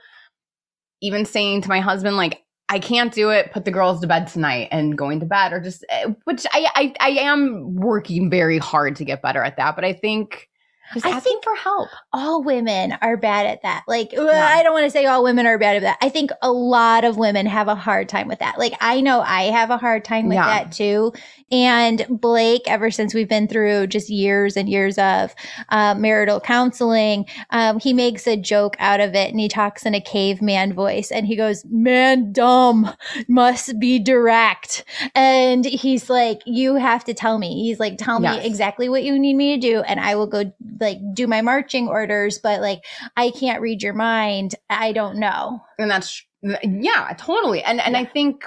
even 1.03 1.25
saying 1.27 1.63
to 1.63 1.69
my 1.69 1.81
husband, 1.81 2.17
like, 2.17 2.43
I 2.69 2.79
can't 2.79 3.13
do 3.13 3.29
it. 3.31 3.53
Put 3.53 3.67
the 3.67 3.71
girls 3.71 4.01
to 4.01 4.07
bed 4.07 4.29
tonight 4.29 4.69
and 4.71 4.97
going 4.97 5.21
to 5.21 5.27
bed, 5.27 5.53
or 5.53 5.61
just 5.61 5.85
eh, 5.91 6.07
which 6.25 6.47
I 6.53 6.69
I, 6.75 6.95
I 7.01 7.11
am 7.21 7.77
working 7.77 8.31
very 8.31 8.57
hard 8.59 8.97
to 8.97 9.05
get 9.05 9.21
better 9.21 9.43
at 9.43 9.57
that. 9.59 9.75
But 9.77 9.85
I 9.85 9.93
think 9.93 10.49
just 10.95 11.07
I 11.07 11.11
asking 11.11 11.33
think- 11.33 11.45
for 11.45 11.55
help. 11.57 11.89
all 12.13 12.43
women 12.43 12.97
are 13.01 13.17
bad 13.17 13.47
at 13.47 13.63
that. 13.63 13.83
Like, 13.89 14.13
Yeah. 14.13 14.21
I 14.23 14.63
don't 14.63 14.73
want 14.73 14.85
to 14.85 14.91
say 14.91 15.07
all 15.07 15.23
women 15.25 15.47
are 15.47 15.59
bad 15.59 15.77
at 15.77 15.83
that. 15.83 15.99
I 16.03 16.09
think 16.09 16.31
a 16.43 16.51
lot 16.53 17.05
of 17.05 17.17
women 17.17 17.47
have 17.47 17.69
a 17.69 17.75
hard 17.75 18.09
time 18.09 18.29
with 18.29 18.39
that. 18.41 18.59
Like, 18.59 18.75
I 18.81 19.01
know 19.01 19.21
I 19.21 19.45
have 19.45 19.71
a 19.71 19.77
hard 19.79 20.05
time 20.05 20.29
with 20.29 20.37
Yeah. 20.37 20.47
that 20.47 20.73
too. 20.73 21.13
And 21.51 22.07
Blake, 22.09 22.63
ever 22.67 22.91
since 22.91 23.13
we've 23.15 23.29
been 23.29 23.47
through 23.49 23.89
just 23.89 24.09
years 24.09 24.57
and 24.57 24.69
years 24.69 24.97
of 24.99 25.35
uh, 25.69 25.95
marital 25.95 26.41
counseling, 26.41 27.27
um, 27.51 27.79
he 27.79 27.93
makes 27.93 28.27
a 28.27 28.37
joke 28.37 28.77
out 28.79 29.01
of 29.01 29.15
it 29.15 29.31
and 29.31 29.39
he 29.41 29.49
talks 29.49 29.85
in 29.85 29.95
a 29.95 30.01
caveman 30.01 30.73
voice 30.73 31.11
and 31.11 31.27
he 31.27 31.37
goes, 31.37 31.65
Man, 31.71 32.33
dumb, 32.33 32.91
must 33.29 33.79
be 33.79 33.99
direct. 33.99 34.85
And 35.15 35.65
he's 35.65 36.09
like, 36.09 36.41
You 36.47 36.77
have 36.77 37.05
to 37.05 37.15
tell 37.15 37.39
me. 37.39 37.63
He's 37.65 37.79
like, 37.81 37.99
Tell 37.99 38.23
Yes. 38.23 38.41
me 38.43 38.47
exactly 38.47 38.89
what 38.89 39.03
you 39.03 39.19
need 39.19 39.35
me 39.35 39.55
to 39.55 39.61
do 39.61 39.81
and 39.83 40.01
I 40.01 40.15
will 40.15 40.27
go 40.27 40.53
like 40.83 40.99
do 41.15 41.27
my 41.27 41.41
marching 41.41 41.89
orders, 41.89 42.39
but 42.39 42.61
like 42.61 42.85
I 43.17 43.31
can't 43.31 43.63
read 43.63 43.83
your 43.83 43.95
mind. 43.95 44.55
I 44.69 44.93
don't 44.93 45.17
know. 45.19 45.63
And 45.79 45.91
that's 45.91 46.23
yeah, 46.63 47.15
totally. 47.19 47.63
And 47.63 47.81
and 47.81 47.97
I 47.97 48.05
think 48.05 48.45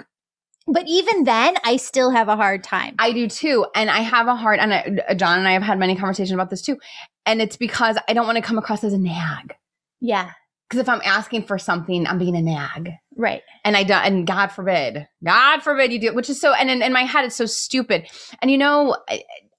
But 0.68 0.86
even 0.88 1.24
then, 1.26 1.56
I 1.64 1.78
still 1.78 2.10
have 2.12 2.28
a 2.28 2.36
hard 2.36 2.64
time. 2.64 2.96
I 3.00 3.12
do 3.14 3.28
too. 3.28 3.66
And 3.76 3.90
I 3.90 4.00
have 4.02 4.28
a 4.28 4.36
hard, 4.36 4.60
and 4.60 4.74
I, 4.74 5.14
John 5.16 5.40
and 5.40 5.48
I 5.48 5.52
have 5.54 5.62
had 5.64 5.78
many 5.80 5.96
conversations 5.96 6.32
about 6.34 6.50
this 6.50 6.62
too. 6.64 6.78
And 7.26 7.42
it's 7.42 7.56
because 7.58 7.98
I 8.08 8.14
don't 8.14 8.26
want 8.26 8.38
to 8.38 8.42
come 8.42 8.58
across 8.58 8.84
as 8.84 8.92
a 8.94 8.98
nag. 8.98 9.56
yeah, 10.02 10.32
Because 10.68 10.80
if 10.82 10.90
I'm 10.90 11.02
asking 11.06 11.44
for 11.44 11.58
something, 11.60 12.08
I'm 12.08 12.18
being 12.18 12.36
a 12.36 12.42
nag. 12.42 12.94
right. 13.16 13.44
And 13.64 13.78
I 13.78 13.84
don't, 13.84 14.04
and 14.04 14.28
God 14.28 14.48
forbid, 14.48 15.08
God 15.24 15.62
forbid 15.62 15.92
you 15.94 16.00
do 16.00 16.08
it, 16.08 16.16
which 16.16 16.30
is 16.30 16.40
so, 16.42 16.54
and 16.54 16.70
in, 16.70 16.82
in 16.82 16.92
my 16.94 17.04
head, 17.04 17.26
it's 17.26 17.36
so 17.36 17.46
stupid. 17.46 18.08
And 18.42 18.50
you 18.52 18.58
know, 18.58 18.98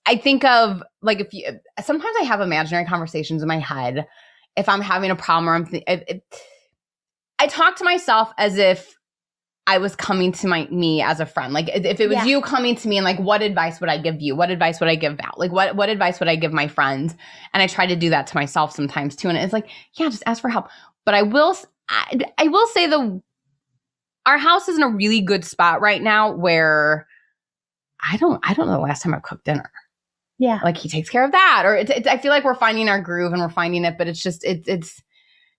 I, 0.06 0.12
I 0.12 0.16
think 0.16 0.44
of 0.44 0.82
like 1.02 1.20
if 1.20 1.32
you, 1.32 1.60
sometimes 1.82 2.16
I 2.20 2.24
have 2.24 2.40
imaginary 2.40 2.86
conversations 2.86 3.42
in 3.42 3.48
my 3.48 3.58
head. 3.58 4.06
If 4.56 4.68
I'm 4.68 4.80
having 4.80 5.10
a 5.10 5.16
problem 5.16 5.48
or 5.48 5.54
I'm, 5.54 5.66
th- 5.66 5.84
if, 5.86 6.02
if, 6.08 6.22
I 7.38 7.46
talk 7.46 7.76
to 7.76 7.84
myself 7.84 8.32
as 8.38 8.56
if 8.56 8.96
I 9.66 9.78
was 9.78 9.96
coming 9.96 10.32
to 10.32 10.46
my 10.46 10.66
me 10.70 11.02
as 11.02 11.18
a 11.18 11.26
friend. 11.26 11.52
Like 11.52 11.68
if 11.68 12.00
it 12.00 12.08
was 12.08 12.16
Yeah. 12.16 12.24
you 12.24 12.40
coming 12.40 12.76
to 12.76 12.88
me 12.88 12.96
and 12.96 13.04
like 13.04 13.18
what 13.18 13.42
advice 13.42 13.80
would 13.80 13.90
I 13.90 13.98
give 13.98 14.20
you? 14.20 14.36
What 14.36 14.50
advice 14.50 14.78
would 14.80 14.88
I 14.88 14.94
give 14.94 15.16
Val? 15.16 15.34
Like 15.36 15.50
what 15.50 15.74
what 15.74 15.88
advice 15.88 16.20
would 16.20 16.28
I 16.28 16.36
give 16.36 16.52
my 16.52 16.68
friends? 16.68 17.14
And 17.52 17.62
I 17.62 17.66
try 17.66 17.86
to 17.86 17.96
do 17.96 18.10
that 18.10 18.28
to 18.28 18.36
myself 18.36 18.72
sometimes 18.72 19.16
too. 19.16 19.28
And 19.28 19.36
it's 19.36 19.52
like, 19.52 19.68
yeah, 19.94 20.08
just 20.08 20.22
ask 20.24 20.40
for 20.40 20.48
help. 20.48 20.68
But 21.04 21.14
I 21.14 21.22
will 21.22 21.56
I 21.90 22.48
will 22.48 22.66
say 22.68 22.86
the 22.86 23.20
our 24.24 24.38
house 24.38 24.68
is 24.68 24.76
in 24.76 24.82
a 24.82 24.88
really 24.88 25.20
good 25.20 25.44
spot 25.44 25.80
right 25.80 26.02
now 26.02 26.32
where 26.32 27.06
I 28.08 28.16
don't 28.18 28.40
I 28.44 28.54
don't 28.54 28.66
know 28.66 28.74
the 28.74 28.78
last 28.80 29.02
time 29.02 29.14
I 29.14 29.20
cooked 29.20 29.44
dinner. 29.44 29.70
Yeah. 30.38 30.60
Like 30.62 30.76
he 30.76 30.88
takes 30.88 31.08
care 31.08 31.24
of 31.24 31.32
that 31.32 31.62
or 31.64 31.74
it's, 31.76 31.90
it's 31.90 32.06
I 32.08 32.18
feel 32.18 32.30
like 32.30 32.44
we're 32.44 32.54
finding 32.54 32.88
our 32.88 33.00
groove 33.00 33.32
and 33.32 33.40
we're 33.40 33.48
finding 33.48 33.84
it, 33.84 33.96
but 33.98 34.06
it's 34.08 34.22
just 34.22 34.44
it's 34.44 34.68
it's 34.68 35.02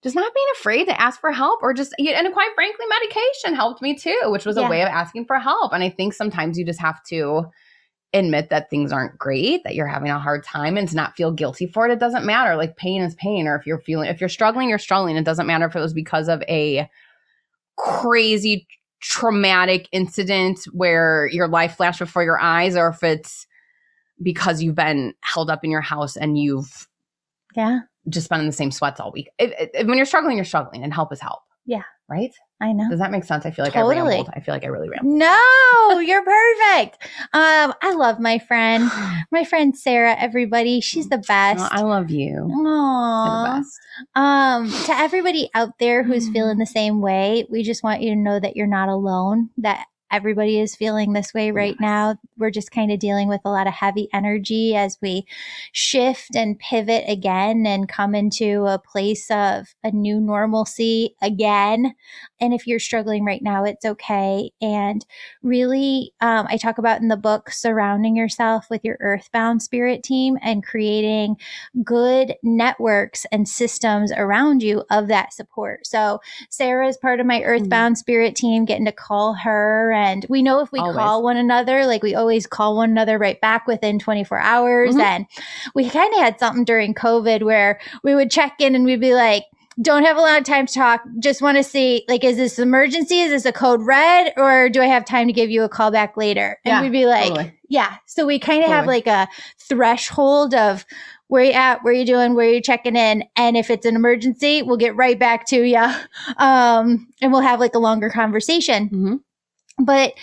just 0.04 0.16
not 0.16 0.32
being 0.34 0.46
afraid 0.60 0.86
to 0.86 1.02
ask 1.02 1.20
for 1.20 1.32
help 1.32 1.62
or 1.64 1.74
just 1.74 1.94
and 1.98 2.34
quite 2.34 2.52
frankly 2.54 2.86
medication 2.88 3.56
helped 3.56 3.82
me 3.82 3.96
too 3.96 4.18
which 4.26 4.46
was 4.46 4.56
Yeah. 4.56 4.68
a 4.68 4.70
way 4.70 4.82
of 4.84 4.88
asking 4.88 5.26
for 5.26 5.40
help 5.40 5.74
and 5.74 5.84
i 5.84 5.90
think 5.90 6.14
sometimes 6.14 6.58
you 6.58 6.64
just 6.64 6.80
have 6.80 7.04
to 7.06 7.46
admit 8.14 8.50
that 8.52 8.70
things 8.70 8.92
aren't 8.92 9.18
great 9.18 9.64
that 9.64 9.74
you're 9.74 9.88
having 9.88 10.12
a 10.12 10.20
hard 10.20 10.44
time 10.44 10.78
and 10.78 10.88
to 10.88 10.96
not 10.96 11.16
feel 11.18 11.32
guilty 11.32 11.66
for 11.66 11.88
it 11.88 11.92
it 11.92 12.00
doesn't 12.00 12.26
matter 12.26 12.56
like 12.56 12.78
pain 12.78 13.02
is 13.02 13.16
pain 13.16 13.48
or 13.48 13.56
if 13.56 13.66
you're 13.66 13.80
feeling 13.80 14.08
if 14.08 14.22
you're 14.22 14.30
struggling 14.30 14.70
you're 14.70 14.78
struggling 14.78 15.18
it 15.18 15.26
doesn't 15.26 15.48
matter 15.48 15.66
if 15.66 15.76
it 15.76 15.80
was 15.82 15.94
because 15.94 16.28
of 16.30 16.42
a 16.44 16.88
crazy 17.76 18.68
traumatic 19.02 19.90
incident 19.92 20.60
where 20.74 21.28
your 21.32 21.48
life 21.48 21.76
flashed 21.76 22.00
before 22.00 22.24
your 22.24 22.40
eyes 22.40 22.76
or 22.76 22.90
if 22.90 23.02
it's 23.04 23.47
because 24.22 24.62
you've 24.62 24.76
been 24.76 25.14
held 25.22 25.50
up 25.50 25.64
in 25.64 25.72
your 25.72 25.82
house 25.82 26.16
and 26.18 26.38
you've 26.38 26.88
Yeah. 27.56 27.80
just 28.10 28.30
been 28.30 28.40
in 28.40 28.46
the 28.48 28.52
same 28.52 28.72
sweats 28.72 29.00
all 29.00 29.12
week. 29.12 29.30
When 29.40 29.98
you're 29.98 30.06
struggling, 30.06 30.36
you're 30.38 30.46
struggling, 30.46 30.84
and 30.84 30.94
help 30.94 31.12
is 31.14 31.20
help. 31.22 31.40
Yeah. 31.66 31.84
Right? 32.10 32.32
I 32.62 32.72
know. 32.72 32.90
Does 32.90 33.00
that 33.00 33.12
make 33.12 33.26
sense? 33.26 33.46
I 33.46 33.52
feel 33.52 33.66
like 33.66 33.76
I 33.76 33.82
Totally. 33.82 33.98
rambled. 34.16 34.30
I 34.34 34.40
feel 34.40 34.54
like 34.56 34.64
I 34.64 34.68
really 34.68 34.88
rambled. 34.88 35.14
No, 35.14 36.00
you're 36.00 36.24
perfect. 36.24 36.98
Um, 37.34 37.74
I 37.82 37.94
love 37.96 38.20
my 38.22 38.40
friend, 38.40 38.90
my 39.32 39.44
friend 39.44 39.78
Sarah. 39.78 40.16
Everybody, 40.18 40.80
she's 40.80 41.10
the 41.10 41.18
best. 41.18 41.60
Well, 41.60 41.70
I 41.72 41.82
love 41.82 42.10
you. 42.10 42.50
Aww. 42.50 43.58
best. 43.58 43.78
Um, 44.16 44.72
to 44.86 44.94
everybody 44.98 45.50
out 45.54 45.72
there 45.80 46.04
who's 46.04 46.30
Mm. 46.30 46.34
feeling 46.34 46.58
the 46.60 46.66
same 46.66 47.02
way, 47.02 47.46
we 47.50 47.62
just 47.64 47.84
want 47.84 48.02
you 48.02 48.12
to 48.12 48.16
know 48.16 48.40
that 48.40 48.56
you're 48.56 48.68
not 48.68 48.88
alone. 48.90 49.50
That 49.58 49.86
everybody 50.12 50.60
is 50.60 50.76
feeling 50.76 51.14
this 51.14 51.34
way 51.34 51.52
right 51.52 51.76
now. 51.80 52.18
We're 52.38 52.52
just 52.52 52.72
kind 52.72 52.92
of 52.92 53.00
dealing 53.00 53.28
with 53.28 53.42
a 53.46 53.50
lot 53.50 53.68
of 53.68 53.74
heavy 53.74 54.10
energy 54.14 54.76
as 54.76 54.98
we 55.02 55.26
shift 55.72 56.36
and 56.36 56.58
pivot 56.60 57.06
again 57.08 57.66
and 57.66 57.90
come 57.90 58.16
into 58.16 58.66
a 58.66 58.80
place 58.80 59.30
of 59.32 59.68
a 59.84 59.92
new 59.92 60.20
normalcy 60.20 61.16
again. 61.22 61.94
And 62.40 62.54
if 62.54 62.68
you're 62.68 62.80
struggling 62.80 63.26
right 63.26 63.42
now, 63.42 63.64
it's 63.64 63.86
okay. 63.86 64.52
And 64.62 65.06
really, 65.42 66.14
um, 66.22 66.48
I 66.50 66.58
talk 66.58 66.78
about 66.78 67.02
in 67.02 67.08
the 67.08 67.18
book 67.18 67.50
surrounding 67.50 68.16
yourself 68.16 68.70
with 68.70 68.84
your 68.84 68.98
earthbound 69.00 69.62
spirit 69.62 70.04
team 70.04 70.38
and 70.42 70.64
creating 70.64 71.38
good 71.84 72.36
networks 72.44 73.26
and 73.32 73.48
systems 73.48 74.12
around 74.12 74.62
you 74.64 74.84
of 74.92 75.08
that 75.08 75.34
support. 75.34 75.86
So 75.88 76.20
Sarah 76.50 76.88
is 76.88 76.98
part 76.98 77.20
of 77.20 77.26
my 77.26 77.42
earthbound 77.42 77.98
spirit 77.98 78.36
team, 78.36 78.66
getting 78.66 78.86
to 78.86 78.92
call 78.92 79.34
her. 79.34 79.92
And 79.98 80.26
we 80.30 80.42
know 80.44 80.62
if 80.62 80.72
we 80.72 80.80
Always. 80.80 80.96
call 80.96 81.24
one 81.24 81.38
another, 81.38 81.86
like 81.86 82.04
we 82.04 82.14
always 82.16 82.46
call 82.48 82.76
one 82.78 82.92
another 82.92 83.18
right 83.18 83.40
back 83.42 83.66
within 83.68 83.98
24 84.00 84.38
hours. 84.40 84.96
Mhm. 84.96 85.02
And 85.02 85.26
we 85.74 85.90
kind 85.90 86.14
of 86.14 86.20
had 86.20 86.40
something 86.40 86.64
during 86.66 86.94
COVID 86.94 87.42
where 87.44 87.80
we 88.04 88.14
would 88.16 88.30
check 88.32 88.54
in 88.60 88.76
and 88.76 88.86
we'd 88.86 89.02
be 89.02 89.14
like, 89.16 89.44
don't 89.82 90.04
have 90.06 90.18
a 90.18 90.22
lot 90.22 90.40
of 90.40 90.44
time 90.44 90.66
to 90.66 90.74
talk. 90.74 91.02
Just 91.20 91.40
want 91.42 91.58
to 91.58 91.64
see, 91.64 92.04
like, 92.08 92.24
is 92.24 92.38
this 92.38 92.58
emergency? 92.58 93.20
Is 93.22 93.30
this 93.32 93.46
a 93.46 93.52
code 93.52 93.82
red? 93.84 94.34
Or 94.36 94.70
do 94.70 94.82
I 94.82 94.86
have 94.88 95.06
time 95.06 95.28
to 95.28 95.34
give 95.34 95.52
you 95.52 95.64
a 95.64 95.70
call 95.70 95.92
back 95.92 96.18
later? 96.18 96.58
And 96.66 96.72
Yeah, 96.72 96.82
we'd 96.82 96.92
be 96.92 97.06
like, 97.06 97.28
totally. 97.30 97.54
yeah. 97.70 97.96
So 98.08 98.26
we 98.26 98.40
kind 98.40 98.64
of 98.64 98.70
have 98.72 98.88
like 98.88 99.06
a 99.06 99.28
threshold 99.60 100.56
of 100.56 100.84
where 101.28 101.44
you 101.44 101.52
at, 101.52 101.84
where 101.84 101.94
you 101.94 102.06
doing, 102.06 102.34
where 102.34 102.50
you 102.50 102.60
checking 102.62 102.96
in. 102.96 103.24
And 103.36 103.56
if 103.56 103.70
it's 103.70 103.86
an 103.86 103.96
emergency, 103.96 104.64
we'll 104.64 104.78
get 104.78 104.96
right 104.96 105.20
back 105.20 105.46
to 105.48 105.62
you. 105.64 105.86
Um, 106.38 107.08
and 107.22 107.32
we'll 107.32 107.42
have 107.42 107.60
like 107.60 107.74
a 107.76 107.80
longer 107.80 108.10
conversation. 108.10 108.90
Mhm. 108.90 109.20
But 109.80 110.14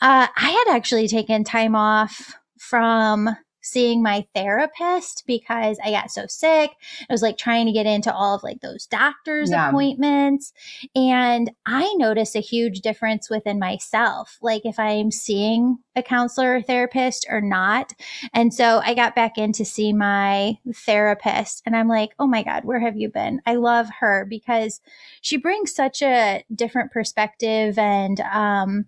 uh, 0.00 0.26
I 0.36 0.64
had 0.66 0.76
actually 0.76 1.08
taken 1.08 1.44
time 1.44 1.76
off 1.76 2.34
from 2.58 3.36
seeing 3.66 4.02
my 4.02 4.26
therapist 4.34 5.24
because 5.26 5.78
I 5.82 5.90
got 5.90 6.10
so 6.10 6.26
sick. 6.28 6.70
I 7.08 7.12
was 7.12 7.22
like 7.22 7.38
trying 7.38 7.64
to 7.64 7.72
get 7.72 7.86
into 7.86 8.12
all 8.12 8.34
of 8.34 8.42
like 8.42 8.60
those 8.60 8.86
doctor's 8.86 9.50
Yeah. 9.50 9.68
appointments. 9.68 10.52
And 10.94 11.50
I 11.64 11.90
noticed 11.96 12.36
a 12.36 12.40
huge 12.40 12.80
difference 12.80 13.30
within 13.30 13.58
myself, 13.58 14.36
like 14.42 14.66
if 14.66 14.78
I'm 14.78 15.10
seeing 15.10 15.78
a 15.96 16.02
counselor 16.02 16.56
or 16.56 16.62
therapist 16.62 17.26
or 17.30 17.40
not. 17.40 17.94
And 18.34 18.52
so 18.52 18.82
I 18.84 18.92
got 18.92 19.14
back 19.14 19.38
in 19.38 19.52
to 19.52 19.64
see 19.64 19.94
my 19.94 20.58
therapist 20.74 21.62
and 21.64 21.74
I'm 21.74 21.88
like, 21.88 22.10
oh 22.18 22.26
my 22.26 22.42
God, 22.42 22.66
where 22.66 22.80
have 22.80 22.98
you 22.98 23.08
been? 23.08 23.40
I 23.46 23.54
love 23.54 23.88
her 24.00 24.26
because 24.28 24.82
she 25.22 25.38
brings 25.38 25.74
such 25.74 26.02
a 26.02 26.44
different 26.54 26.92
perspective 26.92 27.78
and 27.78 28.20
um 28.20 28.84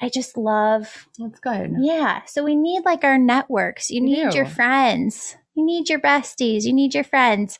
I 0.00 0.08
just 0.08 0.36
love 0.36 1.08
That's 1.18 1.40
good. 1.40 1.74
yeah. 1.80 2.22
So 2.26 2.44
we 2.44 2.54
need 2.56 2.84
like 2.84 3.04
our 3.04 3.18
networks. 3.18 3.90
You 3.90 4.00
need 4.00 4.34
your 4.34 4.46
friends. 4.46 5.36
You 5.54 5.64
need 5.64 5.88
your 5.88 6.00
besties. 6.00 6.64
You 6.64 6.72
need 6.72 6.94
your 6.94 7.04
friends. 7.04 7.58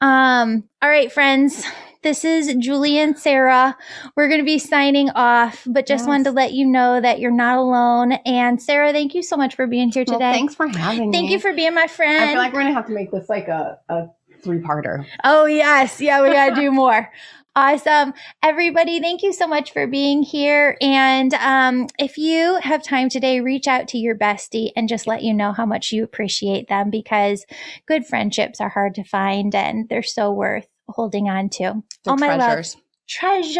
Um, 0.00 0.64
all 0.82 0.88
right, 0.88 1.12
friends. 1.12 1.64
This 2.02 2.24
is 2.24 2.54
Julie 2.56 2.98
and 2.98 3.18
Sarah. 3.18 3.76
We're 4.16 4.28
going 4.28 4.40
to 4.40 4.44
be 4.44 4.58
signing 4.58 5.08
off, 5.10 5.62
but 5.66 5.86
just 5.86 6.02
Yes. 6.02 6.08
wanted 6.08 6.24
to 6.24 6.30
let 6.32 6.52
you 6.52 6.66
know 6.66 7.00
that 7.00 7.18
you're 7.18 7.30
not 7.30 7.56
alone. 7.58 8.12
And 8.26 8.60
Sarah, 8.60 8.92
thank 8.92 9.14
you 9.14 9.22
so 9.22 9.36
much 9.36 9.54
for 9.54 9.66
being 9.66 9.90
here 9.90 10.04
Well, 10.06 10.18
today. 10.18 10.32
thanks 10.32 10.54
for 10.54 10.66
having 10.68 11.10
me. 11.10 11.16
Thank 11.16 11.30
you 11.30 11.38
for 11.38 11.52
being 11.54 11.74
my 11.74 11.86
friend. 11.86 12.24
I 12.24 12.28
feel 12.28 12.38
like 12.38 12.52
we're 12.52 12.60
gonna 12.62 12.74
have 12.74 12.86
to 12.86 12.92
make 12.92 13.10
this 13.10 13.28
like 13.30 13.48
a, 13.48 13.78
a 13.88 14.06
three 14.42 14.58
parter. 14.60 15.06
Oh, 15.22 15.46
yes. 15.46 15.98
Yeah, 16.00 16.22
we 16.22 16.30
got 16.30 16.50
to 16.50 16.54
do 16.56 16.70
more. 16.72 17.10
Awesome. 17.56 18.14
Everybody, 18.42 18.98
thank 18.98 19.22
you 19.22 19.32
so 19.32 19.46
much 19.46 19.72
for 19.72 19.86
being 19.86 20.24
here. 20.24 20.76
And 20.80 21.32
um, 21.34 21.86
if 22.00 22.18
you 22.18 22.58
have 22.60 22.82
time 22.82 23.08
today, 23.08 23.40
reach 23.40 23.68
out 23.68 23.86
to 23.88 23.98
your 23.98 24.16
bestie 24.16 24.72
and 24.74 24.88
just 24.88 25.06
let 25.06 25.22
you 25.22 25.32
know 25.32 25.52
how 25.52 25.64
much 25.64 25.92
you 25.92 26.02
appreciate 26.02 26.68
them 26.68 26.90
because 26.90 27.46
good 27.86 28.06
friendships 28.06 28.60
are 28.60 28.70
hard 28.70 28.96
to 28.96 29.04
find 29.04 29.54
and 29.54 29.88
they're 29.88 30.02
so 30.02 30.32
worth 30.32 30.66
holding 30.88 31.28
on 31.28 31.48
to. 31.50 31.82
They're 32.04 32.14
oh, 32.14 32.16
my 32.16 32.34
love. 32.34 32.40
treasures. 32.40 32.76
Treasures. 33.08 33.56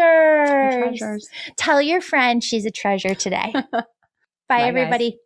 Treasures. 0.49 1.29
Tell 1.55 1.81
your 1.81 2.01
friend 2.01 2.43
she's 2.43 2.65
a 2.65 2.71
treasure 2.71 3.15
today. 3.15 3.53
Bye, 4.49 4.59
guys. 4.59 4.67
everybody. 4.67 5.19